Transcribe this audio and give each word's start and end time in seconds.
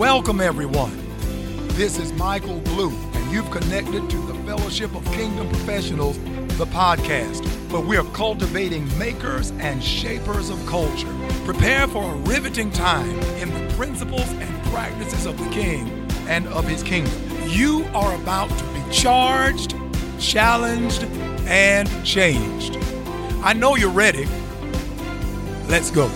Welcome, 0.00 0.40
everyone. 0.40 0.96
This 1.74 1.98
is 1.98 2.10
Michael 2.14 2.58
Blue, 2.60 2.88
and 2.88 3.30
you've 3.30 3.50
connected 3.50 4.08
to 4.08 4.16
the 4.16 4.34
Fellowship 4.46 4.94
of 4.94 5.04
Kingdom 5.12 5.46
Professionals, 5.50 6.18
the 6.56 6.64
podcast, 6.64 7.46
where 7.70 7.82
we 7.82 7.98
are 7.98 8.04
cultivating 8.14 8.88
makers 8.96 9.50
and 9.58 9.84
shapers 9.84 10.48
of 10.48 10.64
culture. 10.64 11.14
Prepare 11.44 11.86
for 11.86 12.14
a 12.14 12.16
riveting 12.20 12.70
time 12.70 13.10
in 13.36 13.52
the 13.52 13.74
principles 13.74 14.26
and 14.26 14.64
practices 14.72 15.26
of 15.26 15.36
the 15.36 15.50
King 15.50 16.10
and 16.28 16.48
of 16.48 16.66
his 16.66 16.82
kingdom. 16.82 17.12
You 17.46 17.84
are 17.92 18.14
about 18.14 18.48
to 18.48 18.64
be 18.72 18.82
charged, 18.90 19.74
challenged, 20.18 21.02
and 21.44 21.86
changed. 22.06 22.78
I 23.42 23.52
know 23.52 23.76
you're 23.76 23.90
ready. 23.90 24.26
Let's 25.68 25.90
go. 25.90 26.10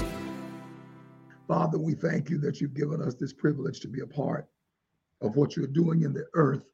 Father, 1.55 1.79
we 1.79 1.95
thank 1.95 2.31
you 2.31 2.39
that 2.39 2.61
you've 2.61 2.75
given 2.75 3.01
us 3.01 3.15
this 3.15 3.33
privilege 3.33 3.79
to 3.79 3.87
be 3.87 4.01
a 4.01 4.07
part 4.09 4.49
of 5.21 5.37
what 5.37 5.55
you're 5.55 5.69
doing 5.69 6.03
in 6.03 6.13
the 6.13 6.27
earth 6.35 6.65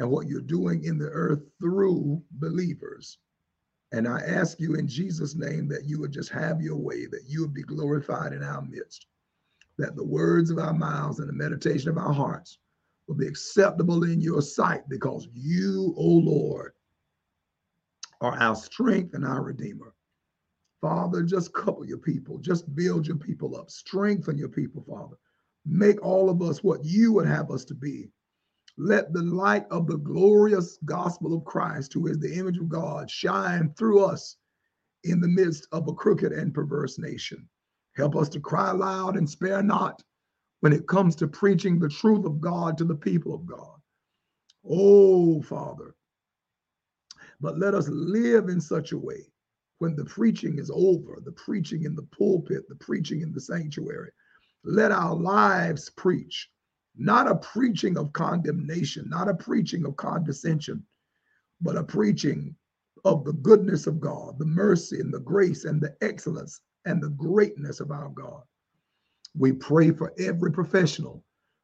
and 0.00 0.10
what 0.10 0.26
you're 0.26 0.40
doing 0.40 0.82
in 0.82 0.98
the 0.98 1.10
earth 1.10 1.42
through 1.60 2.20
believers. 2.32 3.18
And 3.92 4.08
I 4.08 4.18
ask 4.18 4.58
you 4.58 4.74
in 4.74 4.88
Jesus' 4.88 5.36
name 5.36 5.68
that 5.68 5.84
you 5.84 6.00
would 6.00 6.10
just 6.10 6.30
have 6.30 6.60
your 6.60 6.74
way, 6.74 7.06
that 7.06 7.22
you 7.28 7.40
would 7.42 7.54
be 7.54 7.62
glorified 7.62 8.32
in 8.32 8.42
our 8.42 8.62
midst, 8.62 9.06
that 9.78 9.94
the 9.94 10.04
words 10.04 10.50
of 10.50 10.58
our 10.58 10.74
mouths 10.74 11.20
and 11.20 11.28
the 11.28 11.32
meditation 11.32 11.88
of 11.88 11.96
our 11.96 12.12
hearts 12.12 12.58
will 13.06 13.14
be 13.14 13.28
acceptable 13.28 14.02
in 14.02 14.20
your 14.20 14.42
sight 14.42 14.88
because 14.88 15.28
you, 15.34 15.94
O 15.96 16.04
Lord, 16.04 16.72
are 18.20 18.36
our 18.36 18.56
strength 18.56 19.14
and 19.14 19.24
our 19.24 19.44
redeemer. 19.44 19.94
Father, 20.86 21.24
just 21.24 21.52
couple 21.52 21.84
your 21.84 21.98
people, 21.98 22.38
just 22.38 22.72
build 22.76 23.08
your 23.08 23.16
people 23.16 23.56
up, 23.56 23.68
strengthen 23.72 24.38
your 24.38 24.48
people, 24.48 24.84
Father. 24.88 25.16
Make 25.64 26.00
all 26.00 26.30
of 26.30 26.40
us 26.40 26.62
what 26.62 26.84
you 26.84 27.12
would 27.12 27.26
have 27.26 27.50
us 27.50 27.64
to 27.64 27.74
be. 27.74 28.08
Let 28.78 29.12
the 29.12 29.22
light 29.22 29.66
of 29.72 29.88
the 29.88 29.96
glorious 29.96 30.78
gospel 30.84 31.34
of 31.34 31.44
Christ, 31.44 31.92
who 31.92 32.06
is 32.06 32.20
the 32.20 32.32
image 32.32 32.58
of 32.58 32.68
God, 32.68 33.10
shine 33.10 33.74
through 33.76 34.04
us 34.04 34.36
in 35.02 35.20
the 35.20 35.26
midst 35.26 35.66
of 35.72 35.88
a 35.88 35.92
crooked 35.92 36.30
and 36.30 36.54
perverse 36.54 37.00
nation. 37.00 37.48
Help 37.96 38.14
us 38.14 38.28
to 38.28 38.38
cry 38.38 38.70
loud 38.70 39.16
and 39.16 39.28
spare 39.28 39.64
not 39.64 40.04
when 40.60 40.72
it 40.72 40.86
comes 40.86 41.16
to 41.16 41.26
preaching 41.26 41.80
the 41.80 41.88
truth 41.88 42.24
of 42.24 42.40
God 42.40 42.78
to 42.78 42.84
the 42.84 42.94
people 42.94 43.34
of 43.34 43.44
God. 43.44 43.80
Oh, 44.64 45.42
Father. 45.42 45.96
But 47.40 47.58
let 47.58 47.74
us 47.74 47.88
live 47.88 48.48
in 48.48 48.60
such 48.60 48.92
a 48.92 48.98
way 48.98 49.32
when 49.78 49.94
the 49.94 50.04
preaching 50.04 50.58
is 50.58 50.70
over, 50.72 51.20
the 51.24 51.32
preaching 51.32 51.84
in 51.84 51.94
the 51.94 52.06
pulpit, 52.16 52.68
the 52.68 52.76
preaching 52.76 53.20
in 53.20 53.32
the 53.32 53.40
sanctuary. 53.40 54.10
Let 54.64 54.90
our 54.90 55.14
lives 55.14 55.90
preach, 55.90 56.50
not 56.96 57.30
a 57.30 57.36
preaching 57.36 57.96
of 57.98 58.12
condemnation, 58.12 59.08
not 59.08 59.28
a 59.28 59.34
preaching 59.34 59.84
of 59.84 59.96
condescension, 59.96 60.84
but 61.60 61.76
a 61.76 61.84
preaching 61.84 62.56
of 63.04 63.24
the 63.24 63.34
goodness 63.34 63.86
of 63.86 64.00
God, 64.00 64.38
the 64.38 64.46
mercy 64.46 65.00
and 65.00 65.12
the 65.12 65.20
grace 65.20 65.64
and 65.64 65.80
the 65.80 65.94
excellence 66.00 66.60
and 66.84 67.02
the 67.02 67.10
greatness 67.10 67.80
of 67.80 67.90
our 67.90 68.08
God. 68.08 68.42
We 69.36 69.52
pray 69.52 69.90
for 69.90 70.12
every 70.18 70.50
professional 70.50 71.22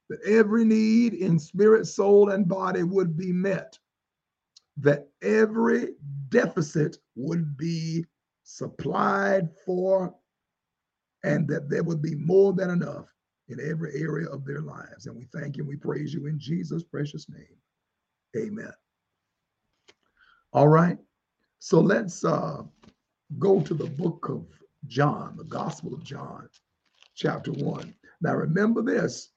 that 0.08 0.22
every 0.24 0.64
need 0.64 1.14
in 1.14 1.38
spirit, 1.38 1.86
soul, 1.86 2.30
and 2.30 2.47
body 2.47 2.82
would 2.82 3.16
be 3.16 3.32
met, 3.32 3.78
that 4.78 5.09
every 5.23 5.95
deficit 6.28 6.97
would 7.15 7.56
be 7.56 8.05
supplied 8.45 9.48
for, 9.65 10.15
and 11.25 11.47
that 11.48 11.69
there 11.69 11.83
would 11.83 12.03
be 12.03 12.15
more 12.15 12.53
than 12.53 12.70
enough 12.70 13.06
in 13.48 13.61
every 13.61 14.00
area 14.00 14.28
of 14.28 14.45
their 14.45 14.61
lives. 14.61 15.06
And 15.06 15.17
we 15.17 15.27
thank 15.33 15.56
you 15.56 15.62
and 15.62 15.69
we 15.69 15.77
praise 15.77 16.12
you 16.12 16.27
in 16.27 16.39
Jesus' 16.39 16.83
precious 16.83 17.28
name. 17.28 17.56
Amen. 18.37 18.72
All 20.53 20.69
right. 20.69 20.99
So 21.59 21.81
let's 21.81 22.25
uh, 22.25 22.62
go 23.38 23.61
to 23.61 23.75
the 23.75 23.87
book 23.87 24.28
of 24.28 24.47
John, 24.87 25.37
the 25.37 25.44
Gospel 25.44 25.94
of 25.94 26.03
John, 26.03 26.49
chapter 27.15 27.53
1. 27.53 27.94
Now 28.21 28.34
remember 28.34 28.82
this 28.82 29.31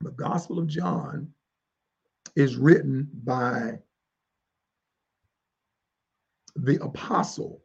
the 0.00 0.10
Gospel 0.10 0.58
of 0.58 0.66
John 0.66 1.32
is 2.36 2.56
written 2.56 3.08
by 3.24 3.78
the 6.56 6.82
apostle 6.82 7.62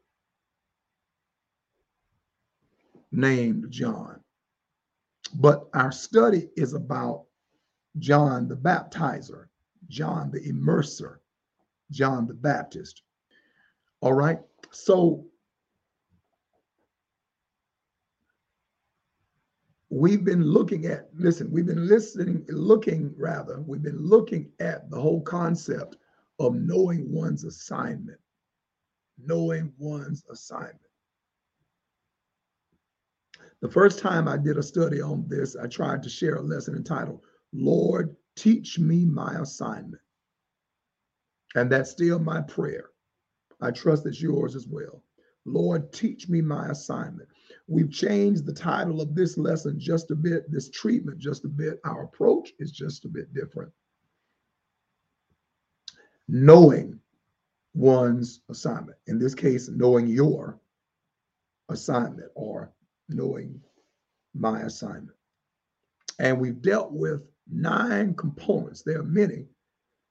named 3.12 3.69
John. 3.69 4.19
But 5.35 5.68
our 5.74 5.91
study 5.91 6.50
is 6.56 6.74
about 6.74 7.25
John 7.97 8.47
the 8.47 8.56
baptizer, 8.56 9.46
John 9.88 10.31
the 10.31 10.40
immerser, 10.41 11.18
John 11.91 12.28
the 12.28 12.34
Baptist. 12.34 13.03
All 14.01 14.13
right. 14.13 14.40
So 14.72 15.25
we've 19.90 20.24
been 20.24 20.44
looking 20.44 20.86
at, 20.86 21.10
listen, 21.16 21.52
we've 21.52 21.66
been 21.66 21.88
listening, 21.88 22.46
looking 22.50 23.14
rather, 23.18 23.62
we've 23.62 23.84
been 23.84 24.06
looking 24.06 24.52
at 24.60 24.90
the 24.90 25.00
whole 25.00 25.22
concept 25.22 25.98
of 26.40 26.56
knowing 26.56 27.12
one's 27.12 27.44
assignment 27.44 28.20
knowing 29.26 29.74
one's 29.78 30.24
assignment. 30.32 30.80
The 33.62 33.70
first 33.70 34.00
time 34.00 34.28
I 34.28 34.38
did 34.38 34.58
a 34.58 34.64
study 34.64 35.02
on 35.02 35.26
this, 35.28 35.56
I 35.56 35.68
tried 35.68 36.02
to 36.04 36.10
share 36.10 36.36
a 36.36 36.42
lesson 36.42 36.76
entitled, 36.76 37.22
Lord, 37.52 38.16
teach 38.36 38.80
me 38.80 39.06
my 39.06 39.36
assignment. 39.36 40.02
And 41.56 41.70
that's 41.70 41.92
still 41.92 42.20
my 42.20 42.42
prayer. 42.42 42.90
I 43.62 43.72
trust 43.72 44.06
it's 44.06 44.22
yours 44.22 44.56
as 44.56 44.68
well. 44.68 45.04
Lord, 45.46 45.92
teach 45.92 46.30
me 46.30 46.42
my 46.42 46.70
assignment. 46.70 47.28
We've 47.69 47.91
changed 47.91 48.47
the 48.47 48.53
title 48.53 49.00
of 49.00 49.13
this 49.13 49.38
lesson 49.38 49.80
just 49.80 50.09
a 50.09 50.16
bit, 50.16 50.52
this 50.52 50.72
treatment 50.72 51.19
just 51.19 51.46
a 51.46 51.47
bit. 51.47 51.80
Our 51.84 52.03
approach 52.03 52.52
is 52.57 52.72
just 52.72 53.06
a 53.06 53.07
bit 53.07 53.31
different. 53.31 53.72
Knowing 56.28 57.00
one's 57.75 58.41
assignment. 58.50 58.97
In 59.06 59.19
this 59.19 59.35
case, 59.35 59.69
knowing 59.69 60.07
your 60.07 60.59
assignment 61.69 62.31
or 62.34 62.74
knowing 63.07 63.62
my 64.34 64.62
assignment. 64.62 65.16
And 66.18 66.40
we've 66.40 66.63
dealt 66.63 66.91
with 66.91 67.22
nine 67.47 68.16
components. 68.16 68.81
There 68.81 69.00
are 69.00 69.03
many 69.03 69.46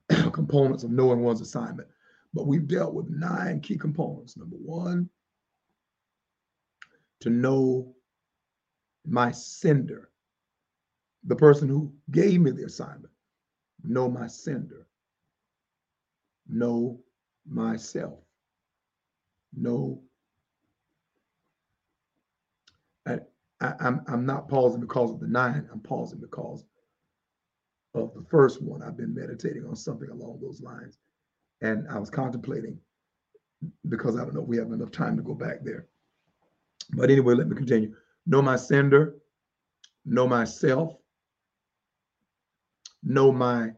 components 0.33 0.85
of 0.85 0.93
knowing 0.93 1.23
one's 1.23 1.41
assignment, 1.41 1.89
but 2.33 2.47
we've 2.47 2.69
dealt 2.69 2.95
with 2.95 3.11
nine 3.11 3.61
key 3.61 3.77
components. 3.77 4.37
Number 4.37 4.57
one, 4.57 5.11
to 7.21 7.31
know 7.31 7.95
my 9.07 9.33
sender, 9.33 10.11
the 11.25 11.37
person 11.37 11.69
who 11.69 11.93
gave 12.11 12.41
me 12.41 12.51
the 12.51 12.65
assignment. 12.65 13.13
Know 13.85 14.11
my 14.11 14.27
sender. 14.27 14.87
Know 16.49 17.01
myself. 17.49 18.21
know. 19.57 20.03
I, 23.07 23.19
I, 23.61 23.75
I'm, 23.81 24.03
I'm 24.09 24.27
not 24.27 24.49
pausing 24.49 24.81
because 24.81 25.13
of 25.13 25.21
the 25.21 25.29
nine. 25.29 25.69
I'm 25.73 25.81
pausing 25.81 26.21
because 26.21 26.65
of 27.95 28.13
the 28.15 28.25
first 28.31 28.63
one. 28.63 28.83
I've 28.83 28.97
been 28.97 29.15
meditating 29.15 29.67
on 29.67 29.77
something 29.77 30.11
along 30.11 30.41
those 30.41 30.61
lines. 30.61 30.99
And 31.63 31.89
I 31.89 31.99
was 31.99 32.11
contemplating 32.11 32.79
because 33.89 34.17
I 34.17 34.21
don't 34.21 34.35
know 34.35 34.43
if 34.43 34.49
we 34.49 34.59
have 34.59 34.73
enough 34.73 34.93
time 34.93 35.17
to 35.17 35.23
go 35.23 35.35
back 35.35 35.65
there. 35.65 35.87
But 36.91 37.11
anyway, 37.11 37.35
let 37.35 37.49
me 37.49 37.57
continue. 37.57 37.95
Know 38.27 38.43
my 38.43 38.57
sender, 38.57 39.17
know 40.05 40.27
myself, 40.27 40.97
know 43.03 43.33
my 43.33 43.71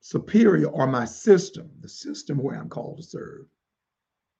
superior 0.00 0.68
or 0.68 0.86
my 0.86 1.04
system, 1.04 1.70
the 1.80 1.88
system 1.88 2.38
where 2.38 2.56
I'm 2.56 2.68
called 2.68 2.98
to 2.98 3.02
serve. 3.02 3.46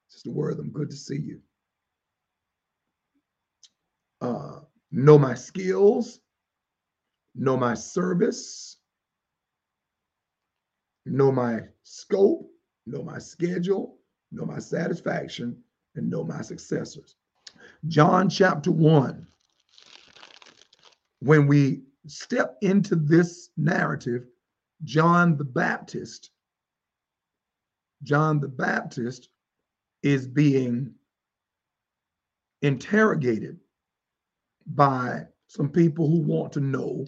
Sister 0.08 0.30
Wortham, 0.30 0.70
good 0.70 0.90
to 0.90 0.96
see 0.96 1.18
you. 1.18 1.40
Uh, 4.20 4.60
know 4.90 5.18
my 5.18 5.34
skills, 5.34 6.20
know 7.34 7.56
my 7.56 7.74
service, 7.74 8.78
know 11.06 11.30
my 11.30 11.60
scope, 11.82 12.50
know 12.86 13.02
my 13.02 13.18
schedule, 13.18 13.98
know 14.32 14.44
my 14.44 14.58
satisfaction, 14.58 15.56
and 15.94 16.10
know 16.10 16.24
my 16.24 16.42
successors. 16.42 17.16
John 17.86 18.28
chapter 18.28 18.70
1. 18.70 19.26
When 21.20 21.46
we 21.46 21.82
step 22.06 22.56
into 22.62 22.96
this 22.96 23.50
narrative, 23.56 24.26
John 24.84 25.36
the 25.36 25.44
Baptist, 25.44 26.30
John 28.02 28.40
the 28.40 28.48
Baptist 28.48 29.28
is 30.02 30.26
being 30.26 30.94
interrogated 32.62 33.58
by 34.66 35.26
some 35.48 35.68
people 35.68 36.08
who 36.08 36.20
want 36.20 36.52
to 36.52 36.60
know 36.60 37.06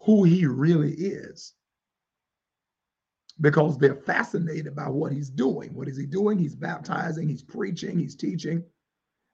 who 0.00 0.24
he 0.24 0.46
really 0.46 0.92
is 0.92 1.54
because 3.40 3.76
they're 3.76 3.94
fascinated 3.94 4.74
by 4.74 4.88
what 4.88 5.12
he's 5.12 5.30
doing. 5.30 5.74
What 5.74 5.88
is 5.88 5.96
he 5.96 6.06
doing? 6.06 6.38
He's 6.38 6.56
baptizing, 6.56 7.28
he's 7.28 7.42
preaching, 7.42 7.98
he's 7.98 8.16
teaching, 8.16 8.64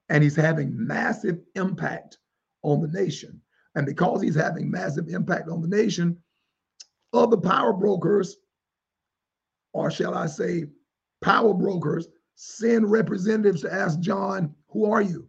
and 0.08 0.22
he's 0.22 0.36
having 0.36 0.72
massive 0.74 1.38
impact 1.54 2.18
on 2.62 2.80
the 2.80 2.88
nation. 2.88 3.40
And 3.74 3.86
because 3.86 4.20
he's 4.22 4.34
having 4.34 4.70
massive 4.70 5.08
impact 5.08 5.48
on 5.48 5.62
the 5.62 5.68
nation, 5.68 6.18
other 7.12 7.36
power 7.36 7.72
brokers, 7.72 8.36
or 9.72 9.90
shall 9.90 10.14
I 10.14 10.26
say, 10.26 10.66
power 11.22 11.54
brokers, 11.54 12.08
send 12.34 12.90
representatives 12.90 13.62
to 13.62 13.72
ask 13.72 13.98
John, 14.00 14.54
Who 14.68 14.90
are 14.90 15.02
you? 15.02 15.28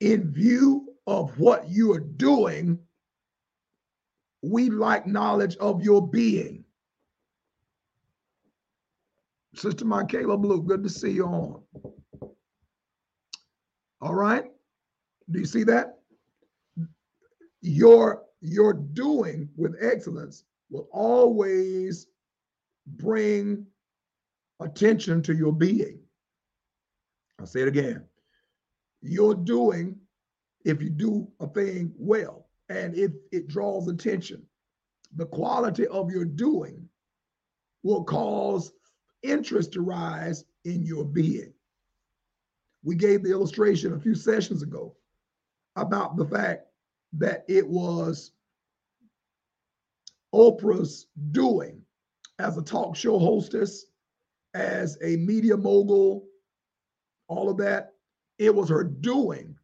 In 0.00 0.32
view 0.32 0.94
of 1.06 1.38
what 1.38 1.68
you 1.68 1.92
are 1.92 2.00
doing, 2.00 2.78
we 4.42 4.70
like 4.70 5.06
knowledge 5.06 5.56
of 5.56 5.82
your 5.82 6.06
being. 6.06 6.64
Sister 9.54 9.86
Michaela 9.86 10.36
Blue, 10.36 10.62
good 10.62 10.82
to 10.82 10.90
see 10.90 11.12
you 11.12 11.24
on. 11.26 11.62
All 14.06 14.14
right. 14.14 14.44
Do 15.32 15.40
you 15.40 15.46
see 15.46 15.64
that? 15.64 15.98
Your 17.60 18.22
your 18.40 18.72
doing 18.72 19.48
with 19.56 19.74
excellence 19.80 20.44
will 20.70 20.88
always 20.92 22.06
bring 22.86 23.66
attention 24.60 25.22
to 25.22 25.34
your 25.34 25.52
being. 25.52 25.98
I'll 27.40 27.46
say 27.46 27.62
it 27.62 27.68
again. 27.68 28.04
Your 29.02 29.34
doing, 29.34 29.96
if 30.64 30.80
you 30.80 30.90
do 30.90 31.26
a 31.40 31.48
thing 31.48 31.92
well, 31.96 32.46
and 32.68 32.94
if 32.94 33.10
it 33.32 33.48
draws 33.48 33.88
attention, 33.88 34.46
the 35.16 35.26
quality 35.26 35.88
of 35.88 36.12
your 36.12 36.26
doing 36.26 36.88
will 37.82 38.04
cause 38.04 38.70
interest 39.24 39.72
to 39.72 39.80
rise 39.80 40.44
in 40.64 40.84
your 40.84 41.04
being. 41.04 41.52
We 42.86 42.94
gave 42.94 43.24
the 43.24 43.32
illustration 43.32 43.94
a 43.94 43.98
few 43.98 44.14
sessions 44.14 44.62
ago 44.62 44.94
about 45.74 46.16
the 46.16 46.24
fact 46.24 46.68
that 47.14 47.44
it 47.48 47.66
was 47.66 48.30
Oprah's 50.32 51.08
doing 51.32 51.82
as 52.38 52.56
a 52.56 52.62
talk 52.62 52.94
show 52.94 53.18
hostess, 53.18 53.86
as 54.54 54.96
a 55.02 55.16
media 55.16 55.56
mogul, 55.56 56.28
all 57.26 57.50
of 57.50 57.56
that. 57.56 57.94
It 58.38 58.54
was 58.54 58.68
her 58.68 58.84
doing 58.84 59.56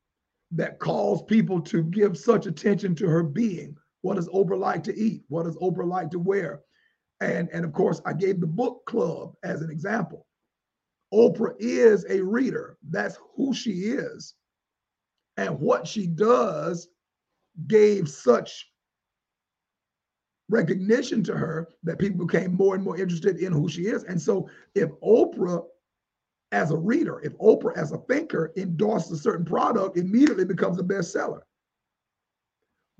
that 0.50 0.80
caused 0.80 1.28
people 1.28 1.60
to 1.60 1.84
give 1.84 2.18
such 2.18 2.46
attention 2.46 2.96
to 2.96 3.06
her 3.06 3.22
being. 3.22 3.76
What 4.00 4.16
does 4.16 4.28
Oprah 4.30 4.58
like 4.58 4.82
to 4.82 4.98
eat? 4.98 5.22
What 5.28 5.44
does 5.44 5.56
Oprah 5.58 5.86
like 5.86 6.10
to 6.10 6.18
wear? 6.18 6.62
And, 7.20 7.48
and 7.52 7.64
of 7.64 7.72
course, 7.72 8.02
I 8.04 8.14
gave 8.14 8.40
the 8.40 8.48
book 8.48 8.84
club 8.86 9.36
as 9.44 9.62
an 9.62 9.70
example. 9.70 10.26
Oprah 11.12 11.54
is 11.58 12.06
a 12.08 12.20
reader. 12.20 12.76
That's 12.88 13.18
who 13.36 13.52
she 13.54 13.70
is. 13.70 14.34
And 15.36 15.58
what 15.60 15.86
she 15.86 16.06
does 16.06 16.88
gave 17.66 18.08
such 18.08 18.70
recognition 20.48 21.22
to 21.24 21.34
her 21.36 21.68
that 21.82 21.98
people 21.98 22.26
became 22.26 22.54
more 22.54 22.74
and 22.74 22.84
more 22.84 22.98
interested 22.98 23.38
in 23.38 23.52
who 23.52 23.68
she 23.68 23.86
is. 23.86 24.04
And 24.04 24.20
so 24.20 24.48
if 24.74 24.90
Oprah 25.02 25.64
as 26.52 26.70
a 26.70 26.76
reader, 26.76 27.20
if 27.20 27.36
Oprah 27.38 27.76
as 27.76 27.92
a 27.92 27.98
thinker 27.98 28.52
endorses 28.56 29.12
a 29.12 29.22
certain 29.22 29.44
product, 29.44 29.96
immediately 29.96 30.44
becomes 30.44 30.78
a 30.78 30.82
bestseller. 30.82 31.40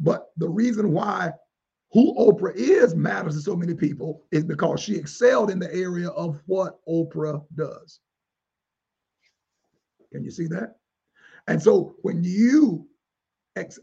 But 0.01 0.29
the 0.39 0.49
reason 0.49 0.93
why 0.93 1.33
who 1.93 2.15
Oprah 2.15 2.55
is 2.55 2.95
matters 2.95 3.37
to 3.37 3.43
so 3.43 3.55
many 3.55 3.75
people 3.75 4.25
is 4.31 4.45
because 4.45 4.81
she 4.81 4.97
excelled 4.97 5.51
in 5.51 5.59
the 5.59 5.73
area 5.75 6.09
of 6.09 6.41
what 6.47 6.79
Oprah 6.89 7.45
does. 7.55 8.01
Can 10.13 10.25
you 10.25 10.31
see 10.31 10.47
that? 10.49 10.77
And 11.49 11.63
so 11.63 11.97
when 12.03 12.23
you, 12.23 12.87
ex- 13.57 13.81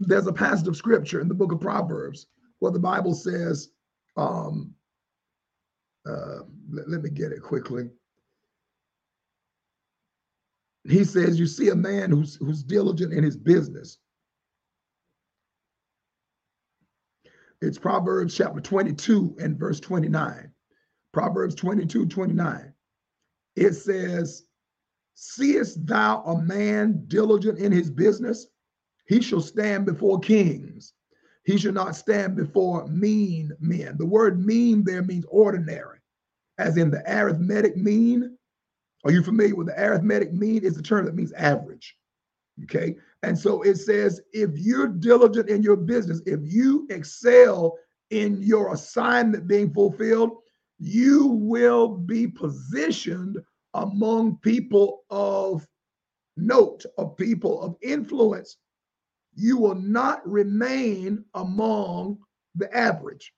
there's 0.00 0.26
a 0.26 0.32
passage 0.32 0.68
of 0.68 0.76
scripture 0.76 1.20
in 1.20 1.28
the 1.28 1.34
book 1.34 1.52
of 1.52 1.60
Proverbs 1.60 2.26
where 2.58 2.72
the 2.72 2.78
Bible 2.78 3.14
says, 3.14 3.70
um, 4.16 4.74
uh, 6.06 6.40
let, 6.70 6.88
let 6.88 7.02
me 7.02 7.10
get 7.10 7.32
it 7.32 7.42
quickly 7.42 7.90
he 10.84 11.04
says, 11.04 11.38
You 11.38 11.46
see 11.46 11.68
a 11.68 11.74
man 11.74 12.10
who's, 12.10 12.36
who's 12.36 12.62
diligent 12.62 13.12
in 13.12 13.22
his 13.22 13.36
business. 13.36 13.98
It's 17.60 17.78
Proverbs 17.78 18.34
chapter 18.34 18.60
22 18.60 19.36
and 19.38 19.58
verse 19.58 19.80
29. 19.80 20.50
Proverbs 21.12 21.54
22, 21.54 22.06
29. 22.06 22.72
It 23.56 23.72
says, 23.74 24.44
Seest 25.14 25.86
thou 25.86 26.22
a 26.22 26.40
man 26.40 27.04
diligent 27.08 27.58
in 27.58 27.72
his 27.72 27.90
business? 27.90 28.46
He 29.06 29.20
shall 29.20 29.40
stand 29.40 29.84
before 29.84 30.20
kings. 30.20 30.94
He 31.44 31.58
shall 31.58 31.72
not 31.72 31.96
stand 31.96 32.36
before 32.36 32.86
mean 32.86 33.52
men. 33.60 33.96
The 33.98 34.06
word 34.06 34.44
mean 34.44 34.84
there 34.84 35.02
means 35.02 35.26
ordinary, 35.28 35.98
as 36.58 36.76
in 36.76 36.90
the 36.90 37.02
arithmetic 37.06 37.76
mean 37.76 38.38
are 39.04 39.10
you 39.10 39.22
familiar 39.22 39.54
with 39.54 39.68
the 39.68 39.82
arithmetic 39.82 40.32
mean? 40.32 40.64
It's 40.64 40.76
a 40.76 40.82
term 40.82 41.06
that 41.06 41.14
means 41.14 41.32
average. 41.32 41.96
Okay. 42.64 42.96
And 43.22 43.38
so 43.38 43.62
it 43.62 43.76
says 43.76 44.20
if 44.32 44.50
you're 44.54 44.88
diligent 44.88 45.48
in 45.50 45.62
your 45.62 45.76
business, 45.76 46.22
if 46.26 46.40
you 46.42 46.86
excel 46.90 47.76
in 48.10 48.42
your 48.42 48.72
assignment 48.72 49.46
being 49.46 49.72
fulfilled, 49.72 50.30
you 50.78 51.26
will 51.26 51.88
be 51.88 52.26
positioned 52.26 53.38
among 53.74 54.38
people 54.38 55.02
of 55.10 55.66
note, 56.36 56.84
of 56.96 57.16
people 57.16 57.60
of 57.60 57.76
influence. 57.82 58.56
You 59.34 59.58
will 59.58 59.74
not 59.74 60.26
remain 60.28 61.24
among 61.34 62.18
the 62.54 62.74
average. 62.74 63.32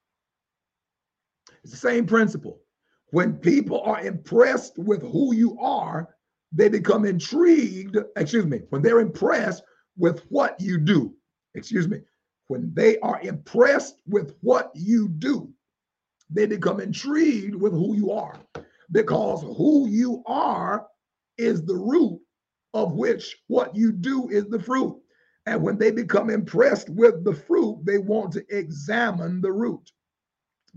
It's 1.65 1.73
the 1.73 1.79
same 1.79 2.07
principle. 2.07 2.61
When 3.11 3.35
people 3.35 3.83
are 3.83 4.01
impressed 4.01 4.79
with 4.79 5.03
who 5.03 5.35
you 5.35 5.59
are, 5.61 6.09
they 6.53 6.69
become 6.69 7.05
intrigued. 7.05 7.99
Excuse 8.17 8.47
me. 8.47 8.61
When 8.71 8.81
they're 8.81 9.01
impressed 9.01 9.63
with 9.97 10.21
what 10.29 10.61
you 10.61 10.79
do, 10.79 11.15
excuse 11.55 11.89
me. 11.89 12.01
When 12.49 12.73
they 12.75 12.99
are 13.01 13.21
impressed 13.23 14.01
with 14.07 14.35
what 14.41 14.71
you 14.75 15.09
do, 15.09 15.53
they 16.31 16.47
become 16.47 16.81
intrigued 16.81 17.55
with 17.55 17.73
who 17.73 17.95
you 17.95 18.11
are 18.11 18.39
because 18.91 19.43
who 19.43 19.89
you 19.89 20.23
are 20.27 20.87
is 21.39 21.65
the 21.65 21.75
root 21.75 22.21
of 22.75 22.95
which 22.95 23.37
what 23.49 23.75
you 23.75 23.93
do 23.93 24.29
is 24.29 24.47
the 24.49 24.61
fruit. 24.61 24.99
And 25.47 25.63
when 25.63 25.77
they 25.77 25.91
become 25.91 26.31
impressed 26.31 26.89
with 26.89 27.25
the 27.25 27.35
fruit, 27.35 27.81
they 27.85 27.99
want 27.99 28.33
to 28.33 28.45
examine 28.57 29.41
the 29.41 29.53
root. 29.53 29.91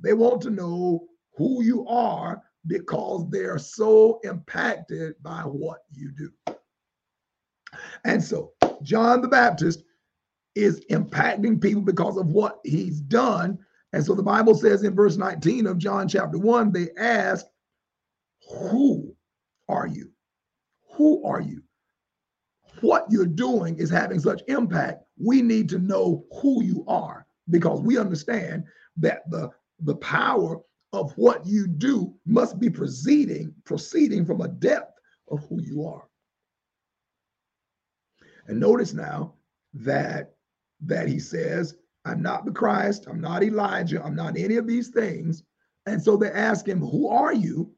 They 0.02 0.14
want 0.14 0.42
to 0.42 0.50
know 0.50 1.08
who 1.38 1.64
you 1.64 1.86
are 1.88 2.42
because 2.68 3.30
they're 3.30 3.60
so 3.60 4.20
impacted 4.24 5.16
by 5.22 5.42
what 5.42 5.80
you 5.92 6.12
do. 6.12 6.56
And 8.06 8.24
so, 8.24 8.54
John 8.84 9.22
the 9.22 9.28
Baptist 9.28 9.84
is 10.56 10.84
impacting 10.90 11.62
people 11.62 11.82
because 11.82 12.18
of 12.18 12.28
what 12.28 12.60
he's 12.64 13.02
done. 13.02 13.60
And 13.94 14.06
so 14.06 14.14
the 14.14 14.24
Bible 14.24 14.56
says 14.56 14.84
in 14.84 14.96
verse 14.96 15.18
19 15.18 15.68
of 15.68 15.78
John 15.78 16.08
chapter 16.08 16.38
1, 16.38 16.72
they 16.72 16.90
ask, 16.98 17.46
Who 18.50 19.16
are 19.68 19.88
you? 19.88 20.12
Who 20.96 21.26
are 21.26 21.42
you? 21.42 21.62
What 22.82 23.06
you're 23.10 23.26
doing 23.26 23.78
is 23.78 23.90
having 23.90 24.20
such 24.20 24.42
impact. 24.48 25.04
We 25.18 25.42
need 25.42 25.70
to 25.70 25.80
know 25.80 26.26
who 26.42 26.64
you 26.64 26.84
are 26.88 27.26
because 27.50 27.82
we 27.82 27.98
understand 27.98 28.64
that 28.98 29.30
the, 29.30 29.50
the 29.80 29.96
power 29.96 30.60
of 30.94 31.12
what 31.18 31.46
you 31.46 31.68
do 31.68 32.14
must 32.26 32.60
be 32.60 32.70
proceeding 32.70 33.54
proceeding 33.66 34.26
from 34.26 34.42
a 34.42 34.48
depth 34.48 34.98
of 35.30 35.44
who 35.50 35.62
you 35.62 35.86
are 35.86 36.08
and 38.48 38.60
notice 38.60 38.94
now 38.94 39.34
that 39.74 40.36
that 40.82 41.08
he 41.08 41.20
says 41.20 41.76
i'm 42.06 42.22
not 42.22 42.46
the 42.46 42.52
christ 42.52 43.06
i'm 43.10 43.20
not 43.20 43.44
elijah 43.44 44.04
i'm 44.04 44.16
not 44.16 44.38
any 44.38 44.56
of 44.56 44.68
these 44.68 44.90
things. 44.90 45.44
And 45.88 46.02
so 46.02 46.18
they 46.18 46.32
ask 46.32 46.68
him 46.68 46.80
who 46.80 47.08
are 47.10 47.34
you? 47.34 47.72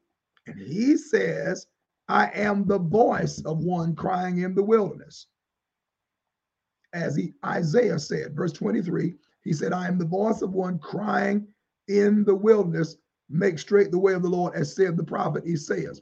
And 0.46 0.58
he 0.58 0.96
says 0.96 1.66
i 2.08 2.30
am 2.34 2.66
the 2.66 2.78
voice 2.78 3.40
of 3.44 3.58
one 3.58 3.94
crying 3.94 4.38
in 4.38 4.54
the 4.54 4.62
wilderness. 4.62 5.26
As 6.92 7.14
he 7.14 7.34
isaiah 7.44 7.98
said 7.98 8.34
verse 8.34 8.52
23 8.52 9.14
he 9.42 9.52
said 9.52 9.72
i 9.72 9.86
am 9.86 9.98
the 9.98 10.06
voice 10.06 10.42
of 10.42 10.52
one 10.52 10.78
crying 10.78 11.46
in 11.88 12.24
the 12.24 12.34
wilderness. 12.34 12.96
Make 13.30 13.58
straight 13.58 13.90
the 13.90 13.98
way 13.98 14.14
of 14.14 14.22
the 14.22 14.28
Lord, 14.28 14.54
as 14.54 14.74
said 14.74 14.96
the 14.96 15.04
prophet 15.04 15.44
Isaiah. 15.46 15.92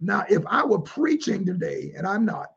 Now, 0.00 0.24
if 0.28 0.42
I 0.46 0.64
were 0.64 0.80
preaching 0.80 1.46
today, 1.46 1.92
and 1.96 2.06
I'm 2.06 2.24
not, 2.24 2.48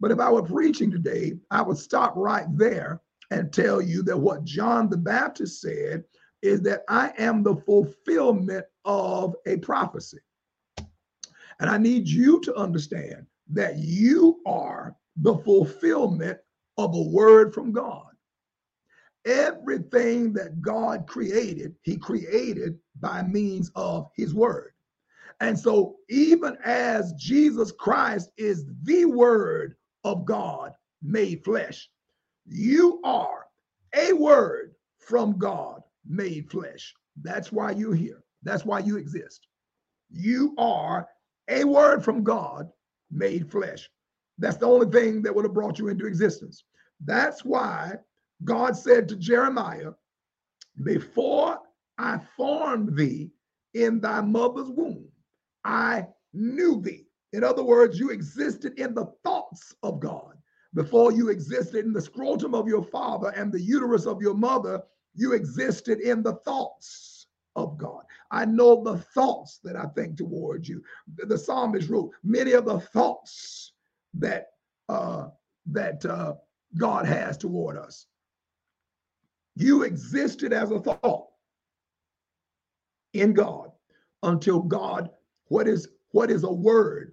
But 0.00 0.10
if 0.10 0.20
I 0.20 0.30
were 0.30 0.42
preaching 0.42 0.90
today, 0.90 1.34
I 1.50 1.62
would 1.62 1.78
stop 1.78 2.14
right 2.16 2.46
there 2.56 3.00
and 3.30 3.52
tell 3.52 3.80
you 3.82 4.02
that 4.04 4.16
what 4.16 4.44
John 4.44 4.88
the 4.88 4.96
Baptist 4.96 5.60
said 5.60 6.04
is 6.42 6.62
that 6.62 6.82
I 6.88 7.12
am 7.18 7.42
the 7.42 7.56
fulfillment 7.56 8.64
of 8.84 9.34
a 9.46 9.56
prophecy. 9.58 10.18
And 11.60 11.68
I 11.68 11.78
need 11.78 12.06
you 12.06 12.40
to 12.42 12.54
understand 12.54 13.26
that 13.48 13.78
you 13.78 14.40
are 14.46 14.96
the 15.16 15.36
fulfillment 15.38 16.38
of 16.76 16.94
a 16.94 17.02
word 17.02 17.52
from 17.52 17.72
God. 17.72 18.04
Everything 19.24 20.32
that 20.34 20.62
God 20.62 21.06
created, 21.06 21.74
He 21.82 21.96
created 21.96 22.78
by 23.00 23.22
means 23.22 23.70
of 23.74 24.08
His 24.16 24.32
word. 24.32 24.72
And 25.40 25.58
so, 25.58 25.96
even 26.08 26.56
as 26.64 27.12
Jesus 27.14 27.72
Christ 27.72 28.30
is 28.36 28.64
the 28.82 29.04
word 29.04 29.76
of 30.04 30.24
God 30.24 30.72
made 31.02 31.44
flesh, 31.44 31.88
you 32.46 33.00
are 33.04 33.46
a 33.94 34.12
word 34.12 34.74
from 34.98 35.38
God 35.38 35.82
made 36.06 36.50
flesh. 36.50 36.94
That's 37.22 37.52
why 37.52 37.72
you're 37.72 37.94
here. 37.94 38.22
That's 38.42 38.64
why 38.64 38.80
you 38.80 38.96
exist. 38.96 39.46
You 40.10 40.54
are 40.58 41.08
a 41.48 41.64
word 41.64 42.04
from 42.04 42.22
God 42.22 42.70
made 43.10 43.50
flesh. 43.50 43.88
That's 44.38 44.56
the 44.56 44.66
only 44.66 44.90
thing 44.90 45.22
that 45.22 45.34
would 45.34 45.44
have 45.44 45.54
brought 45.54 45.78
you 45.78 45.88
into 45.88 46.06
existence. 46.06 46.64
That's 47.04 47.44
why 47.44 47.94
God 48.44 48.76
said 48.76 49.08
to 49.08 49.16
Jeremiah, 49.16 49.92
Before 50.84 51.58
I 51.98 52.20
formed 52.36 52.96
thee 52.96 53.30
in 53.74 54.00
thy 54.00 54.20
mother's 54.20 54.70
womb, 54.70 55.08
I 55.64 56.06
knew 56.32 56.80
thee. 56.80 57.07
In 57.32 57.44
other 57.44 57.62
words, 57.62 57.98
you 57.98 58.10
existed 58.10 58.78
in 58.78 58.94
the 58.94 59.06
thoughts 59.22 59.74
of 59.82 60.00
God. 60.00 60.34
Before 60.74 61.12
you 61.12 61.28
existed 61.28 61.84
in 61.84 61.92
the 61.92 62.00
scrotum 62.00 62.54
of 62.54 62.68
your 62.68 62.82
father 62.82 63.28
and 63.30 63.52
the 63.52 63.60
uterus 63.60 64.06
of 64.06 64.20
your 64.20 64.34
mother, 64.34 64.82
you 65.14 65.32
existed 65.32 66.00
in 66.00 66.22
the 66.22 66.34
thoughts 66.44 67.26
of 67.56 67.76
God. 67.76 68.04
I 68.30 68.44
know 68.44 68.82
the 68.82 68.98
thoughts 68.98 69.60
that 69.64 69.76
I 69.76 69.86
think 69.96 70.16
towards 70.16 70.68
you. 70.68 70.82
The 71.16 71.38
psalmist 71.38 71.88
wrote, 71.88 72.10
many 72.22 72.52
of 72.52 72.64
the 72.64 72.80
thoughts 72.80 73.72
that 74.14 74.48
uh, 74.88 75.28
that 75.70 76.04
uh, 76.06 76.34
God 76.76 77.06
has 77.06 77.36
toward 77.36 77.76
us. 77.76 78.06
You 79.56 79.82
existed 79.82 80.52
as 80.52 80.70
a 80.70 80.80
thought 80.80 81.26
in 83.12 83.34
God 83.34 83.70
until 84.22 84.60
God, 84.60 85.10
what 85.46 85.66
is 85.68 85.88
what 86.10 86.30
is 86.30 86.44
a 86.44 86.52
word? 86.52 87.07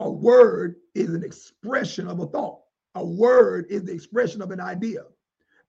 A 0.00 0.10
word 0.10 0.76
is 0.94 1.10
an 1.10 1.22
expression 1.22 2.08
of 2.08 2.20
a 2.20 2.26
thought. 2.26 2.60
A 2.94 3.04
word 3.04 3.66
is 3.70 3.84
the 3.84 3.92
expression 3.92 4.42
of 4.42 4.50
an 4.50 4.60
idea. 4.60 5.04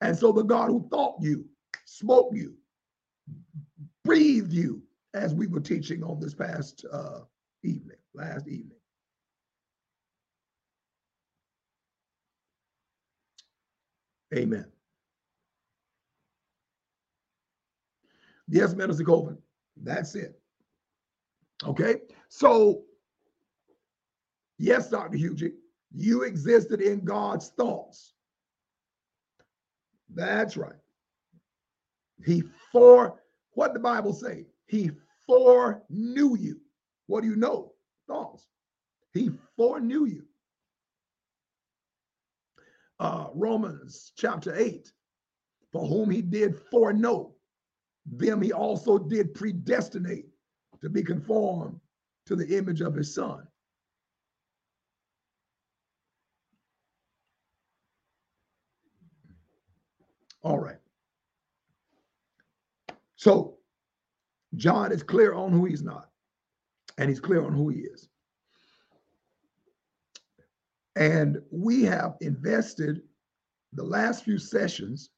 And 0.00 0.16
so 0.16 0.32
the 0.32 0.42
God 0.42 0.68
who 0.68 0.88
thought 0.90 1.16
you, 1.20 1.44
spoke 1.84 2.30
you, 2.32 2.54
breathed 4.04 4.52
you, 4.52 4.82
as 5.14 5.34
we 5.34 5.46
were 5.46 5.60
teaching 5.60 6.02
on 6.02 6.18
this 6.18 6.34
past 6.34 6.84
uh, 6.90 7.20
evening, 7.62 7.98
last 8.14 8.48
evening. 8.48 8.78
Amen. 14.34 14.64
Yes, 18.48 18.74
Minister 18.74 19.04
Colvin, 19.04 19.36
that's 19.82 20.14
it. 20.14 20.40
Okay, 21.64 21.96
so 22.28 22.82
yes, 24.62 24.88
Dr. 24.88 25.18
Hugie, 25.18 25.52
you 25.92 26.22
existed 26.22 26.80
in 26.80 27.04
God's 27.04 27.48
thoughts. 27.48 28.14
That's 30.14 30.56
right. 30.56 30.78
He 32.24 32.44
for 32.70 33.20
what 33.54 33.74
the 33.74 33.80
Bible 33.80 34.12
say? 34.12 34.46
He 34.66 34.90
foreknew 35.26 36.36
you. 36.36 36.60
What 37.06 37.22
do 37.22 37.28
you 37.28 37.36
know? 37.36 37.72
Thoughts. 38.06 38.46
He 39.12 39.30
foreknew 39.56 40.06
you. 40.06 40.24
Uh, 43.00 43.26
Romans 43.34 44.12
chapter 44.16 44.54
8, 44.54 44.90
for 45.72 45.86
whom 45.86 46.08
he 46.08 46.22
did 46.22 46.56
foreknow, 46.70 47.34
them 48.06 48.40
he 48.40 48.52
also 48.52 48.96
did 48.96 49.34
predestinate 49.34 50.28
to 50.80 50.88
be 50.88 51.02
conformed 51.02 51.80
to 52.26 52.36
the 52.36 52.56
image 52.56 52.80
of 52.80 52.94
his 52.94 53.12
son. 53.12 53.46
All 60.42 60.58
right. 60.58 60.78
So 63.16 63.58
John 64.56 64.92
is 64.92 65.02
clear 65.02 65.34
on 65.34 65.52
who 65.52 65.64
he's 65.64 65.82
not, 65.82 66.08
and 66.98 67.08
he's 67.08 67.20
clear 67.20 67.44
on 67.44 67.54
who 67.54 67.68
he 67.68 67.80
is. 67.80 68.08
And 70.96 71.38
we 71.50 71.84
have 71.84 72.16
invested 72.20 73.02
the 73.72 73.84
last 73.84 74.24
few 74.24 74.38
sessions 74.38 75.10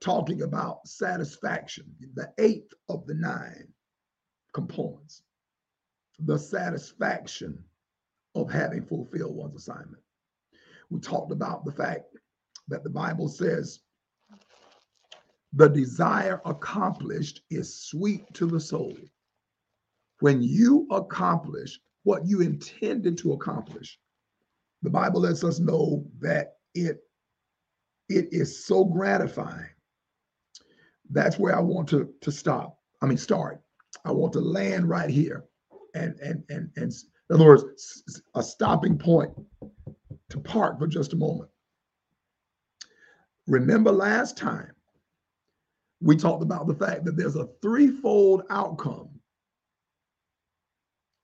talking 0.00 0.42
about 0.42 0.86
satisfaction, 0.86 1.86
the 2.14 2.32
eighth 2.38 2.72
of 2.88 3.06
the 3.06 3.14
nine 3.14 3.66
components, 4.52 5.22
the 6.20 6.38
satisfaction 6.38 7.58
of 8.34 8.50
having 8.50 8.84
fulfilled 8.84 9.34
one's 9.34 9.56
assignment. 9.56 10.02
We 10.90 11.00
talked 11.00 11.32
about 11.32 11.64
the 11.64 11.72
fact 11.72 12.04
that 12.68 12.84
the 12.84 12.90
Bible 12.90 13.28
says 13.28 13.80
the 15.56 15.68
desire 15.70 16.42
accomplished 16.44 17.40
is 17.50 17.80
sweet 17.80 18.22
to 18.34 18.46
the 18.46 18.60
soul. 18.60 18.94
When 20.20 20.42
you 20.42 20.86
accomplish 20.90 21.80
what 22.02 22.26
you 22.26 22.42
intended 22.42 23.16
to 23.18 23.32
accomplish, 23.32 23.98
the 24.82 24.90
Bible 24.90 25.22
lets 25.22 25.44
us 25.44 25.58
know 25.58 26.06
that 26.20 26.56
it 26.74 27.00
it 28.10 28.28
is 28.32 28.66
so 28.66 28.84
gratifying. 28.84 29.70
That's 31.10 31.38
where 31.38 31.56
I 31.56 31.60
want 31.60 31.88
to 31.88 32.12
to 32.20 32.30
stop. 32.30 32.78
I 33.00 33.06
mean, 33.06 33.18
start. 33.18 33.62
I 34.04 34.12
want 34.12 34.34
to 34.34 34.40
land 34.40 34.90
right 34.90 35.08
here, 35.08 35.46
and 35.94 36.20
and 36.20 36.44
and 36.50 36.70
and 36.76 36.92
in 36.92 37.34
other 37.34 37.46
words, 37.46 38.22
a 38.34 38.42
stopping 38.42 38.98
point 38.98 39.32
to 40.28 40.38
park 40.38 40.78
for 40.78 40.86
just 40.86 41.14
a 41.14 41.16
moment. 41.16 41.48
Remember 43.46 43.90
last 43.90 44.36
time 44.36 44.75
we 46.00 46.16
talked 46.16 46.42
about 46.42 46.66
the 46.66 46.74
fact 46.74 47.04
that 47.04 47.16
there's 47.16 47.36
a 47.36 47.48
threefold 47.62 48.42
outcome 48.50 49.08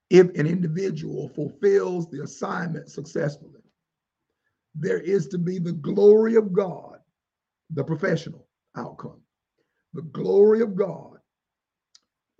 if 0.09 0.27
an 0.35 0.47
individual 0.47 1.29
fulfills 1.29 2.09
the 2.09 2.23
assignment 2.23 2.89
successfully. 2.89 3.61
There 4.75 4.99
is 4.99 5.27
to 5.29 5.37
be 5.37 5.59
the 5.59 5.73
glory 5.73 6.35
of 6.35 6.53
God, 6.53 6.99
the 7.71 7.83
professional 7.83 8.47
outcome, 8.75 9.21
the 9.93 10.01
glory 10.01 10.61
of 10.61 10.75
God, 10.75 11.17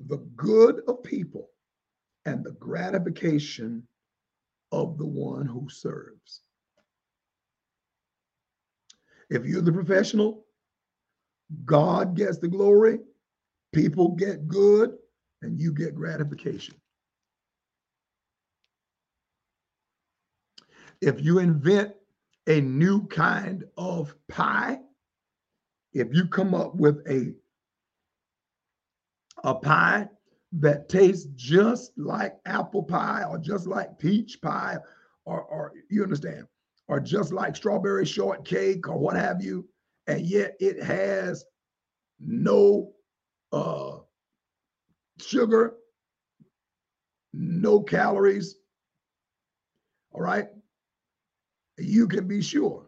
the 0.07 0.17
good 0.35 0.81
of 0.87 1.03
people, 1.03 1.49
and 2.25 2.43
the 2.43 2.53
gratification 2.53 3.83
of 4.71 4.97
the 4.97 5.05
one 5.05 5.45
who 5.45 5.67
serves. 5.69 6.41
If 9.29 9.45
you're 9.45 9.61
the 9.61 9.71
professional, 9.71 10.45
God 11.65 12.15
gets 12.15 12.37
the 12.37 12.47
glory, 12.47 12.99
people 13.73 14.09
get 14.09 14.47
good, 14.47 14.95
and 15.41 15.59
you 15.59 15.73
get 15.73 15.95
gratification. 15.95 16.75
If 21.01 21.21
you 21.21 21.39
invent 21.39 21.93
a 22.47 22.61
new 22.61 23.05
kind 23.07 23.65
of 23.77 24.15
pie, 24.29 24.79
if 25.93 26.07
you 26.13 26.27
come 26.27 26.55
up 26.55 26.75
with 26.75 27.05
a 27.07 27.33
a 29.43 29.53
pie 29.53 30.07
that 30.53 30.87
tastes 30.87 31.27
just 31.35 31.91
like 31.97 32.35
apple 32.45 32.83
pie 32.83 33.23
or 33.29 33.37
just 33.37 33.67
like 33.67 33.97
peach 33.97 34.41
pie 34.41 34.77
or, 35.25 35.41
or 35.41 35.73
you 35.89 36.03
understand 36.03 36.47
or 36.87 36.99
just 36.99 37.33
like 37.33 37.55
strawberry 37.55 38.05
shortcake 38.05 38.87
or 38.87 38.97
what 38.97 39.15
have 39.15 39.41
you 39.41 39.67
and 40.07 40.25
yet 40.25 40.55
it 40.59 40.81
has 40.81 41.45
no 42.19 42.91
uh, 43.51 43.97
sugar, 45.21 45.75
no 47.33 47.81
calories. 47.81 48.55
All 50.11 50.21
right. 50.21 50.47
You 51.77 52.07
can 52.07 52.27
be 52.27 52.41
sure 52.41 52.85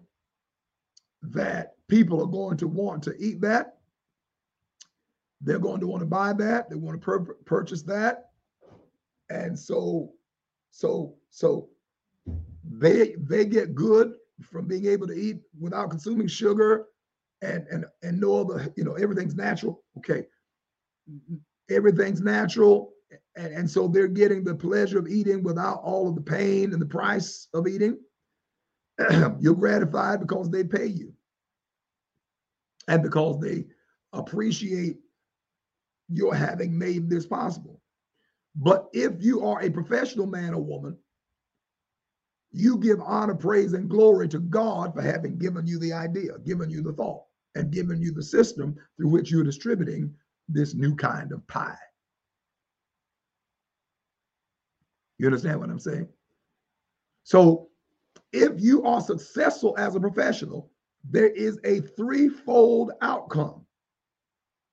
that 1.23 1.73
people 1.87 2.21
are 2.21 2.27
going 2.27 2.57
to 2.57 2.67
want 2.67 3.03
to 3.03 3.15
eat 3.17 3.41
that. 3.41 3.77
They're 5.41 5.59
going 5.59 5.79
to 5.79 5.87
want 5.87 6.01
to 6.01 6.07
buy 6.07 6.33
that. 6.33 6.69
They 6.69 6.75
want 6.75 6.99
to 6.99 7.05
pur- 7.05 7.37
purchase 7.45 7.81
that. 7.83 8.29
And 9.29 9.57
so, 9.57 10.11
so, 10.71 11.15
so 11.29 11.69
they 12.63 13.15
they 13.17 13.45
get 13.45 13.75
good 13.75 14.13
from 14.41 14.67
being 14.67 14.85
able 14.85 15.07
to 15.07 15.13
eat 15.13 15.37
without 15.59 15.89
consuming 15.89 16.27
sugar 16.27 16.87
and 17.45 17.67
and 17.67 17.85
and 18.03 18.19
no 18.19 18.41
other 18.41 18.73
you 18.75 18.83
know 18.83 18.93
everything's 18.93 19.35
natural 19.35 19.83
okay. 19.97 20.25
Everything's 21.69 22.21
natural 22.21 22.93
and, 23.35 23.53
and 23.53 23.69
so 23.69 23.87
they're 23.87 24.07
getting 24.07 24.43
the 24.43 24.55
pleasure 24.55 24.99
of 24.99 25.07
eating 25.07 25.43
without 25.43 25.81
all 25.83 26.07
of 26.07 26.15
the 26.15 26.21
pain 26.21 26.73
and 26.73 26.81
the 26.81 26.85
price 26.85 27.47
of 27.53 27.67
eating. 27.67 27.97
You're 29.39 29.55
gratified 29.55 30.19
because 30.19 30.49
they 30.49 30.63
pay 30.63 30.85
you. 30.85 31.13
And 32.87 33.01
because 33.01 33.39
they 33.39 33.65
appreciate 34.13 34.97
your 36.09 36.35
having 36.35 36.77
made 36.77 37.09
this 37.09 37.25
possible. 37.25 37.81
But 38.55 38.87
if 38.93 39.13
you 39.19 39.45
are 39.45 39.61
a 39.61 39.71
professional 39.71 40.27
man 40.27 40.53
or 40.53 40.61
woman 40.61 40.97
you 42.55 42.77
give 42.77 43.01
honor, 43.01 43.35
praise, 43.35 43.73
and 43.73 43.89
glory 43.89 44.29
to 44.29 44.39
God 44.39 44.93
for 44.93 45.01
having 45.01 45.37
given 45.37 45.67
you 45.67 45.77
the 45.77 45.91
idea, 45.91 46.37
given 46.45 46.69
you 46.69 46.81
the 46.81 46.93
thought, 46.93 47.24
and 47.55 47.71
given 47.71 48.01
you 48.01 48.11
the 48.11 48.23
system 48.23 48.75
through 48.97 49.09
which 49.09 49.31
you're 49.31 49.43
distributing 49.43 50.13
this 50.47 50.73
new 50.73 50.95
kind 50.95 51.31
of 51.31 51.45
pie. 51.47 51.77
You 55.17 55.27
understand 55.27 55.59
what 55.59 55.69
I'm 55.69 55.79
saying? 55.79 56.07
So, 57.23 57.69
if 58.33 58.61
you 58.61 58.83
are 58.83 59.01
successful 59.01 59.75
as 59.77 59.95
a 59.95 59.99
professional, 59.99 60.69
there 61.09 61.29
is 61.29 61.57
a 61.63 61.79
threefold 61.79 62.91
outcome 63.01 63.65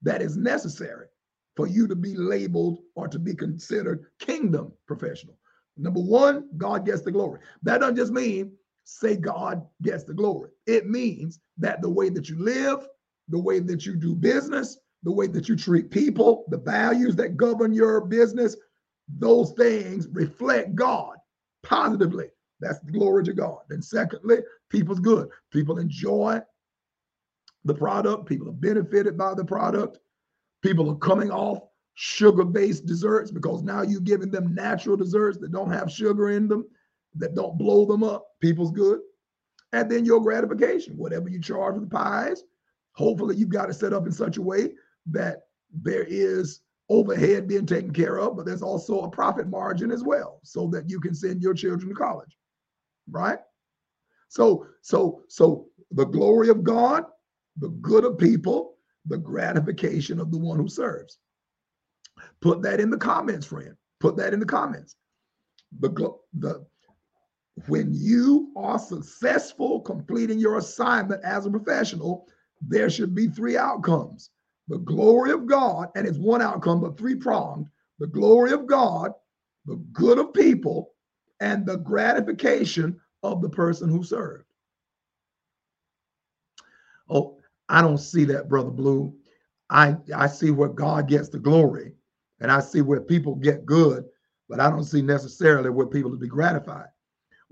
that 0.03 0.21
is 0.21 0.37
necessary 0.37 1.07
for 1.55 1.67
you 1.67 1.87
to 1.87 1.95
be 1.95 2.17
labeled 2.17 2.81
or 2.95 3.07
to 3.09 3.19
be 3.19 3.35
considered 3.35 4.07
kingdom 4.19 4.73
professional. 4.87 5.39
Number 5.77 6.01
one, 6.01 6.49
God 6.57 6.85
gets 6.85 7.03
the 7.03 7.13
glory. 7.13 7.41
That 7.63 7.79
doesn't 7.79 7.97
just 7.97 8.13
mean 8.13 8.53
say 8.85 9.17
God 9.17 9.67
gets 9.83 10.05
the 10.05 10.15
glory. 10.15 10.51
It 10.67 10.89
means 10.89 11.41
that 11.59 11.81
the 11.83 11.91
way 11.91 12.09
that 12.11 12.29
you 12.29 12.39
live, 12.39 12.87
the 13.29 13.39
way 13.39 13.61
that 13.61 13.87
you 13.87 13.97
do 13.97 14.15
business, 14.15 14.79
the 15.03 15.13
way 15.13 15.27
that 15.29 15.49
you 15.49 15.57
treat 15.57 15.91
people, 15.91 16.45
the 16.49 16.59
values 16.59 17.17
that 17.17 17.37
govern 17.37 17.73
your 17.73 18.01
business, 18.01 18.57
those 19.19 19.53
things 19.53 20.09
reflect 20.13 20.75
God 20.75 21.17
positively. 21.63 22.27
That's 22.61 22.79
glory 22.91 23.25
to 23.25 23.33
God. 23.33 23.61
And 23.71 23.85
secondly, 23.85 24.39
people's 24.71 25.01
good. 25.01 25.29
People 25.51 25.79
enjoy 25.79 26.41
the 27.65 27.75
product, 27.75 28.27
people 28.27 28.49
are 28.49 28.53
benefited 28.53 29.17
by 29.17 29.35
the 29.35 29.45
product, 29.45 29.99
people 30.63 30.91
are 30.91 30.97
coming 30.97 31.31
off 31.31 31.61
sugar-based 31.95 32.87
desserts 32.87 33.31
because 33.31 33.63
now 33.63 33.83
you're 33.83 34.01
giving 34.01 34.31
them 34.31 34.55
natural 34.55 34.97
desserts 34.97 35.39
that 35.39 35.53
don't 35.53 35.71
have 35.71 35.91
sugar 35.91 36.31
in 36.31 36.49
them, 36.49 36.65
that 37.17 37.35
don't 37.35 37.59
blow 37.59 37.85
them 37.85 38.03
up. 38.03 38.27
People's 38.41 38.73
good. 38.73 39.01
And 39.73 39.91
then 39.91 40.05
your 40.05 40.21
gratification, 40.21 40.97
whatever 40.97 41.29
you 41.29 41.41
charge 41.41 41.75
for 41.75 41.81
the 41.81 41.87
pies, 41.87 42.43
hopefully 42.93 43.37
you've 43.37 43.49
got 43.49 43.71
it 43.71 43.75
set 43.75 43.93
up 43.93 44.07
in 44.07 44.13
such 44.13 44.37
a 44.37 44.43
way 44.43 44.73
that 45.07 45.43
there 45.73 46.05
is 46.05 46.61
overhead 46.91 47.49
being 47.49 47.65
taken 47.65 47.93
care 47.93 48.19
of, 48.19 48.37
but 48.37 48.45
there's 48.45 48.63
also 48.63 49.01
a 49.01 49.11
profit 49.11 49.49
margin 49.49 49.91
as 49.91 50.05
well, 50.05 50.41
so 50.43 50.69
that 50.69 50.91
you 50.91 51.01
can 51.01 51.15
send 51.15 51.41
your 51.41 51.55
children 51.55 51.89
to 51.89 51.95
college. 51.95 52.37
Right? 53.11 53.39
So, 54.29 54.67
so, 54.83 55.23
so 55.29 55.69
the 55.91 56.05
glory 56.05 56.49
of 56.49 56.65
God, 56.65 57.05
the 57.57 57.69
good 57.69 58.05
of 58.05 58.19
people, 58.19 58.77
the 59.07 59.19
gratification 59.19 60.21
of 60.21 60.31
the 60.31 60.39
one 60.39 60.59
who 60.59 60.69
serves. 60.69 61.19
Put 62.41 62.63
that 62.63 62.81
in 62.81 62.91
the 62.91 62.97
comments, 62.99 63.47
friend. 63.47 63.75
Put 64.01 64.17
that 64.17 64.33
in 64.33 64.41
the 64.41 64.47
comments. 64.47 64.97
The, 65.81 65.91
the 66.39 66.67
when 67.67 67.89
you 67.93 68.51
are 68.57 68.79
successful 68.79 69.81
completing 69.81 70.39
your 70.39 70.59
assignment 70.59 71.23
as 71.25 71.47
a 71.47 71.51
professional, 71.51 72.27
there 72.61 72.91
should 72.91 73.15
be 73.15 73.29
three 73.29 73.57
outcomes. 73.57 74.31
The 74.69 74.79
glory 74.79 75.33
of 75.33 75.47
God, 75.47 75.89
and 75.95 76.07
it's 76.07 76.19
one 76.19 76.41
outcome, 76.41 76.81
but 76.81 76.97
three 76.97 77.15
pronged. 77.15 77.69
The 77.99 78.07
glory 78.07 78.53
of 78.53 78.67
God, 78.67 79.13
the 79.67 79.77
good 79.93 80.19
of 80.19 80.33
people, 80.33 80.93
and 81.41 81.67
the 81.67 81.77
gratification 81.79 82.99
of 83.23 83.43
the 83.43 83.51
person 83.51 83.89
who 83.89 84.03
served. 84.03 84.45
Oh, 87.11 87.39
I 87.69 87.83
don't 87.83 87.99
see 87.99 88.25
that, 88.27 88.49
Brother 88.49 88.71
Blue. 88.71 89.15
I, 89.71 89.97
I 90.15 90.27
see 90.27 90.51
where 90.51 90.69
God 90.69 91.09
gets 91.09 91.29
the 91.29 91.39
glory 91.39 91.93
and 92.41 92.51
I 92.51 92.61
see 92.61 92.81
where 92.83 93.01
people 93.01 93.35
get 93.35 93.67
good, 93.67 94.05
but 94.49 94.61
I 94.61 94.69
don't 94.69 94.85
see 94.85 95.03
necessarily 95.03 95.71
where 95.71 95.87
people 95.87 96.11
to 96.11 96.17
be 96.17 96.29
gratified. 96.29 96.89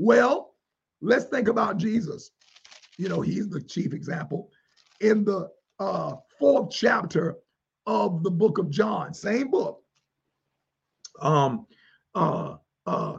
Well, 0.00 0.54
let's 1.02 1.26
think 1.26 1.48
about 1.48 1.76
Jesus. 1.76 2.30
You 2.96 3.10
know, 3.10 3.20
he's 3.20 3.50
the 3.50 3.60
chief 3.60 3.92
example. 3.92 4.48
In 5.02 5.26
the 5.26 5.50
uh, 5.78 6.14
fourth 6.38 6.70
chapter 6.70 7.36
of 7.86 8.22
the 8.22 8.30
book 8.30 8.56
of 8.56 8.70
John, 8.70 9.12
same 9.12 9.50
book, 9.50 9.82
um, 11.20 11.66
uh, 12.14 12.56
uh, 12.86 13.18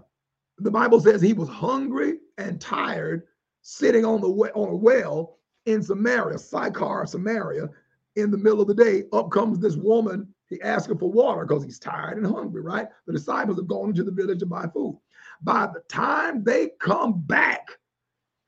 the 0.58 0.72
Bible 0.72 1.00
says 1.00 1.22
he 1.22 1.34
was 1.34 1.50
hungry 1.50 2.18
and 2.40 2.60
tired, 2.60 3.28
sitting 3.62 4.04
on 4.04 4.20
the 4.20 4.30
way, 4.32 4.50
on 4.56 4.70
a 4.70 4.76
well 4.76 5.38
in 5.68 5.84
Samaria, 5.84 6.40
Sychar, 6.40 7.06
Samaria, 7.06 7.70
in 8.16 8.32
the 8.32 8.38
middle 8.38 8.60
of 8.60 8.68
the 8.68 8.74
day. 8.74 9.04
Up 9.14 9.30
comes 9.30 9.60
this 9.60 9.76
woman 9.76 10.34
he 10.50 10.60
asks 10.64 10.92
him 10.92 10.98
for 10.98 11.12
water 11.12 11.46
because 11.46 11.64
he's 11.64 11.80
tired 11.80 12.18
and 12.18 12.26
hungry, 12.26 12.62
right? 12.62 12.88
The 13.06 13.14
disciples 13.14 13.58
have 13.58 13.68
gone 13.68 13.90
into 13.90 14.04
the 14.04 14.12
village 14.12 14.40
to 14.40 14.46
buy 14.46 14.66
food. 14.74 15.00
By 15.44 15.68
the 15.74 15.82
time 15.90 16.44
they 16.44 16.72
come 16.80 17.22
back, 17.22 17.68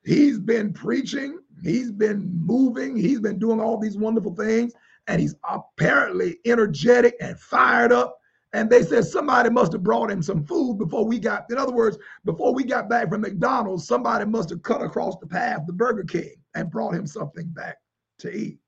he's 0.04 0.40
been 0.40 0.74
preaching, 0.74 1.40
he's 1.62 1.92
been 1.92 2.30
moving, 2.46 2.96
he's 2.96 3.20
been 3.20 3.40
doing 3.40 3.60
all 3.60 3.78
these 3.80 3.98
wonderful 3.98 4.36
things, 4.36 4.74
and 5.08 5.20
he's 5.20 5.36
apparently 5.50 6.38
energetic 6.46 7.16
and 7.20 7.40
fired 7.40 7.92
up. 7.92 8.18
And 8.54 8.70
they 8.70 8.84
said 8.84 9.06
somebody 9.06 9.50
must 9.50 9.72
have 9.74 9.82
brought 9.82 10.12
him 10.12 10.22
some 10.22 10.46
food 10.46 10.78
before 10.78 11.06
we 11.06 11.18
got, 11.18 11.46
in 11.50 11.58
other 11.58 11.72
words, 11.72 11.98
before 12.24 12.54
we 12.54 12.64
got 12.64 12.88
back 12.88 13.10
from 13.10 13.22
McDonald's, 13.22 13.88
somebody 13.88 14.26
must 14.26 14.52
have 14.52 14.62
cut 14.62 14.84
across 14.84 15.18
the 15.18 15.26
path 15.26 15.62
the 15.66 15.74
Burger 15.74 16.04
King 16.04 16.36
and 16.54 16.70
brought 16.70 16.94
him 16.94 17.08
something 17.08 17.48
back 17.48 17.78
to 18.20 18.32
eat. 18.32 18.60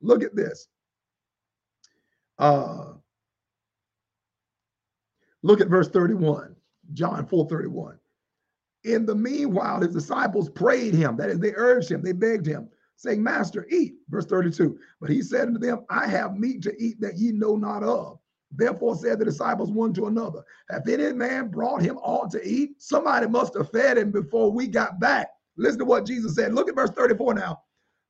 Look 0.00 0.22
at 0.22 0.36
this. 0.36 0.68
Uh, 2.38 2.92
look 5.42 5.60
at 5.60 5.66
verse 5.66 5.88
31, 5.88 6.54
John 6.92 7.26
4 7.26 7.48
31. 7.48 7.98
In 8.84 9.04
the 9.04 9.14
meanwhile, 9.14 9.80
his 9.80 9.92
disciples 9.92 10.48
prayed 10.48 10.94
him, 10.94 11.16
that 11.16 11.30
is, 11.30 11.40
they 11.40 11.52
urged 11.54 11.90
him, 11.90 12.02
they 12.02 12.12
begged 12.12 12.46
him, 12.46 12.68
saying, 12.96 13.22
Master, 13.22 13.66
eat. 13.70 13.96
Verse 14.08 14.26
32. 14.26 14.78
But 15.00 15.10
he 15.10 15.20
said 15.20 15.48
unto 15.48 15.58
them, 15.58 15.84
I 15.90 16.06
have 16.06 16.38
meat 16.38 16.62
to 16.62 16.74
eat 16.82 17.00
that 17.00 17.18
ye 17.18 17.32
know 17.32 17.56
not 17.56 17.82
of. 17.82 18.18
Therefore 18.50 18.96
said 18.96 19.18
the 19.18 19.24
disciples 19.24 19.70
one 19.70 19.92
to 19.94 20.06
another, 20.06 20.42
Have 20.70 20.88
any 20.88 21.12
man 21.12 21.48
brought 21.48 21.82
him 21.82 21.98
aught 21.98 22.30
to 22.30 22.48
eat? 22.48 22.80
Somebody 22.80 23.26
must 23.26 23.54
have 23.54 23.70
fed 23.70 23.98
him 23.98 24.10
before 24.10 24.50
we 24.50 24.66
got 24.66 24.98
back. 25.00 25.28
Listen 25.56 25.80
to 25.80 25.84
what 25.84 26.06
Jesus 26.06 26.36
said. 26.36 26.54
Look 26.54 26.68
at 26.68 26.74
verse 26.74 26.90
34 26.90 27.34
now. 27.34 27.62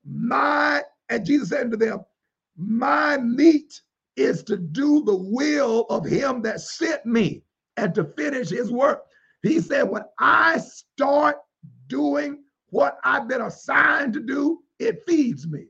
My, 0.05 0.83
and 1.09 1.25
Jesus 1.25 1.49
said 1.49 1.63
unto 1.63 1.77
them, 1.77 2.05
My 2.57 3.17
meat 3.17 3.81
is 4.17 4.43
to 4.45 4.57
do 4.57 5.03
the 5.05 5.17
will 5.17 5.87
of 5.91 6.05
him 6.05 6.43
that 6.43 6.61
sent 6.61 7.05
me 7.05 7.43
and 7.79 7.95
to 7.95 8.05
finish 8.05 8.51
his 8.51 8.73
work. 8.73 9.05
He 9.43 9.61
said, 9.61 9.85
when 9.85 10.03
I 10.19 10.59
start 10.59 11.37
doing 11.87 12.43
what 12.71 12.99
I've 13.05 13.29
been 13.29 13.43
assigned 13.43 14.13
to 14.15 14.21
do, 14.21 14.61
it 14.81 15.03
feeds 15.07 15.47
me. 15.47 15.67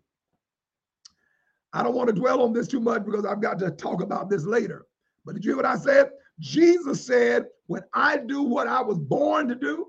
I 1.75 1.83
don't 1.83 1.94
want 1.94 2.09
to 2.09 2.14
dwell 2.14 2.42
on 2.42 2.55
this 2.55 2.66
too 2.66 2.81
much 2.81 3.05
because 3.05 3.27
I've 3.27 3.42
got 3.42 3.59
to 3.59 3.71
talk 3.71 4.03
about 4.03 4.31
this 4.31 4.44
later. 4.44 4.87
But 5.27 5.35
did 5.35 5.44
you 5.44 5.51
hear 5.51 5.57
what 5.59 5.66
I 5.66 5.77
said? 5.77 6.11
Jesus 6.40 7.05
said, 7.05 7.44
when 7.66 7.83
I 7.92 8.16
do 8.16 8.42
what 8.42 8.66
I 8.66 8.81
was 8.81 8.99
born 8.99 9.47
to 9.49 9.55
do, 9.55 9.87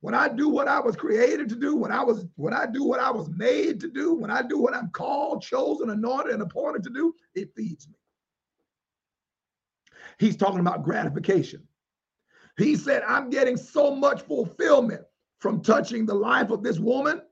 when 0.00 0.14
I 0.14 0.28
do 0.28 0.50
what 0.50 0.68
I 0.68 0.78
was 0.78 0.94
created 0.94 1.48
to 1.48 1.56
do, 1.56 1.74
when 1.74 1.92
I 1.92 2.02
was 2.02 2.26
when 2.34 2.52
I 2.52 2.66
do 2.66 2.84
what 2.84 3.00
I 3.00 3.10
was 3.10 3.30
made 3.30 3.80
to 3.80 3.88
do, 3.88 4.14
when 4.14 4.32
I 4.32 4.42
do 4.42 4.58
what 4.58 4.74
I'm 4.74 4.90
called, 4.90 5.42
chosen, 5.42 5.90
anointed, 5.90 6.34
and 6.34 6.42
appointed 6.42 6.82
to 6.82 6.90
do, 6.90 7.14
it 7.34 7.54
feeds 7.56 7.88
me. 7.88 7.94
He's 10.22 10.36
talking 10.36 10.60
about 10.60 10.84
gratification. 10.84 11.66
He 12.56 12.76
said, 12.76 13.02
I'm 13.02 13.28
getting 13.28 13.56
so 13.56 13.92
much 13.92 14.22
fulfillment 14.22 15.02
from 15.40 15.60
touching 15.62 16.06
the 16.06 16.14
life 16.14 16.50
of 16.50 16.62
this 16.62 16.78
woman. 16.78 17.22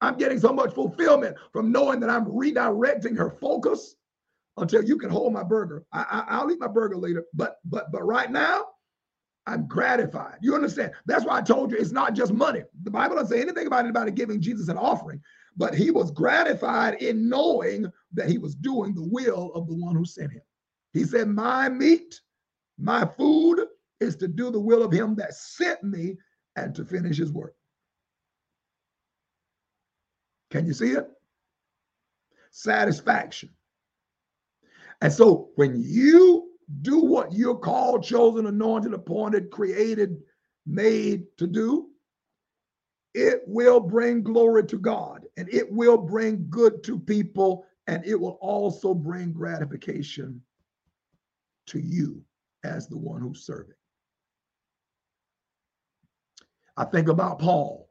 I'm 0.00 0.16
getting 0.16 0.40
so 0.40 0.52
much 0.52 0.74
fulfillment 0.74 1.36
from 1.52 1.70
knowing 1.70 2.00
that 2.00 2.10
I'm 2.10 2.26
redirecting 2.26 3.16
her 3.16 3.30
focus 3.30 3.94
until 4.56 4.82
you 4.82 4.98
can 4.98 5.10
hold 5.10 5.32
my 5.32 5.44
burger. 5.44 5.84
I, 5.92 6.42
will 6.42 6.50
eat 6.50 6.58
my 6.58 6.66
burger 6.66 6.96
later, 6.96 7.24
but 7.34 7.58
but 7.64 7.92
but 7.92 8.04
right 8.04 8.30
now, 8.32 8.64
I'm 9.46 9.68
gratified. 9.68 10.38
You 10.40 10.56
understand? 10.56 10.90
That's 11.06 11.24
why 11.24 11.38
I 11.38 11.40
told 11.40 11.70
you 11.70 11.76
it's 11.76 11.92
not 11.92 12.14
just 12.14 12.32
money. 12.32 12.64
The 12.82 12.90
Bible 12.90 13.14
doesn't 13.14 13.30
say 13.30 13.42
anything 13.42 13.68
about 13.68 13.84
anybody 13.84 14.10
giving 14.10 14.40
Jesus 14.40 14.66
an 14.66 14.76
offering, 14.76 15.20
but 15.56 15.72
he 15.72 15.92
was 15.92 16.10
gratified 16.10 17.00
in 17.00 17.28
knowing 17.28 17.86
that 18.12 18.28
he 18.28 18.38
was 18.38 18.56
doing 18.56 18.92
the 18.92 19.08
will 19.08 19.52
of 19.54 19.68
the 19.68 19.74
one 19.74 19.94
who 19.94 20.04
sent 20.04 20.32
him. 20.32 20.42
He 20.94 21.04
said, 21.04 21.28
My 21.28 21.68
meat, 21.68 22.20
my 22.78 23.04
food 23.04 23.66
is 24.00 24.16
to 24.16 24.28
do 24.28 24.50
the 24.50 24.60
will 24.60 24.82
of 24.82 24.92
him 24.92 25.16
that 25.16 25.34
sent 25.34 25.82
me 25.82 26.16
and 26.56 26.74
to 26.76 26.84
finish 26.84 27.18
his 27.18 27.32
work. 27.32 27.54
Can 30.50 30.66
you 30.66 30.72
see 30.72 30.92
it? 30.92 31.08
Satisfaction. 32.52 33.50
And 35.02 35.12
so 35.12 35.50
when 35.56 35.74
you 35.76 36.52
do 36.82 37.00
what 37.00 37.32
you're 37.32 37.56
called, 37.56 38.04
chosen, 38.04 38.46
anointed, 38.46 38.94
appointed, 38.94 39.50
created, 39.50 40.22
made 40.64 41.24
to 41.38 41.48
do, 41.48 41.88
it 43.14 43.42
will 43.46 43.80
bring 43.80 44.22
glory 44.22 44.64
to 44.66 44.78
God 44.78 45.26
and 45.36 45.52
it 45.52 45.70
will 45.70 45.98
bring 45.98 46.46
good 46.48 46.84
to 46.84 46.98
people 46.98 47.66
and 47.88 48.04
it 48.06 48.18
will 48.18 48.38
also 48.40 48.94
bring 48.94 49.32
gratification 49.32 50.40
to 51.66 51.78
you 51.78 52.22
as 52.64 52.88
the 52.88 52.96
one 52.96 53.20
who's 53.20 53.44
serving. 53.44 53.74
I 56.76 56.84
think 56.84 57.08
about 57.08 57.38
Paul. 57.38 57.88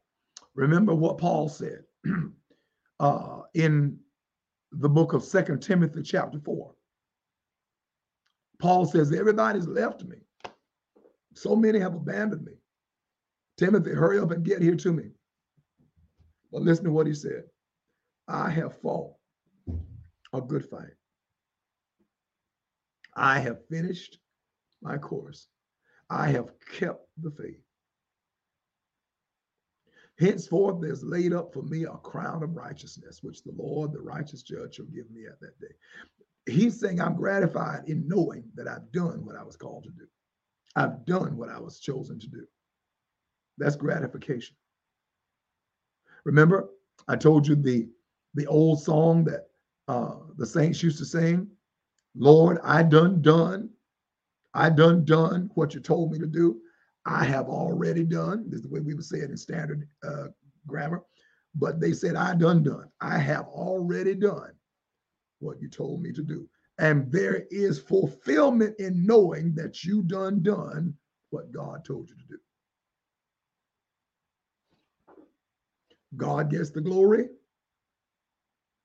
Remember 0.56 0.94
what 0.94 1.18
Paul 1.18 1.50
said 1.50 1.84
uh, 3.00 3.42
in 3.54 3.98
the 4.72 4.90
book 4.90 5.14
of 5.14 5.24
Second 5.24 5.62
Timothy, 5.62 6.02
chapter 6.04 6.40
4. 6.40 6.74
Paul 8.60 8.86
says, 8.86 9.12
Everybody's 9.12 9.68
left 9.68 10.04
me. 10.04 10.18
So 11.36 11.56
many 11.56 11.80
have 11.80 11.96
abandoned 11.96 12.46
me. 12.46 12.54
Timothy, 13.58 13.92
hurry 13.92 14.20
up 14.20 14.32
and 14.32 14.44
get 14.44 14.62
here 14.62 14.76
to 14.76 14.92
me. 14.92 15.12
But 16.52 16.62
listen 16.62 16.86
to 16.86 16.92
what 16.92 17.08
he 17.08 17.14
said 17.14 17.44
I 18.28 18.50
have 18.50 18.80
fought 18.80 19.14
a 20.34 20.42
good 20.42 20.66
fight. 20.70 20.94
I 23.16 23.40
have 23.40 23.68
finished 23.68 24.20
my 24.82 24.98
course. 24.98 25.48
I 26.10 26.30
have 26.30 26.50
kept 26.72 27.08
the 27.22 27.32
faith. 27.32 27.62
Henceforth, 30.20 30.82
there's 30.82 31.04
laid 31.04 31.34
up 31.34 31.54
for 31.54 31.64
me 31.64 31.84
a 31.84 31.98
crown 31.98 32.44
of 32.44 32.56
righteousness, 32.56 33.24
which 33.24 33.44
the 33.44 33.54
Lord, 33.58 33.92
the 33.92 34.02
righteous 34.02 34.44
judge, 34.44 34.76
shall 34.76 34.86
give 34.86 35.10
me 35.10 35.26
at 35.26 35.40
that 35.40 35.60
day 35.60 35.74
he's 36.46 36.80
saying 36.80 37.00
I'm 37.00 37.16
gratified 37.16 37.84
in 37.88 38.08
knowing 38.08 38.44
that 38.56 38.68
I've 38.68 38.92
done 38.92 39.26
what 39.26 39.36
I 39.36 39.44
was 39.44 39.56
called 39.56 39.84
to 39.84 39.90
do. 39.92 40.08
I've 40.76 41.06
done 41.06 41.38
what 41.38 41.50
I 41.50 41.60
was 41.60 41.80
chosen 41.80 42.20
to 42.20 42.28
do. 42.28 42.46
That's 43.58 43.76
gratification. 43.76 44.56
Remember, 46.26 46.70
I 47.08 47.16
told 47.16 47.48
you 47.48 47.56
the 47.56 47.88
the 48.36 48.48
old 48.48 48.82
song 48.82 49.24
that 49.26 49.48
uh, 49.88 50.16
the 50.38 50.46
saints 50.46 50.82
used 50.82 50.98
to 50.98 51.06
sing, 51.06 51.48
Lord, 52.16 52.60
I 52.64 52.84
done 52.84 53.22
done, 53.22 53.70
I 54.54 54.70
done 54.70 55.04
done 55.06 55.50
what 55.56 55.74
you 55.74 55.80
told 55.80 56.12
me 56.12 56.20
to 56.20 56.28
do. 56.28 56.60
I 57.06 57.24
have 57.26 57.48
already 57.48 58.04
done. 58.04 58.46
This 58.48 58.58
is 58.58 58.62
the 58.64 58.70
way 58.70 58.80
we 58.80 58.94
would 58.94 59.06
say 59.06 59.18
it 59.18 59.30
in 59.30 59.38
standard 59.38 59.88
uh, 60.08 60.28
grammar. 60.68 61.02
But 61.56 61.80
they 61.80 61.94
said, 61.94 62.16
I 62.16 62.36
done 62.36 62.64
done. 62.64 62.90
I 63.02 63.18
have 63.18 63.46
already 63.48 64.16
done 64.16 64.52
what 65.40 65.62
you 65.62 65.68
told 65.70 66.02
me 66.02 66.12
to 66.14 66.24
do. 66.24 66.48
And 66.80 67.12
there 67.12 67.46
is 67.52 67.80
fulfillment 67.80 68.80
in 68.80 69.06
knowing 69.06 69.54
that 69.56 69.84
you 69.84 70.02
done 70.02 70.42
done 70.42 70.96
what 71.30 71.52
God 71.52 71.86
told 71.86 72.10
you 72.10 72.16
to 72.16 72.28
do. 72.30 72.38
God 76.16 76.50
gets 76.50 76.70
the 76.70 76.82
glory. 76.82 77.28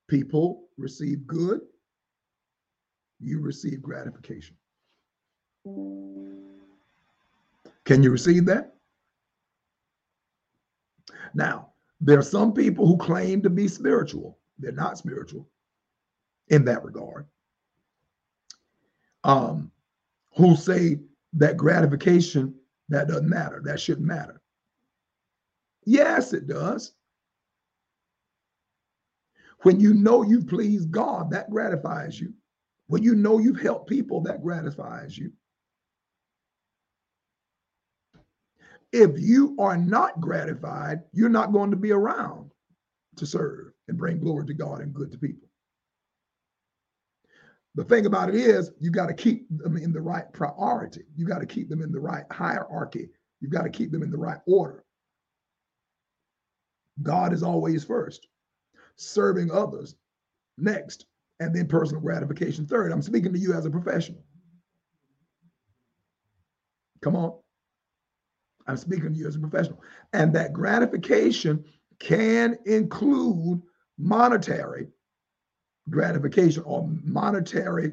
People 0.09 0.69
receive 0.77 1.27
good. 1.27 1.61
You 3.20 3.40
receive 3.40 3.83
gratification. 3.83 4.57
Can 7.85 8.02
you 8.02 8.11
receive 8.11 8.46
that? 8.46 8.74
Now, 11.35 11.72
there 12.00 12.18
are 12.18 12.22
some 12.22 12.52
people 12.52 12.87
who 12.87 12.96
claim 12.96 13.42
to 13.42 13.50
be 13.50 13.68
spiritual. 13.68 14.38
They're 14.59 14.72
not 14.72 14.98
spiritual 14.98 15.48
in 16.48 16.64
that 16.64 16.85
regard, 16.85 17.26
um, 19.24 19.70
who 20.37 20.57
say 20.57 20.98
that 21.35 21.57
gratification 21.57 22.54
that 22.88 23.09
doesn't 23.09 23.28
matter, 23.28 23.61
that 23.64 23.81
shouldn't 23.81 24.07
matter. 24.07 24.40
Yes, 25.85 26.33
it 26.33 26.46
does. 26.46 26.92
When 29.62 29.81
you 29.81 29.92
know 29.94 30.22
you've 30.22 30.46
pleased 30.46 30.90
God, 30.90 31.31
that 31.31 31.50
gratifies 31.50 32.20
you. 32.20 32.33
When 32.88 33.03
you 33.03 33.14
know 33.14 33.38
you've 33.38 33.61
helped 33.61 33.88
people, 33.88 34.22
that 34.22 34.42
gratifies 34.42 35.16
you. 35.16 35.33
If 38.92 39.20
you 39.20 39.55
are 39.59 39.77
not 39.77 40.20
gratified, 40.20 41.01
you're 41.12 41.29
not 41.29 41.53
going 41.53 41.70
to 41.70 41.77
be 41.77 41.92
around 41.92 42.51
to 43.16 43.27
serve 43.27 43.72
and 43.88 43.98
bring 43.98 44.18
glory 44.18 44.46
to 44.46 44.55
God 44.55 44.81
and 44.81 44.94
good 44.94 45.12
to 45.12 45.18
people. 45.18 45.48
The 47.74 47.85
thing 47.85 48.07
about 48.07 48.31
it 48.31 48.35
is, 48.35 48.72
you 48.81 48.90
got 48.90 49.07
to 49.07 49.14
keep 49.14 49.46
them 49.51 49.77
in 49.77 49.92
the 49.92 50.01
right 50.01 50.33
priority. 50.33 51.05
You 51.14 51.27
got 51.27 51.40
to 51.40 51.46
keep 51.46 51.68
them 51.68 51.83
in 51.83 51.92
the 51.92 52.01
right 52.01 52.24
hierarchy. 52.31 53.11
You 53.40 53.48
got 53.48 53.62
to 53.62 53.70
keep 53.70 53.92
them 53.92 54.03
in 54.03 54.11
the 54.11 54.16
right 54.16 54.40
order. 54.46 54.85
God 57.03 57.33
is 57.33 57.42
always 57.42 57.85
first, 57.85 58.27
serving 58.96 59.51
others 59.53 59.94
next, 60.57 61.07
and 61.40 61.55
then 61.55 61.66
personal 61.66 62.01
gratification 62.01 62.66
third. 62.66 62.92
I'm 62.92 63.03
speaking 63.03 63.33
to 63.33 63.38
you 63.38 63.53
as 63.55 63.66
a 63.66 63.70
professional. 63.70 64.24
Come 67.03 67.16
on. 67.16 67.38
I'm 68.66 68.77
speaking 68.77 69.12
to 69.12 69.18
you 69.18 69.27
as 69.27 69.37
a 69.37 69.40
professional. 69.40 69.81
And 70.12 70.33
that 70.35 70.53
gratification 70.53 71.64
can 72.01 72.59
include 72.66 73.62
monetary 73.98 74.88
gratification 75.88 76.62
or 76.64 76.88
monetary 77.03 77.92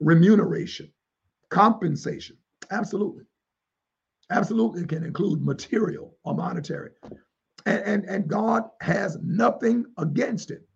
remuneration, 0.00 0.92
compensation. 1.48 2.36
Absolutely. 2.70 3.24
Absolutely 4.30 4.82
it 4.82 4.88
can 4.88 5.04
include 5.04 5.42
material 5.42 6.16
or 6.24 6.34
monetary. 6.34 6.90
And, 7.66 7.82
and, 7.82 8.04
and 8.04 8.28
God 8.28 8.64
has 8.80 9.16
nothing 9.22 9.86
against 9.96 10.50
it 10.50 10.66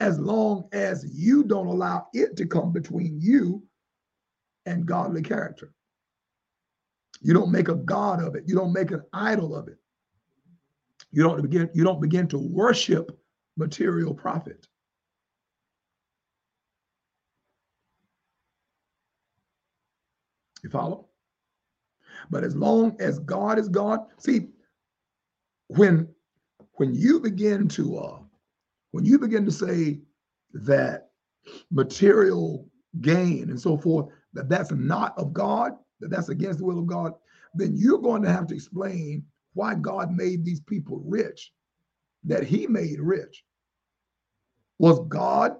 as 0.00 0.18
long 0.18 0.68
as 0.72 1.04
you 1.12 1.42
don't 1.42 1.66
allow 1.66 2.06
it 2.12 2.36
to 2.36 2.46
come 2.46 2.72
between 2.72 3.20
you 3.20 3.62
and 4.66 4.86
godly 4.86 5.22
character. 5.22 5.72
You 7.20 7.34
don't 7.34 7.50
make 7.50 7.68
a 7.68 7.74
god 7.74 8.22
of 8.22 8.36
it. 8.36 8.44
You 8.46 8.54
don't 8.54 8.72
make 8.72 8.92
an 8.92 9.02
idol 9.12 9.56
of 9.56 9.68
it. 9.68 9.78
You 11.10 11.22
don't 11.22 11.42
begin, 11.42 11.70
you 11.74 11.84
don't 11.84 12.00
begin 12.00 12.28
to 12.28 12.38
worship 12.38 13.18
material 13.56 14.14
profit. 14.14 14.66
You 20.62 20.70
follow? 20.70 21.06
But 22.30 22.44
as 22.44 22.54
long 22.54 22.96
as 23.00 23.18
God 23.20 23.58
is 23.58 23.68
God, 23.68 24.00
see, 24.18 24.48
when 25.68 26.08
when 26.74 26.94
you 26.94 27.20
begin 27.20 27.68
to 27.68 27.98
uh 27.98 28.18
when 28.98 29.04
you 29.04 29.16
begin 29.16 29.44
to 29.44 29.52
say 29.52 30.00
that 30.54 31.10
material 31.70 32.68
gain 33.00 33.48
and 33.48 33.60
so 33.60 33.76
forth, 33.76 34.06
that 34.32 34.48
that's 34.48 34.72
not 34.72 35.16
of 35.16 35.32
God, 35.32 35.70
that 36.00 36.10
that's 36.10 36.30
against 36.30 36.58
the 36.58 36.64
will 36.64 36.80
of 36.80 36.88
God, 36.88 37.12
then 37.54 37.76
you're 37.76 38.00
going 38.00 38.22
to 38.22 38.32
have 38.32 38.48
to 38.48 38.56
explain 38.56 39.24
why 39.54 39.76
God 39.76 40.10
made 40.10 40.44
these 40.44 40.58
people 40.58 41.00
rich, 41.04 41.52
that 42.24 42.42
he 42.42 42.66
made 42.66 42.98
rich. 42.98 43.44
Was 44.80 44.98
God 45.06 45.54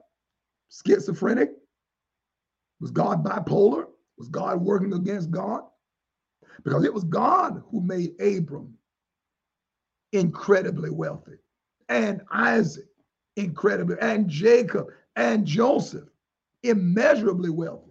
schizophrenic? 0.84 1.50
Was 2.80 2.90
God 2.90 3.24
bipolar? 3.24 3.84
Was 4.18 4.26
God 4.26 4.60
working 4.60 4.94
against 4.94 5.30
God? 5.30 5.60
Because 6.64 6.82
it 6.82 6.92
was 6.92 7.04
God 7.04 7.62
who 7.70 7.82
made 7.82 8.20
Abram 8.20 8.74
incredibly 10.12 10.90
wealthy, 10.90 11.36
and 11.88 12.20
Isaac 12.32 12.86
incredibly, 13.38 13.96
and 14.00 14.28
Jacob 14.28 14.88
and 15.16 15.46
Joseph 15.46 16.08
immeasurably 16.62 17.50
wealthy. 17.50 17.84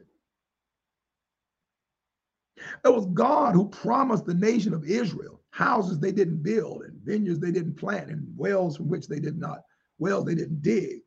It 2.83 2.89
was 2.89 3.05
God 3.07 3.53
who 3.53 3.69
promised 3.69 4.25
the 4.25 4.33
nation 4.33 4.73
of 4.73 4.83
Israel 4.85 5.41
houses 5.51 5.99
they 5.99 6.11
didn't 6.11 6.43
build, 6.43 6.83
and 6.83 7.01
vineyards 7.03 7.39
they 7.39 7.51
didn't 7.51 7.75
plant, 7.75 8.09
and 8.09 8.27
wells 8.37 8.77
from 8.77 8.89
which 8.89 9.07
they 9.07 9.19
did 9.19 9.39
not, 9.39 9.63
wells 9.97 10.25
they 10.25 10.35
didn't 10.35 10.61
dig, 10.61 10.99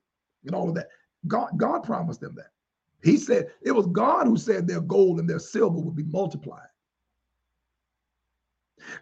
and 0.44 0.54
all 0.54 0.68
of 0.68 0.74
that. 0.74 0.88
God, 1.26 1.50
God 1.56 1.84
promised 1.84 2.20
them 2.20 2.34
that. 2.36 2.50
He 3.02 3.16
said 3.16 3.50
it 3.62 3.72
was 3.72 3.86
God 3.86 4.26
who 4.26 4.36
said 4.36 4.66
their 4.66 4.80
gold 4.80 5.20
and 5.20 5.28
their 5.28 5.38
silver 5.38 5.78
would 5.78 5.96
be 5.96 6.04
multiplied. 6.04 6.66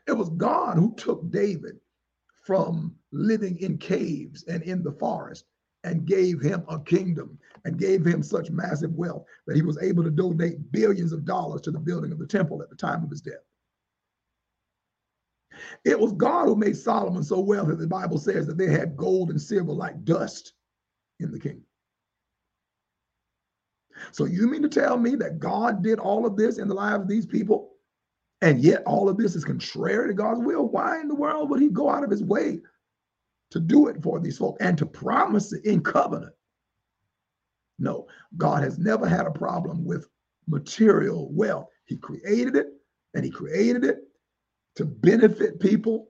It 0.06 0.12
was 0.12 0.28
God 0.30 0.76
who 0.76 0.94
took 0.96 1.30
David 1.30 1.78
from 2.48 2.94
living 3.12 3.58
in 3.58 3.76
caves 3.76 4.42
and 4.44 4.62
in 4.62 4.82
the 4.82 4.92
forest 4.92 5.44
and 5.84 6.06
gave 6.06 6.40
him 6.40 6.64
a 6.70 6.80
kingdom 6.80 7.38
and 7.66 7.78
gave 7.78 8.06
him 8.06 8.22
such 8.22 8.50
massive 8.50 8.90
wealth 8.94 9.26
that 9.46 9.54
he 9.54 9.60
was 9.60 9.76
able 9.82 10.02
to 10.02 10.10
donate 10.10 10.72
billions 10.72 11.12
of 11.12 11.26
dollars 11.26 11.60
to 11.60 11.70
the 11.70 11.78
building 11.78 12.10
of 12.10 12.18
the 12.18 12.26
temple 12.26 12.62
at 12.62 12.70
the 12.70 12.74
time 12.74 13.04
of 13.04 13.10
his 13.10 13.20
death. 13.20 13.34
It 15.84 16.00
was 16.00 16.12
God 16.14 16.46
who 16.46 16.56
made 16.56 16.78
Solomon 16.78 17.22
so 17.22 17.38
wealthy. 17.38 17.74
The 17.74 17.86
Bible 17.86 18.16
says 18.16 18.46
that 18.46 18.56
they 18.56 18.70
had 18.70 18.96
gold 18.96 19.28
and 19.28 19.38
silver 19.38 19.72
like 19.72 20.02
dust 20.06 20.54
in 21.20 21.30
the 21.30 21.38
kingdom. 21.38 21.66
So 24.10 24.24
you 24.24 24.48
mean 24.48 24.62
to 24.62 24.70
tell 24.70 24.96
me 24.96 25.16
that 25.16 25.38
God 25.38 25.82
did 25.82 25.98
all 25.98 26.24
of 26.24 26.34
this 26.34 26.56
in 26.56 26.66
the 26.66 26.74
lives 26.74 27.02
of 27.02 27.08
these 27.08 27.26
people, 27.26 27.74
and 28.40 28.60
yet 28.60 28.82
all 28.86 29.08
of 29.08 29.16
this 29.16 29.34
is 29.34 29.44
contrary 29.44 30.08
to 30.08 30.14
God's 30.14 30.40
will? 30.40 30.68
Why 30.68 31.00
in 31.00 31.08
the 31.08 31.14
world 31.14 31.50
would 31.50 31.60
He 31.60 31.68
go 31.68 31.90
out 31.90 32.04
of 32.04 32.10
His 32.10 32.22
way 32.22 32.60
to 33.50 33.60
do 33.60 33.88
it 33.88 34.02
for 34.02 34.20
these 34.20 34.38
folk 34.38 34.56
and 34.60 34.76
to 34.78 34.86
promise 34.86 35.52
it 35.52 35.64
in 35.64 35.82
covenant? 35.82 36.32
No, 37.78 38.06
God 38.36 38.62
has 38.62 38.78
never 38.78 39.06
had 39.08 39.26
a 39.26 39.30
problem 39.30 39.84
with 39.84 40.08
material 40.46 41.30
wealth. 41.32 41.68
He 41.84 41.96
created 41.96 42.56
it, 42.56 42.68
and 43.14 43.24
He 43.24 43.30
created 43.30 43.84
it 43.84 43.98
to 44.76 44.84
benefit 44.84 45.60
people. 45.60 46.08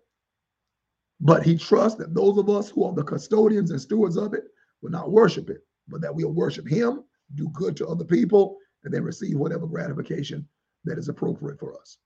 But 1.21 1.43
He 1.43 1.57
trusts 1.57 1.99
that 1.99 2.15
those 2.15 2.39
of 2.39 2.49
us 2.49 2.71
who 2.71 2.85
are 2.85 2.95
the 2.95 3.05
custodians 3.05 3.71
and 3.71 3.81
stewards 3.81 4.17
of 4.17 4.35
it 4.35 4.45
will 4.83 4.91
not 4.91 5.11
worship 5.11 5.51
it, 5.51 5.67
but 5.89 6.01
that 6.01 6.15
we'll 6.15 6.33
worship 6.33 6.67
Him 6.67 7.05
do 7.35 7.49
good 7.51 7.77
to 7.77 7.87
other 7.87 8.05
people, 8.05 8.57
and 8.85 8.93
then 8.93 9.03
receive 9.03 9.37
whatever 9.37 9.67
gratification 9.67 10.47
that 10.85 10.99
is 10.99 11.09
appropriate 11.09 11.59
for 11.59 11.79
us. 11.79 11.99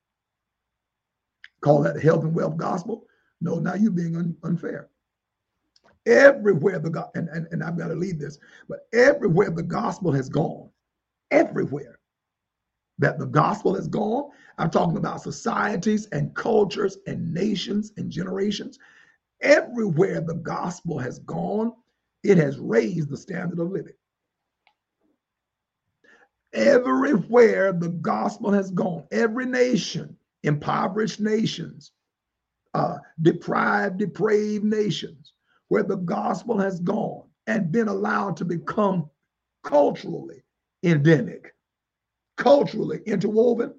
Call 1.62 1.82
that 1.82 2.02
health 2.02 2.24
and 2.24 2.34
wealth 2.34 2.56
gospel? 2.56 3.06
No, 3.40 3.58
now 3.58 3.74
you're 3.74 3.90
being 3.90 4.16
un- 4.16 4.36
unfair. 4.42 4.88
Everywhere 6.06 6.80
the 6.80 6.90
God, 6.90 7.10
and, 7.14 7.28
and, 7.28 7.46
and 7.52 7.62
I've 7.62 7.78
got 7.78 7.88
to 7.88 7.94
leave 7.94 8.18
this, 8.18 8.38
but 8.68 8.88
everywhere 8.92 9.50
the 9.50 9.62
gospel 9.62 10.10
has 10.12 10.28
gone, 10.28 10.68
everywhere 11.30 11.98
that 12.98 13.18
the 13.18 13.26
gospel 13.26 13.74
has 13.74 13.86
gone, 13.86 14.30
I'm 14.58 14.70
talking 14.70 14.96
about 14.96 15.22
societies 15.22 16.06
and 16.12 16.34
cultures 16.34 16.98
and 17.06 17.32
nations 17.32 17.92
and 17.96 18.10
generations. 18.10 18.78
Everywhere 19.40 20.20
the 20.20 20.34
gospel 20.34 20.98
has 20.98 21.20
gone, 21.20 21.72
it 22.24 22.38
has 22.38 22.58
raised 22.58 23.08
the 23.08 23.16
standard 23.16 23.58
of 23.60 23.70
living. 23.70 23.94
Everywhere 26.52 27.72
the 27.72 27.88
gospel 27.88 28.52
has 28.52 28.70
gone, 28.70 29.04
every 29.10 29.46
nation, 29.46 30.16
impoverished 30.42 31.20
nations, 31.20 31.92
uh, 32.74 32.98
deprived, 33.20 33.98
depraved 33.98 34.64
nations, 34.64 35.34
where 35.68 35.82
the 35.82 35.96
gospel 35.96 36.58
has 36.58 36.80
gone 36.80 37.24
and 37.46 37.72
been 37.72 37.88
allowed 37.88 38.36
to 38.36 38.44
become 38.44 39.08
culturally 39.62 40.42
endemic, 40.82 41.54
culturally 42.36 43.00
interwoven, 43.06 43.74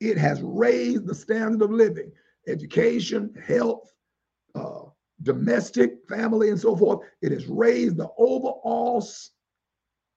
it 0.00 0.18
has 0.18 0.40
raised 0.42 1.06
the 1.06 1.14
standard 1.14 1.62
of 1.62 1.70
living, 1.70 2.10
education, 2.46 3.34
health, 3.46 3.92
uh, 4.54 4.82
domestic, 5.22 6.06
family, 6.08 6.50
and 6.50 6.60
so 6.60 6.76
forth. 6.76 7.06
It 7.22 7.32
has 7.32 7.46
raised 7.46 7.96
the 7.96 8.08
overall 8.18 9.06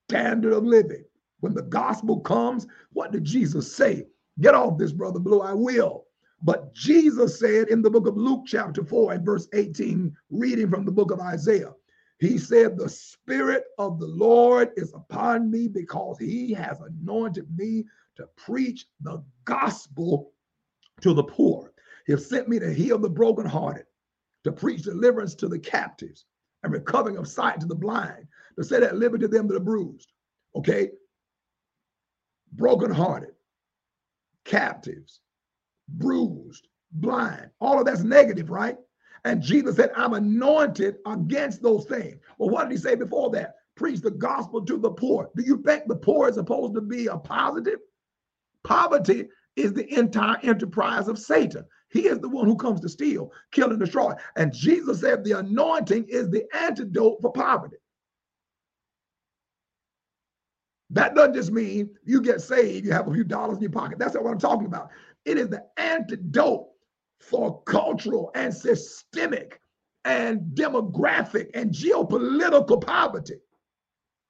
standard 0.09 0.53
of 0.53 0.65
living 0.65 1.05
when 1.39 1.53
the 1.53 1.63
gospel 1.63 2.19
comes, 2.19 2.67
what 2.91 3.11
did 3.11 3.23
Jesus 3.23 3.73
say? 3.73 4.07
Get 4.39 4.55
off 4.55 4.77
this, 4.77 4.91
brother 4.91 5.19
Blue, 5.19 5.41
I 5.41 5.53
will. 5.53 6.05
But 6.43 6.73
Jesus 6.73 7.39
said 7.39 7.69
in 7.69 7.81
the 7.81 7.89
book 7.89 8.05
of 8.05 8.15
Luke, 8.15 8.43
chapter 8.45 8.83
4, 8.83 9.13
and 9.13 9.25
verse 9.25 9.47
18, 9.53 10.15
reading 10.29 10.69
from 10.69 10.85
the 10.85 10.91
book 10.91 11.11
of 11.11 11.19
Isaiah, 11.19 11.73
he 12.19 12.37
said, 12.37 12.77
The 12.77 12.89
Spirit 12.89 13.65
of 13.77 13.99
the 13.99 14.07
Lord 14.07 14.71
is 14.75 14.93
upon 14.93 15.49
me 15.49 15.67
because 15.67 16.17
he 16.19 16.53
has 16.53 16.79
anointed 16.81 17.47
me 17.57 17.85
to 18.15 18.27
preach 18.35 18.85
the 19.01 19.23
gospel 19.45 20.31
to 21.01 21.13
the 21.13 21.23
poor. 21.23 21.73
He 22.05 22.13
has 22.13 22.27
sent 22.27 22.47
me 22.47 22.59
to 22.59 22.73
heal 22.73 22.97
the 22.97 23.09
brokenhearted, 23.09 23.85
to 24.43 24.51
preach 24.51 24.83
deliverance 24.83 25.35
to 25.35 25.47
the 25.47 25.59
captives, 25.59 26.25
and 26.63 26.73
recovering 26.73 27.17
of 27.17 27.27
sight 27.27 27.59
to 27.59 27.67
the 27.67 27.75
blind, 27.75 28.27
to 28.57 28.63
set 28.63 28.83
at 28.83 28.97
liberty 28.97 29.27
them 29.27 29.47
that 29.47 29.57
are 29.57 29.59
bruised. 29.59 30.11
Okay, 30.55 30.89
brokenhearted, 32.53 33.33
captives, 34.47 35.19
bruised, 35.87 36.67
blind. 36.91 37.51
All 37.61 37.79
of 37.79 37.85
that's 37.85 38.03
negative, 38.03 38.49
right? 38.49 38.77
And 39.25 39.41
Jesus 39.41 39.75
said, 39.75 39.91
I'm 39.95 40.13
anointed 40.13 40.97
against 41.05 41.61
those 41.61 41.85
things. 41.85 42.17
Well, 42.37 42.49
what 42.49 42.63
did 42.63 42.71
he 42.71 42.77
say 42.77 42.95
before 42.95 43.29
that? 43.31 43.55
Preach 43.75 43.99
the 43.99 44.11
gospel 44.11 44.65
to 44.65 44.77
the 44.77 44.89
poor. 44.89 45.29
Do 45.35 45.43
you 45.43 45.61
think 45.63 45.83
the 45.87 45.95
poor 45.95 46.29
is 46.29 46.35
supposed 46.35 46.73
to 46.75 46.81
be 46.81 47.07
a 47.07 47.17
positive? 47.17 47.79
Poverty 48.63 49.27
is 49.55 49.73
the 49.73 49.91
entire 49.93 50.37
enterprise 50.43 51.07
of 51.07 51.19
Satan. 51.19 51.65
He 51.89 52.07
is 52.07 52.19
the 52.19 52.29
one 52.29 52.45
who 52.45 52.55
comes 52.55 52.79
to 52.81 52.89
steal, 52.89 53.31
kill, 53.51 53.69
and 53.69 53.79
destroy. 53.79 54.13
And 54.35 54.53
Jesus 54.53 55.01
said 55.01 55.23
the 55.23 55.39
anointing 55.39 56.05
is 56.09 56.29
the 56.29 56.45
antidote 56.53 57.17
for 57.21 57.31
poverty. 57.31 57.77
That 60.89 61.15
doesn't 61.15 61.33
just 61.33 61.51
mean 61.51 61.89
you 62.05 62.21
get 62.21 62.41
saved, 62.41 62.85
you 62.85 62.91
have 62.91 63.07
a 63.07 63.13
few 63.13 63.23
dollars 63.23 63.57
in 63.57 63.63
your 63.63 63.71
pocket. 63.71 63.99
That's 63.99 64.13
not 64.13 64.23
what 64.23 64.31
I'm 64.31 64.39
talking 64.39 64.67
about. 64.67 64.89
It 65.25 65.37
is 65.37 65.49
the 65.49 65.65
antidote 65.77 66.67
for 67.19 67.61
cultural 67.63 68.31
and 68.35 68.53
systemic 68.53 69.59
and 70.05 70.41
demographic 70.53 71.49
and 71.53 71.71
geopolitical 71.71 72.81
poverty, 72.81 73.35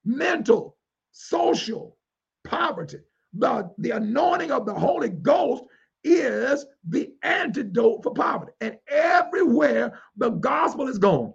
mental, 0.04 0.78
social 1.12 1.98
poverty. 2.44 3.00
The, 3.34 3.70
the 3.78 3.92
anointing 3.92 4.52
of 4.52 4.66
the 4.66 4.74
Holy 4.74 5.10
Ghost 5.10 5.64
is 6.04 6.66
the 6.88 7.12
antidote 7.22 8.02
for 8.02 8.14
poverty. 8.14 8.54
And 8.62 8.78
everywhere 8.88 10.00
the 10.16 10.30
gospel 10.30 10.88
is 10.88 10.98
going, 10.98 11.34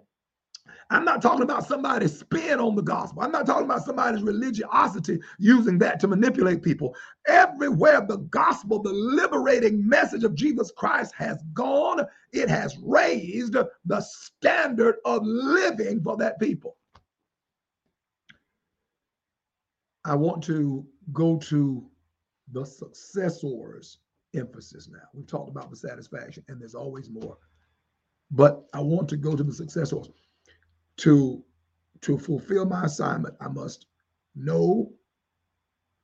I'm 0.89 1.05
not 1.05 1.21
talking 1.21 1.43
about 1.43 1.65
somebody's 1.65 2.19
spin 2.19 2.59
on 2.59 2.75
the 2.75 2.81
gospel. 2.81 3.23
I'm 3.23 3.31
not 3.31 3.45
talking 3.45 3.65
about 3.65 3.83
somebody's 3.83 4.21
religiosity 4.21 5.19
using 5.39 5.77
that 5.79 5.99
to 6.01 6.07
manipulate 6.07 6.61
people. 6.61 6.95
Everywhere 7.27 8.05
the 8.07 8.17
gospel, 8.29 8.81
the 8.81 8.93
liberating 8.93 9.87
message 9.87 10.23
of 10.23 10.35
Jesus 10.35 10.71
Christ 10.75 11.13
has 11.15 11.41
gone, 11.53 12.05
it 12.31 12.49
has 12.49 12.77
raised 12.77 13.55
the 13.85 14.01
standard 14.01 14.97
of 15.03 15.23
living 15.23 16.01
for 16.03 16.15
that 16.17 16.39
people. 16.39 16.77
I 20.05 20.15
want 20.15 20.43
to 20.43 20.85
go 21.11 21.37
to 21.37 21.89
the 22.51 22.65
successors 22.65 23.97
emphasis 24.35 24.89
now. 24.91 25.07
We've 25.13 25.27
talked 25.27 25.49
about 25.49 25.69
the 25.69 25.77
satisfaction, 25.77 26.43
and 26.47 26.59
there's 26.59 26.75
always 26.75 27.09
more. 27.09 27.37
But 28.31 28.65
I 28.73 28.81
want 28.81 29.07
to 29.09 29.17
go 29.17 29.35
to 29.35 29.43
the 29.43 29.53
successors 29.53 30.09
to 30.97 31.43
to 32.01 32.17
fulfill 32.17 32.65
my 32.65 32.83
assignment, 32.83 33.35
I 33.39 33.47
must 33.47 33.85
know 34.35 34.91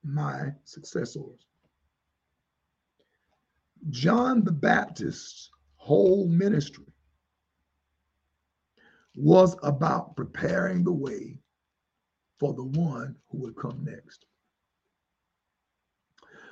my 0.03 0.53
successors. 0.63 1.45
John 3.89 4.43
the 4.43 4.51
Baptist's 4.51 5.49
whole 5.75 6.27
ministry 6.27 6.85
was 9.15 9.57
about 9.63 10.15
preparing 10.15 10.83
the 10.83 10.93
way 10.93 11.39
for 12.39 12.53
the 12.53 12.63
one 12.63 13.15
who 13.29 13.39
would 13.39 13.55
come 13.57 13.83
next. 13.83 14.25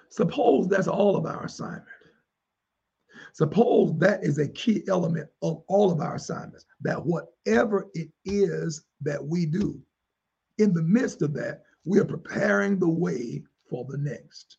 Suppose 0.09 0.67
that's 0.67 0.87
all 0.87 1.15
of 1.15 1.25
our 1.25 1.45
assignment. 1.45 1.85
Suppose 3.33 3.97
that 3.99 4.23
is 4.23 4.37
a 4.37 4.47
key 4.47 4.83
element 4.87 5.29
of 5.41 5.63
all 5.67 5.91
of 5.91 6.01
our 6.01 6.15
assignments, 6.15 6.65
that 6.81 7.03
whatever 7.05 7.87
it 7.93 8.09
is 8.25 8.83
that 9.01 9.23
we 9.23 9.45
do, 9.45 9.79
in 10.57 10.73
the 10.73 10.83
midst 10.83 11.21
of 11.21 11.33
that, 11.33 11.63
we 11.85 11.99
are 11.99 12.05
preparing 12.05 12.79
the 12.79 12.89
way 12.89 13.43
for 13.69 13.85
the 13.89 13.97
next. 13.97 14.57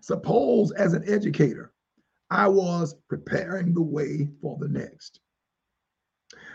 Suppose, 0.00 0.72
as 0.72 0.94
an 0.94 1.04
educator, 1.08 1.72
I 2.30 2.48
was 2.48 2.94
preparing 3.08 3.74
the 3.74 3.82
way 3.82 4.28
for 4.40 4.56
the 4.58 4.68
next. 4.68 5.20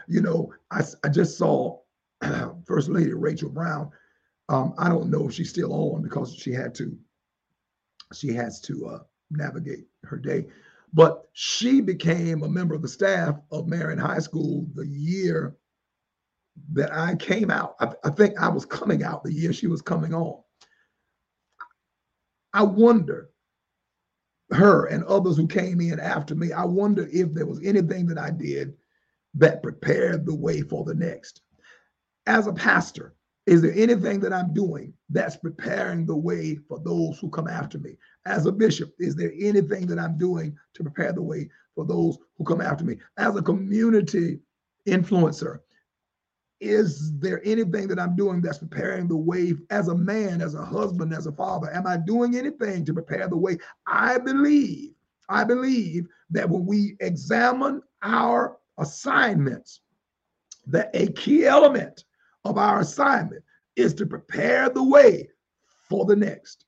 You 0.07 0.21
know, 0.21 0.53
I, 0.71 0.83
I 1.03 1.09
just 1.09 1.37
saw 1.37 1.79
First 2.65 2.89
Lady 2.89 3.13
Rachel 3.13 3.49
Brown. 3.49 3.91
Um, 4.49 4.73
I 4.77 4.89
don't 4.89 5.11
know 5.11 5.27
if 5.27 5.33
she's 5.33 5.49
still 5.49 5.73
on 5.73 6.01
because 6.01 6.33
she 6.33 6.51
had 6.51 6.73
to, 6.75 6.97
she 8.13 8.33
has 8.33 8.61
to 8.61 8.87
uh, 8.87 8.99
navigate 9.29 9.87
her 10.03 10.17
day. 10.17 10.47
But 10.93 11.27
she 11.33 11.81
became 11.81 12.43
a 12.43 12.49
member 12.49 12.73
of 12.73 12.81
the 12.81 12.87
staff 12.87 13.39
of 13.51 13.67
Marion 13.67 13.99
High 13.99 14.19
School 14.19 14.67
the 14.73 14.87
year 14.87 15.55
that 16.73 16.93
I 16.93 17.15
came 17.15 17.51
out. 17.51 17.75
I, 17.79 17.91
I 18.03 18.09
think 18.09 18.39
I 18.39 18.49
was 18.49 18.65
coming 18.65 19.03
out 19.03 19.23
the 19.23 19.33
year 19.33 19.53
she 19.53 19.67
was 19.67 19.81
coming 19.81 20.13
on. 20.13 20.41
I 22.53 22.63
wonder, 22.63 23.29
her 24.51 24.85
and 24.85 25.03
others 25.03 25.35
who 25.35 25.47
came 25.47 25.81
in 25.81 25.99
after 25.99 26.33
me, 26.33 26.53
I 26.53 26.63
wonder 26.63 27.07
if 27.11 27.33
there 27.33 27.45
was 27.45 27.61
anything 27.63 28.07
that 28.07 28.17
I 28.17 28.31
did 28.31 28.73
that 29.35 29.61
prepared 29.61 30.25
the 30.25 30.35
way 30.35 30.61
for 30.61 30.85
the 30.85 30.95
next. 30.95 31.41
As 32.25 32.47
a 32.47 32.53
pastor, 32.53 33.13
is 33.47 33.61
there 33.61 33.73
anything 33.75 34.19
that 34.19 34.33
I'm 34.33 34.53
doing 34.53 34.93
that's 35.09 35.37
preparing 35.37 36.05
the 36.05 36.15
way 36.15 36.59
for 36.67 36.79
those 36.79 37.17
who 37.19 37.29
come 37.29 37.47
after 37.47 37.79
me? 37.79 37.97
As 38.25 38.45
a 38.45 38.51
bishop, 38.51 38.93
is 38.99 39.15
there 39.15 39.31
anything 39.39 39.87
that 39.87 39.97
I'm 39.97 40.17
doing 40.17 40.55
to 40.75 40.83
prepare 40.83 41.13
the 41.13 41.21
way 41.21 41.49
for 41.77 41.85
those 41.85 42.17
who 42.37 42.43
come 42.43 42.59
after 42.59 42.83
me. 42.83 42.97
As 43.17 43.35
a 43.35 43.41
community 43.41 44.39
influencer, 44.87 45.59
is 46.59 47.17
there 47.19 47.39
anything 47.45 47.87
that 47.87 47.99
I'm 47.99 48.15
doing 48.15 48.41
that's 48.41 48.57
preparing 48.57 49.07
the 49.07 49.15
way 49.15 49.53
as 49.69 49.87
a 49.87 49.95
man, 49.95 50.41
as 50.41 50.55
a 50.55 50.65
husband, 50.65 51.13
as 51.13 51.27
a 51.27 51.31
father? 51.31 51.71
Am 51.71 51.85
I 51.85 51.97
doing 51.97 52.35
anything 52.35 52.83
to 52.83 52.93
prepare 52.93 53.27
the 53.27 53.37
way? 53.37 53.59
I 53.85 54.17
believe, 54.17 54.93
I 55.29 55.43
believe 55.43 56.07
that 56.31 56.49
when 56.49 56.65
we 56.65 56.97
examine 56.99 57.83
our 58.01 58.57
assignments, 58.79 59.81
that 60.65 60.89
a 60.95 61.11
key 61.11 61.45
element 61.45 62.05
of 62.47 62.57
our 62.57 62.79
assignment 62.79 63.43
is 63.75 63.93
to 63.95 64.05
prepare 64.05 64.69
the 64.69 64.83
way 64.83 65.29
for 65.89 66.05
the 66.05 66.15
next. 66.15 66.65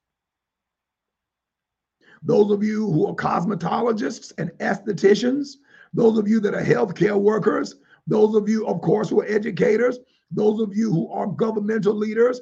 Those 2.22 2.52
of 2.52 2.64
you 2.64 2.92
who 2.92 3.08
are 3.08 3.16
cosmetologists 3.16 4.34
and 4.38 4.52
estheticians, 4.60 5.54
those 5.94 6.18
of 6.18 6.28
you 6.28 6.40
that 6.42 6.54
are 6.54 6.62
healthcare 6.62 7.20
workers, 7.20 7.76
those 8.08 8.36
of 8.36 8.50
you, 8.50 8.68
of 8.68 8.82
course, 8.82 9.10
who 9.10 9.22
are 9.22 9.28
educators, 9.28 10.00
those 10.32 10.60
of 10.60 10.76
you 10.76 10.92
who 10.92 11.12
are 11.12 11.28
governmental 11.28 11.94
leaders, 11.96 12.42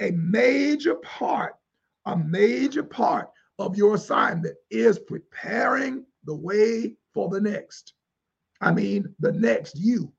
a 0.00 0.10
major 0.12 0.94
part, 0.96 1.54
a 2.06 2.16
major 2.16 2.82
part 2.82 3.28
of 3.58 3.76
your 3.76 3.94
assignment 3.94 4.56
is 4.70 4.98
preparing 4.98 6.04
the 6.24 6.34
way 6.34 6.96
for 7.12 7.28
the 7.28 7.40
next. 7.40 7.94
I 8.60 8.72
mean, 8.72 9.14
the 9.20 9.32
next 9.32 9.78
you, 9.78 10.12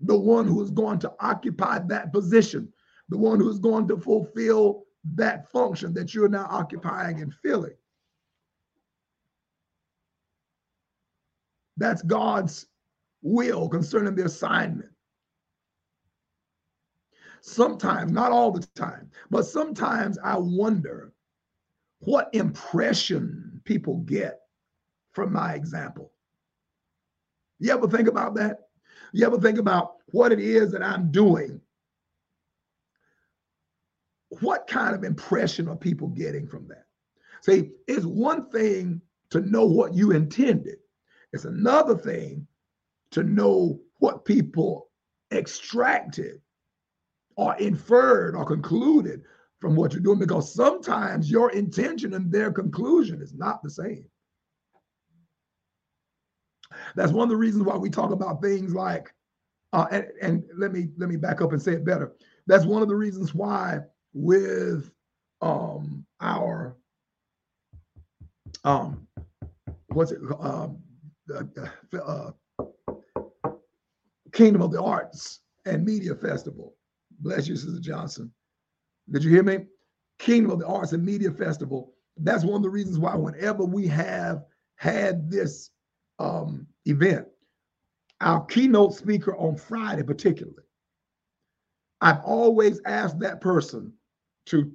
the 0.00 0.16
one 0.16 0.46
who 0.46 0.62
is 0.62 0.70
going 0.70 0.98
to 1.00 1.12
occupy 1.20 1.78
that 1.78 2.12
position, 2.12 2.72
the 3.08 3.16
one 3.16 3.40
who 3.40 3.48
is 3.48 3.58
going 3.58 3.88
to 3.88 3.96
fulfill 3.96 4.84
that 5.14 5.50
function 5.50 5.94
that 5.94 6.14
you're 6.14 6.28
now 6.28 6.46
occupying 6.50 7.20
and 7.22 7.32
filling. 7.42 7.76
That's 11.76 12.02
God's 12.02 12.66
will 13.22 13.68
concerning 13.68 14.14
the 14.14 14.24
assignment. 14.24 14.90
Sometimes, 17.42 18.10
not 18.10 18.32
all 18.32 18.50
the 18.50 18.66
time, 18.74 19.10
but 19.30 19.44
sometimes 19.46 20.18
I 20.22 20.36
wonder 20.36 21.12
what 22.00 22.28
impression 22.32 23.60
people 23.64 23.98
get 23.98 24.40
from 25.12 25.32
my 25.32 25.54
example. 25.54 26.12
You 27.58 27.72
ever 27.72 27.88
think 27.88 28.08
about 28.08 28.34
that? 28.34 28.65
You 29.16 29.24
ever 29.24 29.40
think 29.40 29.56
about 29.56 29.94
what 30.08 30.30
it 30.30 30.40
is 30.40 30.72
that 30.72 30.82
I'm 30.82 31.10
doing? 31.10 31.58
What 34.40 34.66
kind 34.66 34.94
of 34.94 35.04
impression 35.04 35.68
are 35.68 35.76
people 35.76 36.08
getting 36.08 36.46
from 36.46 36.68
that? 36.68 36.84
See, 37.40 37.70
it's 37.88 38.04
one 38.04 38.50
thing 38.50 39.00
to 39.30 39.40
know 39.40 39.64
what 39.64 39.94
you 39.94 40.10
intended, 40.10 40.76
it's 41.32 41.46
another 41.46 41.96
thing 41.96 42.46
to 43.12 43.22
know 43.22 43.80
what 44.00 44.26
people 44.26 44.90
extracted 45.32 46.42
or 47.36 47.56
inferred 47.56 48.36
or 48.36 48.44
concluded 48.44 49.22
from 49.60 49.76
what 49.76 49.94
you're 49.94 50.02
doing 50.02 50.18
because 50.18 50.54
sometimes 50.54 51.30
your 51.30 51.52
intention 51.52 52.12
and 52.12 52.30
their 52.30 52.52
conclusion 52.52 53.22
is 53.22 53.32
not 53.32 53.62
the 53.62 53.70
same. 53.70 54.04
That's 56.94 57.12
one 57.12 57.24
of 57.24 57.30
the 57.30 57.36
reasons 57.36 57.64
why 57.64 57.76
we 57.76 57.90
talk 57.90 58.10
about 58.10 58.42
things 58.42 58.74
like, 58.74 59.12
uh, 59.72 59.86
and, 59.90 60.06
and 60.22 60.44
let 60.56 60.72
me 60.72 60.88
let 60.96 61.08
me 61.08 61.16
back 61.16 61.40
up 61.40 61.52
and 61.52 61.60
say 61.60 61.72
it 61.72 61.84
better. 61.84 62.12
That's 62.46 62.64
one 62.64 62.82
of 62.82 62.88
the 62.88 62.96
reasons 62.96 63.34
why 63.34 63.80
with 64.12 64.90
um, 65.42 66.06
our 66.20 66.76
um, 68.64 69.06
what's 69.88 70.12
it 70.12 70.20
um, 70.40 70.78
uh, 71.34 71.98
uh, 71.98 72.30
Kingdom 74.32 74.62
of 74.62 74.72
the 74.72 74.82
Arts 74.82 75.40
and 75.64 75.84
Media 75.84 76.14
Festival. 76.14 76.74
Bless 77.20 77.48
you, 77.48 77.56
Sister 77.56 77.80
Johnson. 77.80 78.32
Did 79.10 79.24
you 79.24 79.30
hear 79.30 79.42
me? 79.42 79.66
Kingdom 80.18 80.50
of 80.52 80.58
the 80.58 80.66
Arts 80.66 80.92
and 80.92 81.04
Media 81.04 81.30
Festival. 81.30 81.92
That's 82.18 82.44
one 82.44 82.56
of 82.56 82.62
the 82.62 82.70
reasons 82.70 82.98
why, 82.98 83.14
whenever 83.14 83.64
we 83.64 83.86
have 83.88 84.44
had 84.76 85.30
this 85.30 85.70
um, 86.18 86.66
event, 86.86 87.26
our 88.20 88.44
keynote 88.46 88.94
speaker 88.94 89.36
on 89.36 89.56
Friday, 89.56 90.02
particularly, 90.02 90.62
I've 92.00 92.20
always 92.24 92.80
asked 92.86 93.18
that 93.20 93.40
person 93.40 93.92
to 94.46 94.70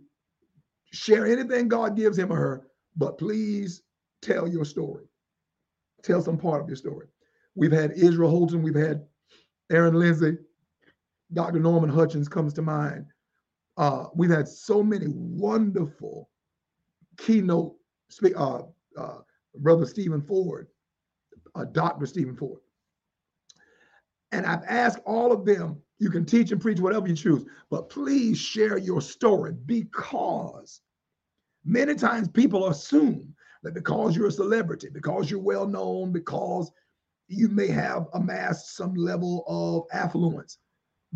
share 0.91 1.25
anything 1.25 1.67
God 1.67 1.95
gives 1.95 2.17
him 2.17 2.31
or 2.31 2.35
her, 2.35 2.67
but 2.95 3.17
please 3.17 3.81
tell 4.21 4.47
your 4.47 4.65
story. 4.65 5.05
Tell 6.03 6.21
some 6.21 6.37
part 6.37 6.61
of 6.61 6.67
your 6.67 6.75
story. 6.75 7.07
We've 7.55 7.71
had 7.71 7.91
Israel 7.91 8.31
Houghton, 8.31 8.61
we've 8.61 8.75
had 8.75 9.05
Aaron 9.71 9.93
Lindsey, 9.93 10.37
Dr. 11.33 11.59
Norman 11.59 11.89
Hutchins 11.89 12.27
comes 12.27 12.53
to 12.53 12.61
mind. 12.61 13.05
Uh, 13.77 14.05
we've 14.13 14.29
had 14.29 14.47
so 14.47 14.83
many 14.83 15.07
wonderful 15.07 16.29
keynote 17.17 17.75
uh, 18.35 18.61
uh, 18.97 19.17
Brother 19.55 19.85
Stephen 19.85 20.21
Ford, 20.21 20.67
uh, 21.55 21.65
Dr. 21.65 22.05
Stephen 22.05 22.35
Ford. 22.35 22.59
And 24.31 24.45
I've 24.45 24.63
asked 24.67 24.99
all 25.05 25.31
of 25.31 25.45
them, 25.45 25.81
you 25.99 26.09
can 26.09 26.25
teach 26.25 26.51
and 26.51 26.61
preach 26.61 26.79
whatever 26.79 27.07
you 27.07 27.15
choose, 27.15 27.45
but 27.69 27.89
please 27.89 28.37
share 28.37 28.77
your 28.77 29.01
story 29.01 29.53
because 29.65 30.81
many 31.63 31.95
times 31.95 32.27
people 32.27 32.69
assume 32.69 33.35
that 33.63 33.73
because 33.73 34.15
you're 34.15 34.27
a 34.27 34.31
celebrity, 34.31 34.87
because 34.91 35.29
you're 35.29 35.39
well 35.39 35.67
known, 35.67 36.11
because 36.11 36.71
you 37.27 37.47
may 37.49 37.67
have 37.67 38.07
amassed 38.13 38.75
some 38.75 38.93
level 38.93 39.43
of 39.47 39.83
affluence. 39.97 40.57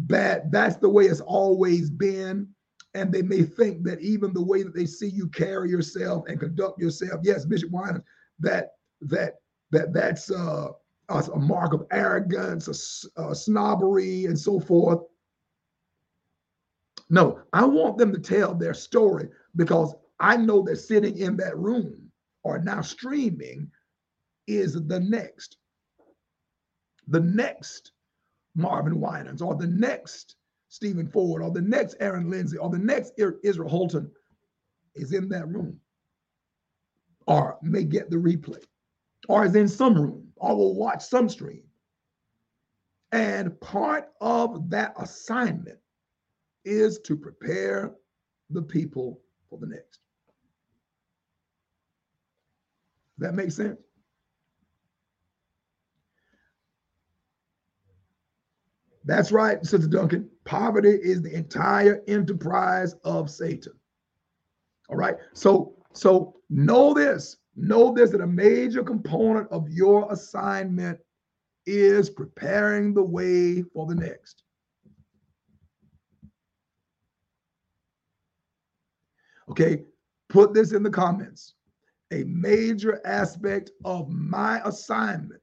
That 0.08 0.52
that's 0.52 0.76
the 0.76 0.90
way 0.90 1.06
it's 1.06 1.22
always 1.22 1.90
been. 1.90 2.50
And 2.94 3.12
they 3.12 3.22
may 3.22 3.44
think 3.44 3.84
that 3.84 4.00
even 4.02 4.34
the 4.34 4.44
way 4.44 4.64
that 4.64 4.74
they 4.74 4.86
see 4.86 5.10
you 5.10 5.28
carry 5.30 5.70
yourself 5.70 6.26
and 6.28 6.40
conduct 6.40 6.80
yourself, 6.80 7.22
yes, 7.24 7.46
Bishop 7.46 7.72
Winans, 7.72 8.04
that 8.40 8.72
that 9.02 9.36
that 9.72 9.94
that's 9.94 10.32
uh, 10.32 10.70
a, 11.10 11.18
a 11.18 11.40
mark 11.40 11.74
of 11.74 11.86
arrogance, 11.92 13.12
a, 13.18 13.22
a 13.22 13.36
snobbery, 13.36 14.26
and 14.26 14.38
so 14.38 14.60
forth. 14.60 15.02
No, 17.10 17.40
I 17.54 17.66
want 17.66 17.98
them 17.98 18.12
to 18.14 18.20
tell 18.20 18.56
their 18.56 18.74
story 18.74 19.30
because 19.56 19.94
I 20.20 20.38
know 20.38 20.64
that 20.64 20.78
sitting 20.78 21.18
in 21.18 21.38
that 21.38 21.58
room 21.58 22.12
or 22.44 22.60
now 22.60 22.82
streaming 22.82 23.70
is 24.48 24.74
the 24.74 25.00
next 25.00 25.58
the 27.08 27.20
next 27.20 27.92
Marvin 28.56 29.00
Winans 29.00 29.42
or 29.42 29.56
the 29.56 29.68
next 29.68 30.38
Stephen 30.70 31.08
Ford 31.08 31.44
or 31.44 31.52
the 31.52 31.62
next 31.62 31.96
Aaron 32.00 32.30
Lindsey 32.30 32.58
or 32.58 32.70
the 32.70 32.80
next 32.80 33.14
Israel 33.44 33.70
Houghton 33.70 34.10
is 34.96 35.14
in 35.14 35.30
that 35.30 35.48
room 35.48 35.80
or 37.28 37.58
may 37.62 37.84
get 37.84 38.10
the 38.10 38.18
replay 38.18 38.64
or 39.28 39.46
is 39.46 39.56
in 39.56 39.68
some 39.68 39.96
room 39.96 40.28
or 40.36 40.56
will 40.56 40.76
watch 40.76 41.04
some 41.04 41.30
stream. 41.30 41.64
And 43.12 43.60
part 43.62 44.10
of 44.22 44.70
that 44.70 44.94
assignment 44.98 45.80
is 46.66 47.00
to 47.00 47.16
prepare 47.16 47.94
the 48.50 48.62
people 48.62 49.22
for 49.50 49.58
the 49.60 49.68
next. 49.68 50.00
That 53.18 53.34
makes 53.34 53.56
sense? 53.56 53.80
That's 59.06 59.32
right, 59.32 59.64
Sister 59.64 59.88
Duncan. 59.88 60.30
Poverty 60.46 60.90
is 60.90 61.22
the 61.22 61.34
entire 61.34 62.04
enterprise 62.08 62.96
of 63.04 63.30
Satan. 63.30 63.74
All 64.90 64.98
right. 64.98 65.16
So, 65.34 65.76
so 65.94 66.36
know 66.50 66.94
this. 66.94 67.38
Know 67.56 67.94
this 67.94 68.12
that 68.12 68.22
a 68.22 68.28
major 68.28 68.84
component 68.84 69.50
of 69.50 69.70
your 69.70 70.12
assignment 70.12 71.00
is 71.66 72.10
preparing 72.10 72.94
the 72.94 73.04
way 73.04 73.62
for 73.62 73.86
the 73.86 73.96
next. 73.96 74.44
Okay, 79.50 79.84
put 80.30 80.54
this 80.54 80.74
in 80.74 80.84
the 80.84 80.90
comments. 80.90 81.54
A 82.12 82.24
major 82.24 83.02
aspect 83.06 83.72
of 83.84 84.10
my 84.10 84.62
assignment 84.66 85.42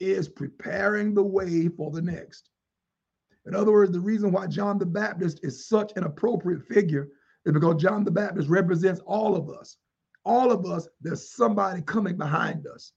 is 0.00 0.28
preparing 0.28 1.14
the 1.14 1.22
way 1.22 1.68
for 1.68 1.90
the 1.90 2.02
next. 2.02 2.50
In 3.46 3.54
other 3.54 3.72
words, 3.72 3.92
the 3.92 4.00
reason 4.00 4.30
why 4.30 4.46
John 4.46 4.78
the 4.78 4.86
Baptist 4.86 5.40
is 5.42 5.66
such 5.66 5.92
an 5.96 6.04
appropriate 6.04 6.62
figure 6.66 7.08
is 7.46 7.52
because 7.52 7.80
John 7.80 8.04
the 8.04 8.10
Baptist 8.10 8.48
represents 8.48 9.00
all 9.06 9.34
of 9.34 9.48
us. 9.48 9.76
All 10.28 10.52
of 10.52 10.66
us, 10.66 10.86
there's 11.00 11.26
somebody 11.26 11.80
coming 11.80 12.18
behind 12.18 12.66
us. 12.66 12.92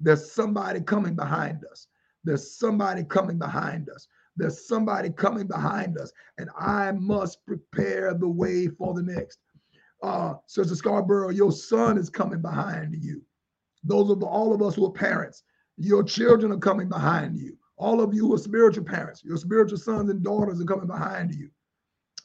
There's 0.00 0.32
somebody 0.32 0.80
coming 0.80 1.14
behind 1.14 1.62
us. 1.70 1.88
There's 2.24 2.56
somebody 2.56 3.04
coming 3.04 3.36
behind 3.36 3.90
us. 3.90 4.08
There's 4.34 4.66
somebody 4.66 5.10
coming 5.10 5.46
behind 5.46 5.98
us. 5.98 6.10
And 6.38 6.48
I 6.58 6.92
must 6.92 7.44
prepare 7.44 8.14
the 8.14 8.30
way 8.30 8.68
for 8.68 8.94
the 8.94 9.02
next. 9.02 9.40
Uh, 10.02 10.36
Sister 10.46 10.74
Scarborough, 10.74 11.28
your 11.28 11.52
son 11.52 11.98
is 11.98 12.08
coming 12.08 12.40
behind 12.40 12.94
you. 12.98 13.20
Those 13.82 14.08
of 14.10 14.22
all 14.22 14.54
of 14.54 14.62
us 14.62 14.74
who 14.74 14.86
are 14.86 14.92
parents, 14.92 15.42
your 15.76 16.02
children 16.02 16.50
are 16.50 16.56
coming 16.56 16.88
behind 16.88 17.36
you. 17.38 17.58
All 17.76 18.00
of 18.00 18.14
you 18.14 18.28
who 18.28 18.34
are 18.36 18.38
spiritual 18.38 18.84
parents, 18.84 19.22
your 19.22 19.36
spiritual 19.36 19.76
sons 19.76 20.08
and 20.08 20.22
daughters 20.22 20.62
are 20.62 20.64
coming 20.64 20.86
behind 20.86 21.34
you. 21.34 21.50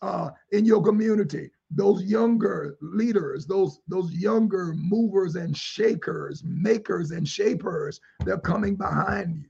Uh, 0.02 0.30
in 0.54 0.64
your 0.64 0.82
community, 0.82 1.52
those 1.72 2.04
younger 2.04 2.78
leaders, 2.82 3.46
those 3.46 3.80
those 3.88 4.12
younger 4.14 4.74
movers 4.76 5.36
and 5.36 5.56
shakers, 5.56 6.44
makers 6.44 7.12
and 7.12 7.28
shapers, 7.28 8.02
they're 8.26 8.40
coming 8.40 8.76
behind 8.76 9.38
you. 9.38 9.50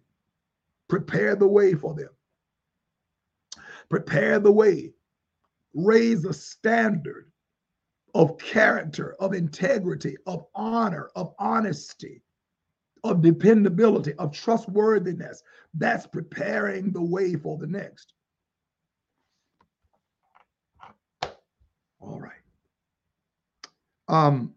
Prepare 0.90 1.36
the 1.36 1.48
way 1.48 1.74
for 1.76 1.94
them. 1.94 2.10
Prepare 3.90 4.40
the 4.40 4.52
way. 4.52 4.94
Raise 5.74 6.26
a 6.26 6.34
standard 6.34 7.32
of 8.16 8.38
character, 8.38 9.16
of 9.20 9.34
integrity, 9.34 10.18
of 10.26 10.46
honor, 10.56 11.10
of 11.16 11.34
honesty, 11.40 12.22
of 13.04 13.22
dependability, 13.22 14.14
of 14.16 14.34
trustworthiness. 14.34 15.44
That's 15.74 16.08
preparing 16.08 16.92
the 16.92 17.02
way 17.02 17.36
for 17.36 17.58
the 17.58 17.68
next. 17.68 18.14
All 22.00 22.20
right. 22.20 22.32
Um, 24.08 24.54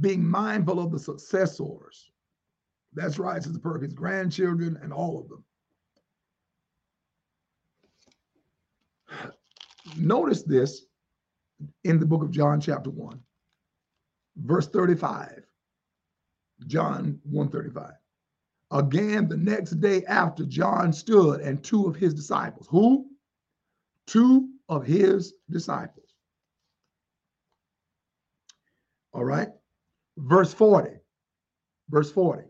being 0.00 0.24
mindful 0.24 0.80
of 0.80 0.90
the 0.90 0.98
successors. 0.98 2.10
That's 2.94 3.18
right, 3.18 3.42
Sister 3.42 3.58
Perkins, 3.58 3.94
grandchildren 3.94 4.78
and 4.82 4.92
all 4.92 5.18
of 5.18 5.28
them. 5.28 5.44
Notice 9.96 10.42
this 10.42 10.86
in 11.84 11.98
the 11.98 12.06
book 12.06 12.22
of 12.22 12.30
John, 12.30 12.60
chapter 12.60 12.90
1, 12.90 13.20
verse 14.36 14.68
35. 14.68 15.42
John 16.66 17.18
135. 17.24 17.92
Again, 18.70 19.28
the 19.28 19.36
next 19.36 19.80
day 19.80 20.04
after 20.06 20.44
John 20.44 20.92
stood 20.92 21.40
and 21.40 21.62
two 21.62 21.86
of 21.86 21.96
his 21.96 22.14
disciples. 22.14 22.66
Who? 22.70 23.06
Two 24.06 24.50
of 24.68 24.84
his 24.84 25.34
disciples. 25.50 26.14
All 29.12 29.24
right. 29.24 29.48
Verse 30.16 30.52
40. 30.52 30.90
Verse 31.88 32.10
40. 32.10 32.44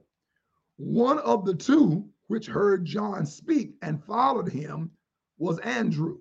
One 0.76 1.18
of 1.18 1.44
the 1.44 1.54
two 1.54 2.08
which 2.28 2.46
heard 2.46 2.84
John 2.84 3.26
speak 3.26 3.74
and 3.82 4.02
followed 4.04 4.50
him 4.50 4.90
was 5.38 5.58
Andrew, 5.60 6.18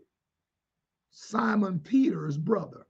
Simon 1.12 1.80
Peter's 1.80 2.38
brother. 2.38 2.86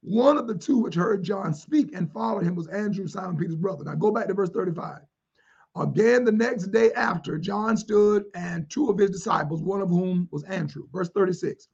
One 0.00 0.36
of 0.36 0.46
the 0.46 0.54
two 0.54 0.78
which 0.78 0.94
heard 0.94 1.22
John 1.22 1.54
speak 1.54 1.94
and 1.94 2.12
followed 2.12 2.44
him 2.44 2.54
was 2.54 2.68
Andrew, 2.68 3.06
Simon 3.06 3.36
Peter's 3.36 3.56
brother. 3.56 3.84
Now 3.84 3.94
go 3.94 4.10
back 4.10 4.28
to 4.28 4.34
verse 4.34 4.50
35. 4.50 5.00
Again, 5.76 6.24
the 6.24 6.32
next 6.32 6.68
day 6.68 6.92
after, 6.92 7.36
John 7.36 7.76
stood 7.76 8.26
and 8.34 8.70
two 8.70 8.90
of 8.90 8.98
his 8.98 9.10
disciples, 9.10 9.62
one 9.62 9.80
of 9.80 9.88
whom 9.88 10.28
was 10.30 10.44
Andrew. 10.44 10.86
Verse 10.92 11.10
36. 11.10 11.68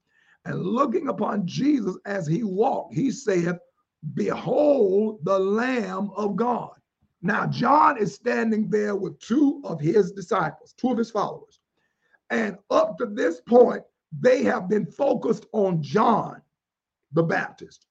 And 0.47 0.63
looking 0.63 1.09
upon 1.09 1.47
Jesus 1.47 1.97
as 2.07 2.27
he 2.27 2.43
walked, 2.43 2.95
he 2.95 3.11
saith, 3.11 3.59
Behold 4.15 5.21
the 5.25 5.39
Lamb 5.39 6.11
of 6.17 6.37
God. 6.37 6.73
Now, 7.21 7.47
John 7.47 7.99
is 7.99 8.15
standing 8.15 8.71
there 8.71 8.97
with 8.97 9.19
two 9.21 9.61
of 9.65 9.79
his 9.79 10.13
disciples, 10.13 10.73
two 10.79 10.91
of 10.91 10.97
his 10.97 11.11
followers. 11.11 11.61
And 12.31 12.57
up 12.71 12.97
to 12.99 13.07
this 13.07 13.43
point, 13.43 13.83
they 14.19 14.43
have 14.45 14.69
been 14.69 14.87
focused 14.87 15.45
on 15.53 15.83
John 15.83 16.41
the 17.13 17.23
Baptist. 17.23 17.87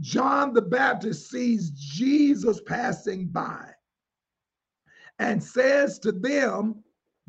John 0.00 0.52
the 0.52 0.62
Baptist 0.62 1.30
sees 1.30 1.70
Jesus 1.70 2.60
passing 2.60 3.28
by 3.28 3.70
and 5.22 5.42
says 5.42 6.00
to 6.00 6.10
them, 6.10 6.82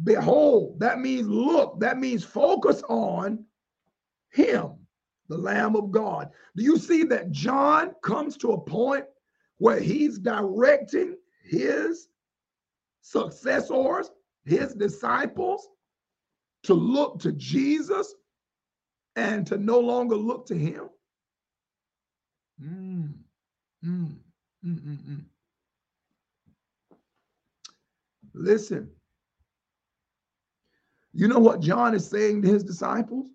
Behold, 0.03 0.79
that 0.79 0.99
means 0.99 1.27
look, 1.27 1.79
that 1.79 1.99
means 1.99 2.23
focus 2.23 2.81
on 2.89 3.45
him, 4.31 4.71
the 5.29 5.37
Lamb 5.37 5.75
of 5.75 5.91
God. 5.91 6.31
Do 6.55 6.63
you 6.63 6.79
see 6.79 7.03
that 7.03 7.29
John 7.29 7.93
comes 8.01 8.35
to 8.37 8.53
a 8.53 8.59
point 8.59 9.05
where 9.59 9.79
he's 9.79 10.17
directing 10.17 11.15
his 11.43 12.07
successors, 13.01 14.09
his 14.43 14.73
disciples, 14.73 15.67
to 16.63 16.73
look 16.73 17.19
to 17.19 17.31
Jesus 17.33 18.15
and 19.15 19.45
to 19.45 19.57
no 19.57 19.79
longer 19.79 20.15
look 20.15 20.47
to 20.47 20.55
him? 20.55 20.89
Mm, 22.59 23.13
mm, 23.85 24.15
mm, 24.65 25.25
Listen, 28.33 28.89
you 31.13 31.27
know 31.27 31.39
what 31.39 31.61
John 31.61 31.93
is 31.93 32.07
saying 32.07 32.41
to 32.41 32.47
his 32.47 32.63
disciples? 32.63 33.29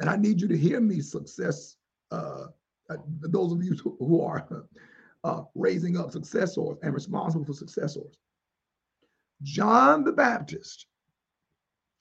And 0.00 0.08
I 0.08 0.16
need 0.16 0.40
you 0.40 0.48
to 0.48 0.56
hear 0.56 0.80
me, 0.80 1.00
success, 1.00 1.76
uh, 2.10 2.46
uh 2.88 2.96
those 3.20 3.52
of 3.52 3.62
you 3.62 3.76
who 3.98 4.22
are 4.22 4.66
uh, 5.24 5.42
raising 5.54 5.96
up 5.96 6.10
successors 6.10 6.78
and 6.82 6.94
responsible 6.94 7.44
for 7.44 7.52
successors. 7.52 8.18
John 9.42 10.04
the 10.04 10.12
Baptist 10.12 10.86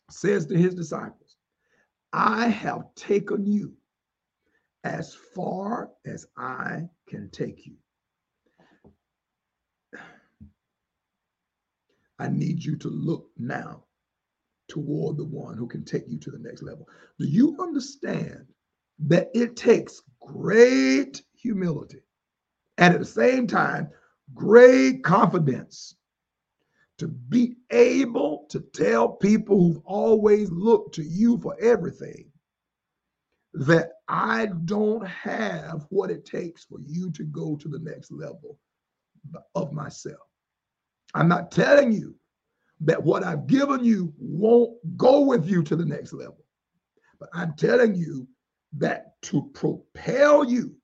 says 0.10 0.46
to 0.48 0.58
his 0.58 0.74
disciples, 0.74 1.38
I 2.12 2.48
have 2.48 2.84
taken 2.96 3.46
you 3.46 3.74
as 4.84 5.14
far 5.14 5.92
as 6.06 6.26
I 6.38 6.90
can 7.08 7.30
take 7.30 7.66
you. 7.66 7.76
I 12.20 12.28
need 12.28 12.64
you 12.64 12.76
to 12.78 12.90
look 12.90 13.30
now 13.38 13.86
toward 14.68 15.18
the 15.18 15.26
one 15.26 15.58
who 15.58 15.68
can 15.68 15.84
take 15.84 16.08
you 16.08 16.20
to 16.20 16.32
the 16.32 16.40
next 16.40 16.62
level. 16.62 16.88
Do 17.18 17.26
you 17.26 17.58
understand 17.60 18.46
that 19.00 19.30
it 19.34 19.56
takes 19.56 20.02
great 20.22 21.24
humility 21.34 22.02
and 22.78 22.94
at 22.94 23.00
the 23.00 23.06
same 23.06 23.48
time, 23.48 23.90
great 24.34 25.04
confidence 25.04 25.96
to 26.98 27.08
be 27.08 27.56
able 27.72 28.46
to 28.50 28.60
tell 28.60 29.10
people 29.10 29.58
who've 29.58 29.84
always 29.86 30.50
looked 30.52 30.96
to 30.96 31.04
you 31.04 31.38
for 31.40 31.58
everything 31.62 32.32
that 33.54 33.94
I 34.08 34.48
don't 34.66 35.06
have 35.08 35.86
what 35.90 36.12
it 36.12 36.26
takes 36.26 36.66
for 36.66 36.80
you 36.86 37.12
to 37.12 37.24
go 37.24 37.56
to 37.56 37.68
the 37.68 37.80
next 37.80 38.12
level 38.12 38.60
of 39.56 39.74
myself. 39.74 40.29
I'm 41.14 41.28
not 41.28 41.52
telling 41.52 41.92
you 41.92 42.16
that 42.82 43.02
what 43.04 43.24
I've 43.24 43.48
given 43.48 43.84
you 43.84 44.14
won't 44.18 44.72
go 44.98 45.22
with 45.22 45.48
you 45.48 45.64
to 45.64 45.76
the 45.76 45.86
next 45.86 46.14
level, 46.14 46.46
but 47.20 47.30
I'm 47.34 47.54
telling 47.56 47.96
you 47.96 48.28
that 48.78 49.22
to 49.24 49.50
propel 49.54 50.44
you 50.44 50.76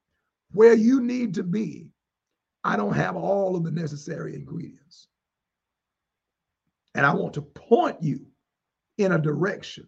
where 0.51 0.73
you 0.73 1.01
need 1.01 1.33
to 1.35 1.43
be, 1.43 1.87
I 2.63 2.75
don't 2.75 2.93
have 2.93 3.15
all 3.15 3.55
of 3.55 3.63
the 3.63 3.71
necessary 3.71 4.35
ingredients. 4.35 5.07
And 6.95 7.05
I 7.05 7.13
want 7.13 7.33
to 7.35 7.41
point 7.41 8.01
you 8.01 8.25
in 8.97 9.11
a 9.11 9.19
direction 9.19 9.87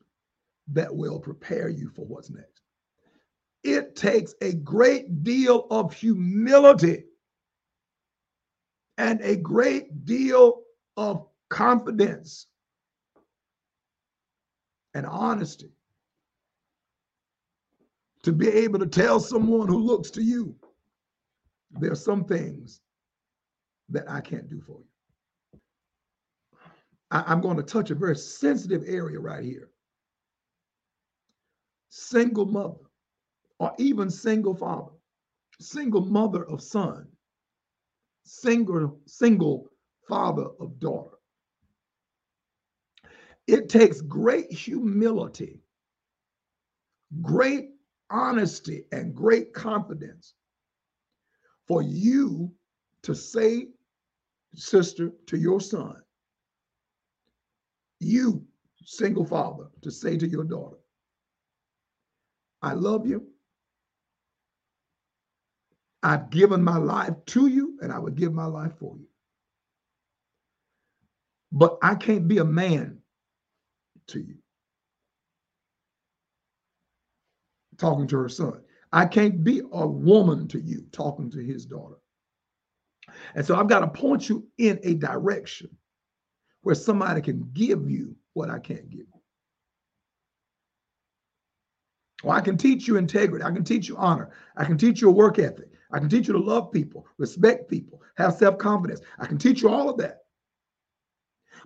that 0.74 0.94
will 0.94 1.20
prepare 1.20 1.70
you 1.70 1.90
for 1.90 2.06
what's 2.06 2.30
next. 2.30 2.62
It 3.64 3.96
takes 3.96 4.34
a 4.42 4.54
great 4.54 5.24
deal 5.24 5.68
of 5.72 5.94
humility 5.94 7.06
and 8.98 9.22
a 9.22 9.36
great 9.36 10.06
deal 10.06 10.62
of 10.96 11.28
confidence 11.50 12.48
and 14.94 15.06
honesty 15.06 15.72
to 18.24 18.32
be 18.32 18.50
able 18.50 18.80
to 18.80 18.88
tell 18.88 19.20
someone 19.20 19.68
who 19.68 19.78
looks 19.78 20.10
to 20.12 20.22
you, 20.22 20.56
there 21.72 21.92
are 21.92 21.96
some 21.96 22.26
things 22.26 22.82
that 23.90 24.10
I 24.10 24.20
can't 24.22 24.50
do 24.50 24.60
for 24.60 24.80
you. 24.80 25.60
I, 27.12 27.32
am 27.32 27.40
going 27.40 27.58
to 27.58 27.64
touch 27.64 27.90
a 27.90 27.96
very 27.96 28.16
sensitive 28.16 28.84
area 28.86 29.20
right 29.20 29.44
here. 29.44 29.70
Single 31.90 32.46
mother 32.46 32.84
or 33.60 33.74
even 33.78 34.10
single 34.10 34.56
father, 34.56 34.92
single 35.60 36.06
mother 36.06 36.44
of 36.44 36.62
son, 36.62 37.08
single, 38.28 39.00
single 39.06 39.70
father 40.08 40.48
of 40.60 40.80
daughter. 40.80 41.18
It 43.48 43.70
takes 43.70 44.02
great 44.02 44.52
humility, 44.52 45.62
great 47.22 47.70
honesty, 48.10 48.86
and 48.92 49.16
great 49.16 49.54
confidence 49.54 50.34
for 51.68 51.82
you 51.82 52.52
to 53.04 53.16
say, 53.16 53.68
sister, 54.56 55.12
to 55.28 55.38
your 55.38 55.62
son, 55.62 55.96
you, 58.00 58.46
single 58.86 59.26
father, 59.26 59.66
to 59.82 59.92
say 59.92 60.18
to 60.18 60.28
your 60.28 60.44
daughter, 60.44 60.78
I 62.62 62.74
love 62.74 63.06
you. 63.06 63.28
I've 66.04 66.30
given 66.30 66.64
my 66.64 66.78
life 66.78 67.14
to 67.28 67.48
you 67.48 67.78
and 67.82 67.92
I 67.92 68.00
would 68.00 68.16
give 68.16 68.34
my 68.34 68.46
life 68.46 68.74
for 68.80 68.96
you. 68.98 69.08
But 71.52 71.78
I 71.82 71.96
can't 71.96 72.28
be 72.28 72.38
a 72.38 72.46
man 72.46 73.00
to 74.08 74.20
you. 74.20 74.36
Talking 77.78 78.08
to 78.08 78.18
her 78.18 78.30
son. 78.30 78.62
I 78.92 79.06
can't 79.06 79.44
be 79.44 79.62
a 79.72 79.88
woman 79.88 80.48
to 80.50 80.60
you, 80.60 80.86
talking 80.92 81.30
to 81.32 81.40
his 81.40 81.66
daughter. 81.66 81.96
And 83.36 83.46
so 83.46 83.56
I've 83.56 83.68
got 83.68 83.80
to 83.82 83.88
point 83.88 84.30
you 84.30 84.48
in 84.58 84.80
a 84.84 84.94
direction 84.96 85.70
where 86.62 86.76
somebody 86.76 87.22
can 87.22 87.50
give 87.54 87.90
you 87.90 88.16
what 88.34 88.50
I 88.50 88.60
can't 88.60 88.90
give 88.90 89.00
you. 89.00 89.22
Well, 92.24 92.36
I 92.36 92.42
can 92.42 92.58
teach 92.58 92.88
you 92.88 92.98
integrity. 92.98 93.46
I 93.46 93.52
can 93.52 93.64
teach 93.64 93.88
you 93.88 93.98
honor. 93.98 94.32
I 94.56 94.66
can 94.66 94.78
teach 94.78 95.02
you 95.02 95.10
a 95.10 95.14
work 95.14 95.40
ethic. 95.40 95.70
I 95.92 96.00
can 96.00 96.10
teach 96.10 96.28
you 96.28 96.34
to 96.34 96.40
love 96.40 96.72
people, 96.72 97.08
respect 97.18 97.70
people, 97.70 98.02
have 98.18 98.36
self 98.36 98.58
confidence. 98.58 99.02
I 99.20 99.26
can 99.26 99.38
teach 99.38 99.62
you 99.62 99.70
all 99.70 99.90
of 99.90 99.98
that. 99.98 100.24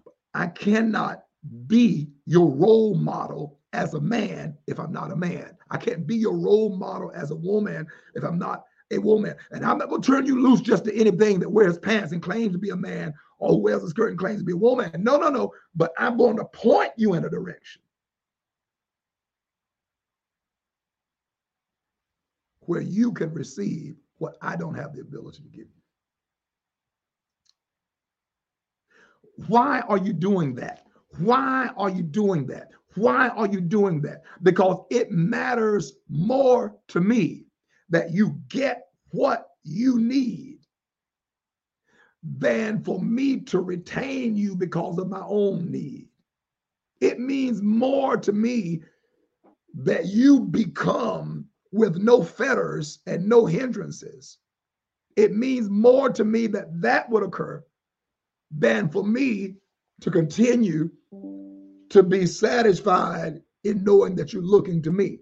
But 0.05 0.13
I 0.33 0.47
cannot 0.47 1.23
be 1.67 2.09
your 2.25 2.49
role 2.49 2.95
model 2.95 3.59
as 3.73 3.93
a 3.93 4.01
man 4.01 4.57
if 4.67 4.79
I'm 4.79 4.91
not 4.91 5.11
a 5.11 5.15
man. 5.15 5.57
I 5.69 5.77
can't 5.77 6.05
be 6.05 6.15
your 6.15 6.37
role 6.37 6.75
model 6.75 7.11
as 7.15 7.31
a 7.31 7.35
woman 7.35 7.87
if 8.15 8.23
I'm 8.23 8.37
not 8.37 8.63
a 8.91 8.97
woman. 8.99 9.35
And 9.51 9.65
I'm 9.65 9.77
not 9.77 9.89
going 9.89 10.01
to 10.01 10.11
turn 10.11 10.25
you 10.25 10.41
loose 10.41 10.61
just 10.61 10.85
to 10.85 10.95
anything 10.95 11.39
that 11.39 11.49
wears 11.49 11.77
pants 11.77 12.11
and 12.11 12.21
claims 12.21 12.51
to 12.51 12.59
be 12.59 12.69
a 12.69 12.75
man 12.75 13.13
or 13.39 13.51
who 13.51 13.57
wears 13.57 13.83
a 13.83 13.89
skirt 13.89 14.09
and 14.09 14.19
claims 14.19 14.39
to 14.39 14.45
be 14.45 14.51
a 14.51 14.57
woman. 14.57 14.91
No, 14.99 15.17
no, 15.17 15.29
no. 15.29 15.53
But 15.73 15.93
I'm 15.97 16.17
going 16.17 16.37
to 16.37 16.45
point 16.45 16.91
you 16.97 17.13
in 17.13 17.25
a 17.25 17.29
direction 17.29 17.81
where 22.61 22.81
you 22.81 23.11
can 23.13 23.33
receive 23.33 23.95
what 24.21 24.37
I 24.39 24.55
don't 24.55 24.75
have 24.75 24.93
the 24.93 25.01
ability 25.01 25.41
to 25.41 25.49
give 25.49 25.65
you. 25.65 25.81
Why 29.47 29.81
are 29.81 29.97
you 29.97 30.13
doing 30.13 30.53
that? 30.55 30.85
Why 31.17 31.71
are 31.75 31.89
you 31.89 32.03
doing 32.03 32.45
that? 32.47 32.69
Why 32.93 33.29
are 33.29 33.47
you 33.47 33.59
doing 33.59 33.99
that? 34.01 34.21
Because 34.43 34.85
it 34.91 35.11
matters 35.11 35.93
more 36.07 36.77
to 36.89 37.01
me 37.01 37.47
that 37.89 38.11
you 38.11 38.39
get 38.47 38.83
what 39.09 39.47
you 39.63 39.99
need 39.99 40.59
than 42.23 42.83
for 42.83 43.01
me 43.01 43.39
to 43.39 43.59
retain 43.59 44.35
you 44.35 44.55
because 44.55 44.99
of 44.99 45.09
my 45.09 45.23
own 45.25 45.71
need. 45.71 46.09
It 46.99 47.19
means 47.19 47.63
more 47.63 48.17
to 48.17 48.31
me 48.31 48.83
that 49.73 50.05
you 50.05 50.41
become 50.41 51.47
with 51.71 51.97
no 51.97 52.21
fetters 52.23 52.99
and 53.05 53.27
no 53.27 53.45
hindrances. 53.45 54.37
It 55.15 55.35
means 55.35 55.69
more 55.69 56.09
to 56.09 56.23
me 56.23 56.47
that 56.47 56.81
that 56.81 57.09
would 57.09 57.23
occur 57.23 57.63
than 58.51 58.89
for 58.89 59.03
me 59.03 59.55
to 60.01 60.11
continue 60.11 60.89
to 61.89 62.03
be 62.03 62.25
satisfied 62.25 63.41
in 63.63 63.83
knowing 63.83 64.15
that 64.15 64.33
you're 64.33 64.41
looking 64.41 64.81
to 64.81 64.91
me. 64.91 65.19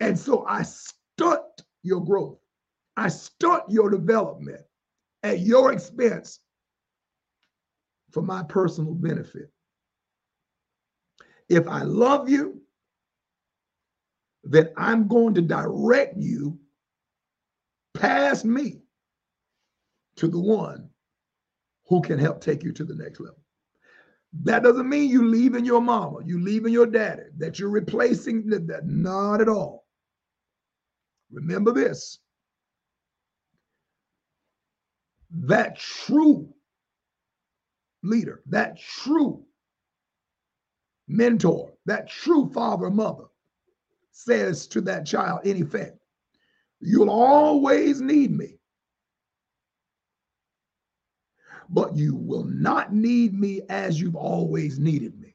And 0.00 0.18
so 0.18 0.44
I 0.46 0.62
stunt 0.62 1.42
your 1.82 2.04
growth. 2.04 2.38
I 2.96 3.08
stunt 3.08 3.64
your 3.68 3.90
development 3.90 4.60
at 5.22 5.40
your 5.40 5.72
expense 5.72 6.40
for 8.10 8.22
my 8.22 8.42
personal 8.44 8.94
benefit. 8.94 9.50
If 11.48 11.66
I 11.66 11.82
love 11.82 12.28
you, 12.28 12.62
then 14.44 14.70
I'm 14.76 15.08
going 15.08 15.34
to 15.34 15.42
direct 15.42 16.16
you 16.16 16.58
past 17.94 18.44
me 18.44 18.82
to 20.16 20.28
the 20.28 20.38
one 20.38 20.90
who 21.86 22.00
can 22.02 22.18
help 22.18 22.40
take 22.40 22.62
you 22.62 22.72
to 22.72 22.84
the 22.84 22.94
next 22.94 23.20
level. 23.20 23.38
That 24.42 24.62
doesn't 24.62 24.88
mean 24.88 25.10
you 25.10 25.24
leaving 25.24 25.64
your 25.64 25.80
mama, 25.80 26.18
you 26.24 26.40
leaving 26.40 26.72
your 26.72 26.86
daddy, 26.86 27.22
that 27.38 27.58
you're 27.58 27.68
replacing 27.70 28.48
that. 28.48 28.86
Not 28.86 29.40
at 29.40 29.48
all. 29.48 29.86
Remember 31.30 31.72
this 31.72 32.18
that 35.36 35.76
true 35.76 36.48
leader, 38.04 38.42
that 38.46 38.78
true 38.78 39.44
mentor, 41.08 41.72
that 41.86 42.08
true 42.08 42.48
father 42.52 42.88
mother 42.88 43.24
says 44.14 44.68
to 44.68 44.80
that 44.80 45.04
child, 45.04 45.44
in 45.44 45.60
effect, 45.60 45.98
you'll 46.80 47.10
always 47.10 48.00
need 48.00 48.30
me. 48.30 48.58
But 51.68 51.96
you 51.96 52.14
will 52.14 52.44
not 52.44 52.92
need 52.92 53.34
me 53.34 53.62
as 53.68 54.00
you've 54.00 54.14
always 54.14 54.78
needed 54.78 55.18
me. 55.18 55.34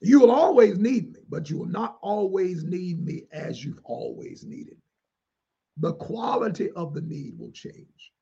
You 0.00 0.20
will 0.20 0.32
always 0.32 0.78
need 0.78 1.12
me, 1.12 1.20
but 1.28 1.48
you 1.48 1.58
will 1.58 1.66
not 1.66 1.98
always 2.02 2.64
need 2.64 3.04
me 3.04 3.22
as 3.32 3.64
you've 3.64 3.80
always 3.84 4.44
needed 4.44 4.74
me. 4.74 4.82
The 5.76 5.94
quality 5.94 6.70
of 6.72 6.92
the 6.92 7.02
need 7.02 7.38
will 7.38 7.52
change. 7.52 8.12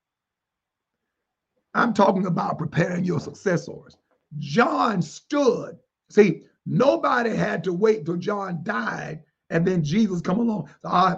I'm 1.73 1.93
talking 1.93 2.27
about 2.27 2.59
preparing 2.59 3.03
your 3.03 3.19
successors. 3.19 3.97
John 4.37 5.01
stood. 5.01 5.79
See, 6.11 6.43
Nobody 6.65 7.35
had 7.35 7.63
to 7.65 7.73
wait 7.73 8.05
till 8.05 8.17
John 8.17 8.59
died 8.63 9.23
and 9.49 9.65
then 9.65 9.83
Jesus 9.83 10.21
come 10.21 10.39
along. 10.39 10.69
So 10.81 10.89
I, 10.89 11.17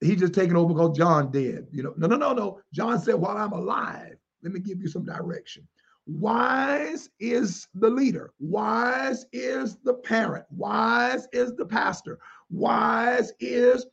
he 0.00 0.16
just 0.16 0.34
taking 0.34 0.56
over 0.56 0.72
because 0.72 0.96
John 0.96 1.30
dead. 1.30 1.66
You 1.70 1.82
know, 1.82 1.94
no, 1.96 2.06
no, 2.06 2.16
no, 2.16 2.32
no. 2.32 2.60
John 2.72 2.98
said, 3.00 3.14
while 3.14 3.36
I'm 3.36 3.52
alive, 3.52 4.16
let 4.42 4.52
me 4.52 4.60
give 4.60 4.80
you 4.80 4.88
some 4.88 5.04
direction. 5.04 5.66
Wise 6.06 7.10
is 7.20 7.68
the 7.74 7.90
leader. 7.90 8.32
Wise 8.40 9.26
is 9.32 9.76
the 9.84 9.94
parent. 9.94 10.46
Wise 10.50 11.28
is 11.32 11.54
the 11.54 11.66
pastor. 11.66 12.18
Wise 12.48 13.32
is 13.38 13.86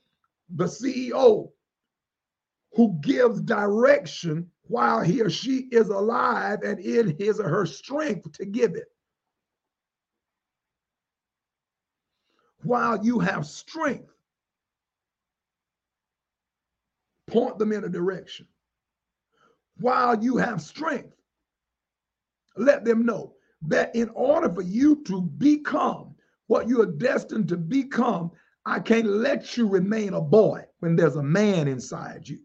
the 0.55 0.65
CEO 0.65 1.49
who 2.73 2.97
gives 3.01 3.41
direction 3.41 4.49
while 4.63 5.01
he 5.01 5.21
or 5.21 5.29
she 5.29 5.67
is 5.71 5.89
alive 5.89 6.59
and 6.63 6.79
in 6.79 7.15
his 7.17 7.39
or 7.39 7.49
her 7.49 7.65
strength 7.65 8.31
to 8.33 8.45
give 8.45 8.75
it. 8.75 8.87
While 12.67 13.03
you 13.03 13.19
have 13.19 13.45
strength, 13.45 14.11
point 17.27 17.57
them 17.57 17.71
in 17.71 17.85
a 17.85 17.89
direction. 17.89 18.45
While 19.79 20.21
you 20.21 20.37
have 20.37 20.61
strength, 20.61 21.15
let 22.57 22.83
them 22.83 23.05
know 23.05 23.35
that 23.67 23.95
in 23.95 24.09
order 24.09 24.53
for 24.53 24.63
you 24.63 25.01
to 25.05 25.21
become 25.21 26.15
what 26.47 26.67
you 26.67 26.81
are 26.81 26.91
destined 26.91 27.47
to 27.49 27.57
become, 27.57 28.31
I 28.65 28.79
can't 28.79 29.07
let 29.07 29.55
you 29.55 29.67
remain 29.67 30.13
a 30.13 30.21
boy 30.21 30.65
when 30.79 30.95
there's 30.95 31.15
a 31.15 31.23
man 31.23 31.67
inside 31.67 32.27
you. 32.27 32.39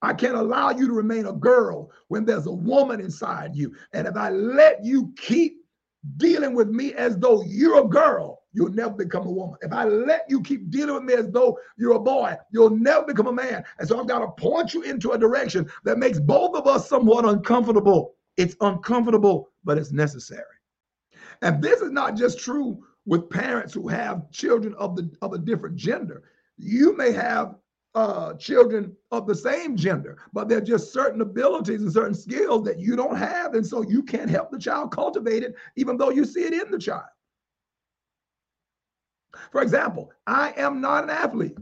I 0.00 0.14
can't 0.14 0.36
allow 0.36 0.70
you 0.70 0.86
to 0.86 0.92
remain 0.92 1.26
a 1.26 1.32
girl 1.32 1.90
when 2.08 2.24
there's 2.24 2.46
a 2.46 2.52
woman 2.52 3.00
inside 3.00 3.56
you. 3.56 3.74
And 3.92 4.06
if 4.06 4.16
I 4.16 4.30
let 4.30 4.84
you 4.84 5.12
keep 5.16 5.64
dealing 6.16 6.54
with 6.54 6.68
me 6.68 6.94
as 6.94 7.18
though 7.18 7.42
you're 7.42 7.84
a 7.84 7.88
girl, 7.88 8.35
you'll 8.56 8.70
never 8.70 8.94
become 8.94 9.26
a 9.26 9.30
woman. 9.30 9.58
If 9.60 9.72
I 9.72 9.84
let 9.84 10.24
you 10.28 10.42
keep 10.42 10.70
dealing 10.70 10.94
with 10.94 11.04
me 11.04 11.12
as 11.12 11.28
though 11.30 11.58
you're 11.76 11.92
a 11.92 12.00
boy, 12.00 12.34
you'll 12.50 12.70
never 12.70 13.04
become 13.04 13.26
a 13.26 13.32
man. 13.32 13.62
And 13.78 13.86
so 13.86 14.00
I've 14.00 14.08
got 14.08 14.20
to 14.20 14.28
point 14.28 14.72
you 14.72 14.82
into 14.82 15.12
a 15.12 15.18
direction 15.18 15.70
that 15.84 15.98
makes 15.98 16.18
both 16.18 16.56
of 16.56 16.66
us 16.66 16.88
somewhat 16.88 17.26
uncomfortable. 17.26 18.16
It's 18.38 18.56
uncomfortable, 18.62 19.50
but 19.62 19.76
it's 19.76 19.92
necessary. 19.92 20.42
And 21.42 21.62
this 21.62 21.82
is 21.82 21.90
not 21.90 22.16
just 22.16 22.38
true 22.38 22.82
with 23.04 23.28
parents 23.28 23.74
who 23.74 23.88
have 23.88 24.30
children 24.30 24.74
of 24.78 24.96
the 24.96 25.10
of 25.20 25.34
a 25.34 25.38
different 25.38 25.76
gender. 25.76 26.22
You 26.56 26.96
may 26.96 27.12
have 27.12 27.56
uh, 27.94 28.34
children 28.34 28.96
of 29.10 29.26
the 29.26 29.34
same 29.34 29.76
gender, 29.76 30.18
but 30.32 30.48
there 30.48 30.58
are 30.58 30.62
just 30.62 30.94
certain 30.94 31.20
abilities 31.20 31.82
and 31.82 31.92
certain 31.92 32.14
skills 32.14 32.64
that 32.64 32.78
you 32.78 32.96
don't 32.96 33.16
have, 33.16 33.54
and 33.54 33.66
so 33.66 33.82
you 33.82 34.02
can't 34.02 34.30
help 34.30 34.50
the 34.50 34.58
child 34.58 34.92
cultivate 34.92 35.42
it, 35.42 35.54
even 35.76 35.98
though 35.98 36.10
you 36.10 36.24
see 36.24 36.44
it 36.44 36.54
in 36.54 36.70
the 36.70 36.78
child. 36.78 37.04
For 39.50 39.62
example, 39.62 40.12
I 40.26 40.52
am 40.56 40.80
not 40.80 41.04
an 41.04 41.10
athlete. 41.10 41.56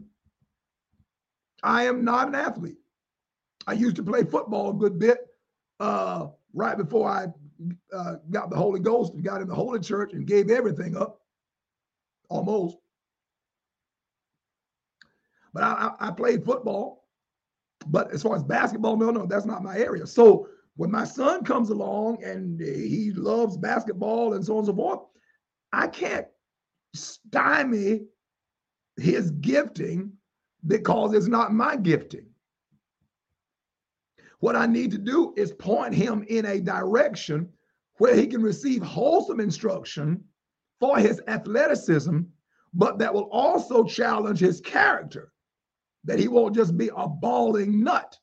I 1.62 1.85
am 1.85 2.05
not 2.05 2.29
an 2.29 2.35
athlete. 2.35 2.79
I 3.66 3.72
used 3.72 3.97
to 3.97 4.03
play 4.03 4.25
football 4.25 4.70
a 4.70 4.75
good 4.75 4.99
bit 4.99 5.18
uh, 5.81 6.29
right 6.53 6.77
before 6.77 7.09
I 7.09 7.27
uh, 7.93 8.16
got 8.31 8.51
the 8.51 8.57
Holy 8.57 8.81
Ghost 8.81 9.14
and 9.14 9.25
got 9.25 9.41
in 9.41 9.49
the 9.49 9.55
Holy 9.55 9.81
Church 9.81 10.12
and 10.12 10.27
gave 10.27 10.51
everything 10.51 10.97
up, 10.97 11.20
almost. 12.29 12.77
But 15.53 15.62
I, 15.62 15.93
I, 15.99 16.09
I 16.09 16.11
played 16.11 16.45
football. 16.45 17.05
But 17.87 18.12
as 18.12 18.22
far 18.22 18.37
as 18.37 18.43
basketball, 18.43 18.97
no, 18.97 19.11
no, 19.11 19.27
that's 19.27 19.45
not 19.45 19.62
my 19.62 19.79
area. 19.79 20.07
So 20.07 20.49
when 20.77 20.91
my 20.91 21.05
son 21.05 21.45
comes 21.45 21.70
along 21.70 22.22
and 22.25 22.61
he 22.61 23.12
loves 23.12 23.57
basketball 23.57 24.35
and 24.35 24.45
so 24.45 24.55
on 24.55 24.59
and 24.59 24.66
so 24.66 24.75
forth, 24.75 25.01
I 25.72 25.87
can't 25.89 26.27
stymie 26.95 28.03
his 28.97 29.30
gifting 29.32 30.12
because 30.66 31.12
it's 31.12 31.26
not 31.26 31.53
my 31.53 31.76
gifting. 31.76 32.26
What 34.40 34.57
I 34.57 34.66
need 34.66 34.90
to 34.92 34.99
do 34.99 35.32
is 35.36 35.53
point 35.53 35.95
him 35.95 36.24
in 36.28 36.47
a 36.47 36.61
direction 36.61 37.49
where 37.99 38.14
he 38.14 38.26
can 38.26 38.42
receive 38.42 38.82
wholesome 38.82 39.40
instruction 39.40 40.22
for 40.80 40.99
his 40.99 41.20
athleticism, 41.28 42.20
but 42.72 42.99
that 42.99 43.14
will 43.14 43.28
also 43.30 43.84
challenge 43.84 44.40
his 44.40 44.61
character. 44.61 45.32
That 46.05 46.18
he 46.18 46.28
won't 46.28 46.55
just 46.55 46.76
be 46.76 46.90
a 46.95 47.09
bawling 47.09 47.82
nut, 47.82 48.18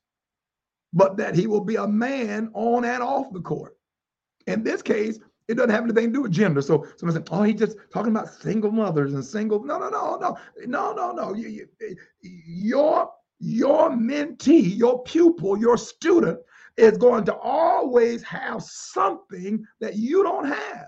but 0.94 1.18
that 1.18 1.34
he 1.34 1.48
will 1.48 1.62
be 1.62 1.78
a 1.78 1.88
man 1.88 2.52
on 2.54 2.86
and 2.86 3.02
off 3.02 3.34
the 3.34 3.42
court. 3.42 3.76
In 4.46 4.64
this 4.64 4.82
case, 4.82 5.20
it 5.48 5.56
doesn't 5.56 5.72
have 5.72 5.84
anything 5.84 6.08
to 6.08 6.14
do 6.14 6.22
with 6.22 6.32
gender. 6.32 6.62
So 6.62 6.86
someone 6.98 7.16
said, 7.16 7.28
"Oh, 7.32 7.44
he's 7.44 7.60
just 7.60 7.78
talking 7.92 8.12
about 8.12 8.34
single 8.34 8.72
mothers 8.72 9.14
and 9.14 9.24
single." 9.24 9.64
No, 9.64 9.78
no, 9.80 9.90
no, 9.90 10.18
no, 10.18 10.38
no, 10.66 10.94
no, 10.94 11.12
no. 11.12 11.34
You, 11.34 11.68
you, 11.80 11.96
your 12.22 13.10
your 13.40 13.90
mentee, 13.90 14.78
your 14.78 15.04
pupil, 15.04 15.58
your 15.58 15.78
student 15.78 16.40
is 16.78 16.98
going 16.98 17.26
to 17.26 17.36
always 17.36 18.24
have 18.24 18.64
something 18.64 19.66
that 19.80 19.96
you 19.96 20.24
don't 20.24 20.46
have, 20.46 20.88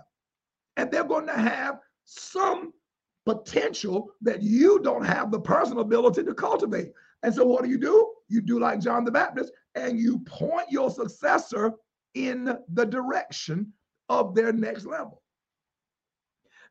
and 0.78 0.92
they're 0.92 1.04
going 1.04 1.28
to 1.28 1.34
have 1.34 1.80
some 2.06 2.72
potential 3.26 4.12
that 4.22 4.44
you 4.44 4.80
don't 4.80 5.06
have 5.06 5.32
the 5.32 5.40
personal 5.40 5.82
ability 5.82 6.24
to 6.24 6.34
cultivate. 6.34 6.92
And 7.24 7.34
so, 7.34 7.46
what 7.46 7.64
do 7.64 7.70
you 7.70 7.80
do? 7.80 8.14
You 8.28 8.42
do 8.42 8.60
like 8.60 8.82
John 8.82 9.04
the 9.04 9.12
Baptist, 9.12 9.52
and 9.76 10.00
you 10.00 10.20
point 10.20 10.70
your 10.70 10.90
successor 10.90 11.74
in 12.14 12.58
the 12.74 12.86
direction 12.86 13.74
of 14.10 14.36
their 14.36 14.52
next 14.54 14.86
level. 14.86 15.22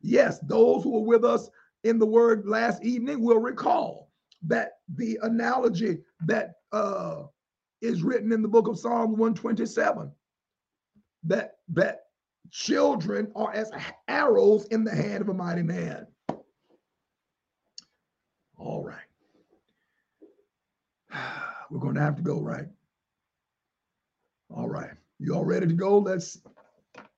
Yes, 0.00 0.38
those 0.40 0.82
who 0.82 0.90
were 0.90 1.00
with 1.06 1.24
us 1.24 1.48
in 1.84 1.98
the 1.98 2.06
word 2.06 2.46
last 2.46 2.82
evening 2.84 3.22
will 3.22 3.38
recall 3.38 4.10
that 4.46 4.72
the 4.96 5.18
analogy 5.22 5.98
that 6.26 6.54
uh, 6.72 7.22
is 7.80 8.02
written 8.02 8.32
in 8.32 8.42
the 8.42 8.48
book 8.48 8.68
of 8.68 8.78
Psalms 8.78 9.16
127 9.16 10.10
that 11.24 11.56
that 11.68 12.06
children 12.50 13.30
are 13.34 13.52
as 13.52 13.70
arrows 14.08 14.66
in 14.66 14.84
the 14.84 14.94
hand 14.94 15.22
of 15.22 15.28
a 15.28 15.34
mighty 15.34 15.62
man. 15.62 16.06
All 18.58 18.84
right. 18.84 18.98
We're 21.70 21.80
going 21.80 21.94
to 21.94 22.00
have 22.00 22.16
to 22.16 22.22
go, 22.22 22.40
right? 22.40 22.66
All 24.54 24.68
right. 24.68 24.90
You 25.18 25.34
all 25.34 25.44
ready 25.44 25.66
to 25.66 25.72
go? 25.72 25.98
Let's 25.98 26.38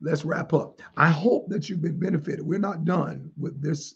let's 0.01 0.25
wrap 0.25 0.53
up. 0.53 0.81
I 0.97 1.11
hope 1.11 1.49
that 1.49 1.69
you've 1.69 1.83
been 1.83 1.99
benefited. 1.99 2.43
We're 2.43 2.59
not 2.59 2.85
done 2.85 3.31
with 3.37 3.61
this 3.61 3.95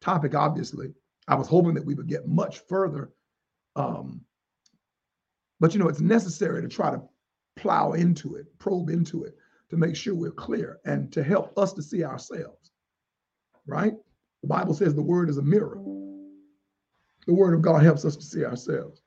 topic, 0.00 0.34
obviously. 0.34 0.92
I 1.28 1.34
was 1.34 1.48
hoping 1.48 1.74
that 1.74 1.84
we 1.84 1.94
would 1.94 2.08
get 2.08 2.28
much 2.28 2.60
further. 2.68 3.12
Um, 3.76 4.20
but 5.60 5.72
you 5.72 5.80
know, 5.80 5.88
it's 5.88 6.00
necessary 6.00 6.60
to 6.62 6.68
try 6.68 6.90
to 6.90 7.02
plow 7.56 7.92
into 7.92 8.36
it, 8.36 8.46
probe 8.58 8.90
into 8.90 9.24
it 9.24 9.36
to 9.70 9.76
make 9.76 9.96
sure 9.96 10.14
we're 10.14 10.30
clear 10.30 10.80
and 10.84 11.12
to 11.12 11.22
help 11.22 11.56
us 11.58 11.72
to 11.72 11.82
see 11.82 12.04
ourselves. 12.04 12.70
Right? 13.66 13.94
The 14.42 14.48
Bible 14.48 14.74
says 14.74 14.94
the 14.94 15.02
word 15.02 15.30
is 15.30 15.38
a 15.38 15.42
mirror. 15.42 15.80
The 17.26 17.32
word 17.32 17.54
of 17.54 17.62
God 17.62 17.82
helps 17.82 18.04
us 18.04 18.16
to 18.16 18.22
see 18.22 18.44
ourselves. 18.44 19.00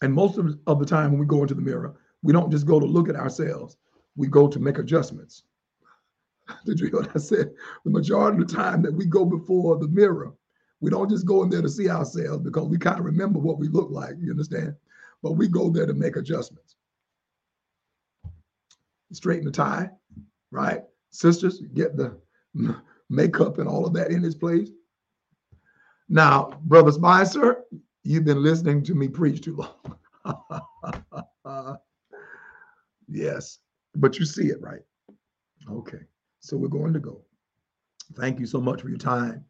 And 0.00 0.14
most 0.14 0.38
of, 0.38 0.58
of 0.66 0.78
the 0.78 0.86
time 0.86 1.10
when 1.10 1.20
we 1.20 1.26
go 1.26 1.42
into 1.42 1.54
the 1.54 1.60
mirror, 1.60 1.96
we 2.22 2.32
don't 2.32 2.50
just 2.50 2.66
go 2.66 2.80
to 2.80 2.86
look 2.86 3.08
at 3.08 3.16
ourselves, 3.16 3.76
we 4.16 4.26
go 4.26 4.48
to 4.48 4.58
make 4.58 4.78
adjustments. 4.78 5.44
Did 6.66 6.80
you 6.80 6.88
hear 6.88 7.00
what 7.00 7.10
I 7.14 7.18
said? 7.18 7.52
The 7.84 7.90
majority 7.90 8.42
of 8.42 8.48
the 8.48 8.54
time 8.54 8.82
that 8.82 8.94
we 8.94 9.06
go 9.06 9.24
before 9.24 9.76
the 9.78 9.88
mirror, 9.88 10.32
we 10.80 10.90
don't 10.90 11.10
just 11.10 11.26
go 11.26 11.42
in 11.42 11.50
there 11.50 11.62
to 11.62 11.68
see 11.68 11.88
ourselves 11.88 12.42
because 12.42 12.68
we 12.68 12.78
kind 12.78 12.98
of 12.98 13.04
remember 13.04 13.38
what 13.38 13.58
we 13.58 13.68
look 13.68 13.90
like, 13.90 14.14
you 14.18 14.30
understand? 14.30 14.74
But 15.22 15.32
we 15.32 15.48
go 15.48 15.70
there 15.70 15.86
to 15.86 15.94
make 15.94 16.16
adjustments. 16.16 16.76
Straighten 19.12 19.46
the 19.46 19.50
tie, 19.50 19.90
right? 20.50 20.82
Sisters, 21.10 21.60
get 21.74 21.96
the 21.96 22.18
makeup 23.10 23.58
and 23.58 23.68
all 23.68 23.86
of 23.86 23.94
that 23.94 24.10
in 24.10 24.24
its 24.24 24.34
place. 24.34 24.70
Now, 26.08 26.58
Brother 26.64 26.92
Spicer, 26.92 27.64
you've 28.04 28.24
been 28.24 28.42
listening 28.42 28.82
to 28.84 28.94
me 28.94 29.08
preach 29.08 29.42
too 29.42 29.56
long. 30.24 31.78
Yes, 33.08 33.58
but 33.94 34.18
you 34.18 34.24
see 34.24 34.48
it 34.48 34.60
right. 34.60 34.82
Okay, 35.70 36.00
so 36.40 36.56
we're 36.56 36.68
going 36.68 36.92
to 36.92 37.00
go. 37.00 37.22
Thank 38.14 38.38
you 38.38 38.46
so 38.46 38.60
much 38.60 38.82
for 38.82 38.88
your 38.88 38.98
time. 38.98 39.44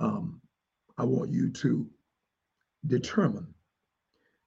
Um, 0.00 0.40
I 0.98 1.04
want 1.04 1.30
you 1.30 1.50
to 1.50 1.86
determine 2.86 3.52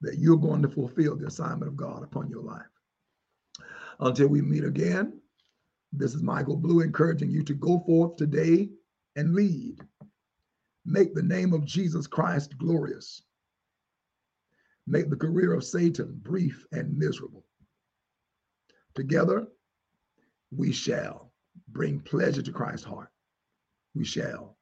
that 0.01 0.19
you're 0.19 0.37
going 0.37 0.61
to 0.61 0.69
fulfill 0.69 1.15
the 1.15 1.27
assignment 1.27 1.67
of 1.67 1.75
God 1.75 2.03
upon 2.03 2.29
your 2.29 2.43
life. 2.43 2.65
Until 3.99 4.27
we 4.27 4.41
meet 4.41 4.63
again, 4.63 5.19
this 5.91 6.13
is 6.13 6.21
Michael 6.21 6.57
Blue 6.57 6.81
encouraging 6.81 7.31
you 7.31 7.43
to 7.43 7.53
go 7.53 7.79
forth 7.79 8.15
today 8.15 8.69
and 9.15 9.33
lead. 9.33 9.79
Make 10.85 11.15
the 11.15 11.23
name 11.23 11.53
of 11.53 11.65
Jesus 11.65 12.05
Christ 12.05 12.57
glorious. 12.57 13.23
Make 14.85 15.09
the 15.09 15.15
career 15.15 15.53
of 15.53 15.63
Satan 15.63 16.19
brief 16.23 16.65
and 16.71 16.95
miserable. 16.97 17.43
Together, 18.97 19.45
we 20.49 20.71
shall 20.71 21.31
bring 21.67 21.99
pleasure 21.99 22.41
to 22.41 22.51
Christ's 22.51 22.83
heart. 22.83 23.09
We 23.93 24.03
shall 24.03 24.57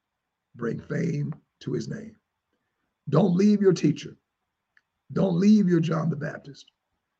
bring 0.56 0.82
fame 0.82 1.34
to 1.62 1.72
his 1.72 1.88
name. 1.88 2.18
Don't 3.08 3.38
leave 3.38 3.62
your 3.62 3.72
teacher. 3.72 4.18
Don't 5.14 5.40
leave 5.40 5.70
your 5.70 5.80
John 5.80 6.10
the 6.10 6.18
Baptist. 6.18 6.70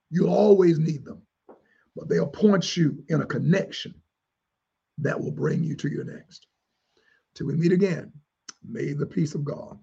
You'll 0.10 0.34
always 0.34 0.78
need 0.78 1.06
them, 1.06 1.22
but 1.96 2.10
they'll 2.10 2.28
point 2.28 2.76
you 2.76 3.02
in 3.08 3.22
a 3.22 3.26
connection 3.26 3.96
that 4.98 5.18
will 5.18 5.32
bring 5.32 5.64
you 5.64 5.78
to 5.78 5.90
your 5.90 6.04
next. 6.04 6.48
Till 7.34 7.48
we 7.48 7.56
meet 7.56 7.72
again, 7.72 8.12
may 8.68 8.92
the 8.92 9.06
peace 9.06 9.36
of 9.36 9.46
God 9.46 9.80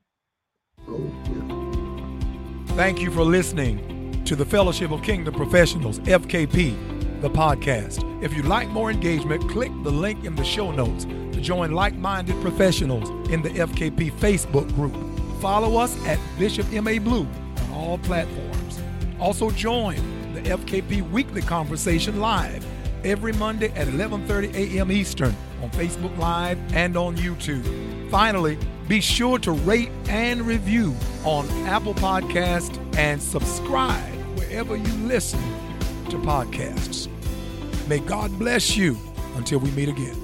go 0.87 0.97
with 0.97 1.29
you. 1.29 2.67
Thank 2.77 3.01
you 3.01 3.11
for 3.11 3.25
listening 3.25 4.23
to 4.27 4.37
the 4.37 4.45
Fellowship 4.45 4.91
of 4.91 5.03
Kingdom 5.03 5.33
Professionals, 5.33 5.99
FKP 6.01 6.93
the 7.23 7.31
podcast. 7.31 8.03
If 8.23 8.35
you'd 8.35 8.47
like 8.47 8.69
more 8.69 8.91
engagement, 8.91 9.49
click 9.49 9.71
the 9.85 9.91
link 9.91 10.25
in 10.25 10.35
the 10.35 10.45
show 10.45 10.73
notes 10.73 11.05
to 11.05 11.41
join 11.41 11.73
like 11.73 11.95
minded 11.95 12.41
professionals 12.43 13.09
in 13.31 13.43
the 13.43 13.51
FKP 13.51 14.13
Facebook 14.13 14.69
group. 14.75 14.95
Follow 15.41 15.77
us 15.77 15.97
at 16.07 16.19
Bishop 16.39 16.71
M.A. 16.73 16.99
Blue 16.99 17.27
on 17.63 17.73
all 17.73 17.99
platforms. 17.99 18.81
Also, 19.21 19.51
join 19.51 19.97
the 20.35 20.41
FKP 20.43 21.09
Weekly 21.11 21.43
Conversation 21.43 22.21
live 22.21 22.67
every 23.05 23.33
Monday 23.33 23.69
at 23.75 23.87
11:30 23.87 24.55
a.m. 24.55 24.91
Eastern 24.91 25.35
on 25.63 25.71
Facebook 25.71 26.17
Live 26.19 26.59
and 26.75 26.97
on 26.97 27.17
YouTube. 27.17 28.11
Finally, 28.11 28.59
be 28.89 29.01
sure 29.01 29.39
to 29.39 29.53
rate 29.53 29.91
and 30.09 30.43
review 30.43 30.95
on 31.25 31.49
Apple 31.67 31.95
Podcast 31.95 32.79
and 32.97 33.23
subscribe 33.23 34.13
wherever 34.37 34.77
you 34.77 34.93
listen 35.07 35.41
to 36.11 36.19
podcasts. 36.19 37.12
May 37.89 37.99
God 37.99 38.39
bless 38.39 38.77
you 38.77 38.97
until 39.37 39.59
we 39.59 39.71
meet 39.73 39.89
again. 39.89 40.22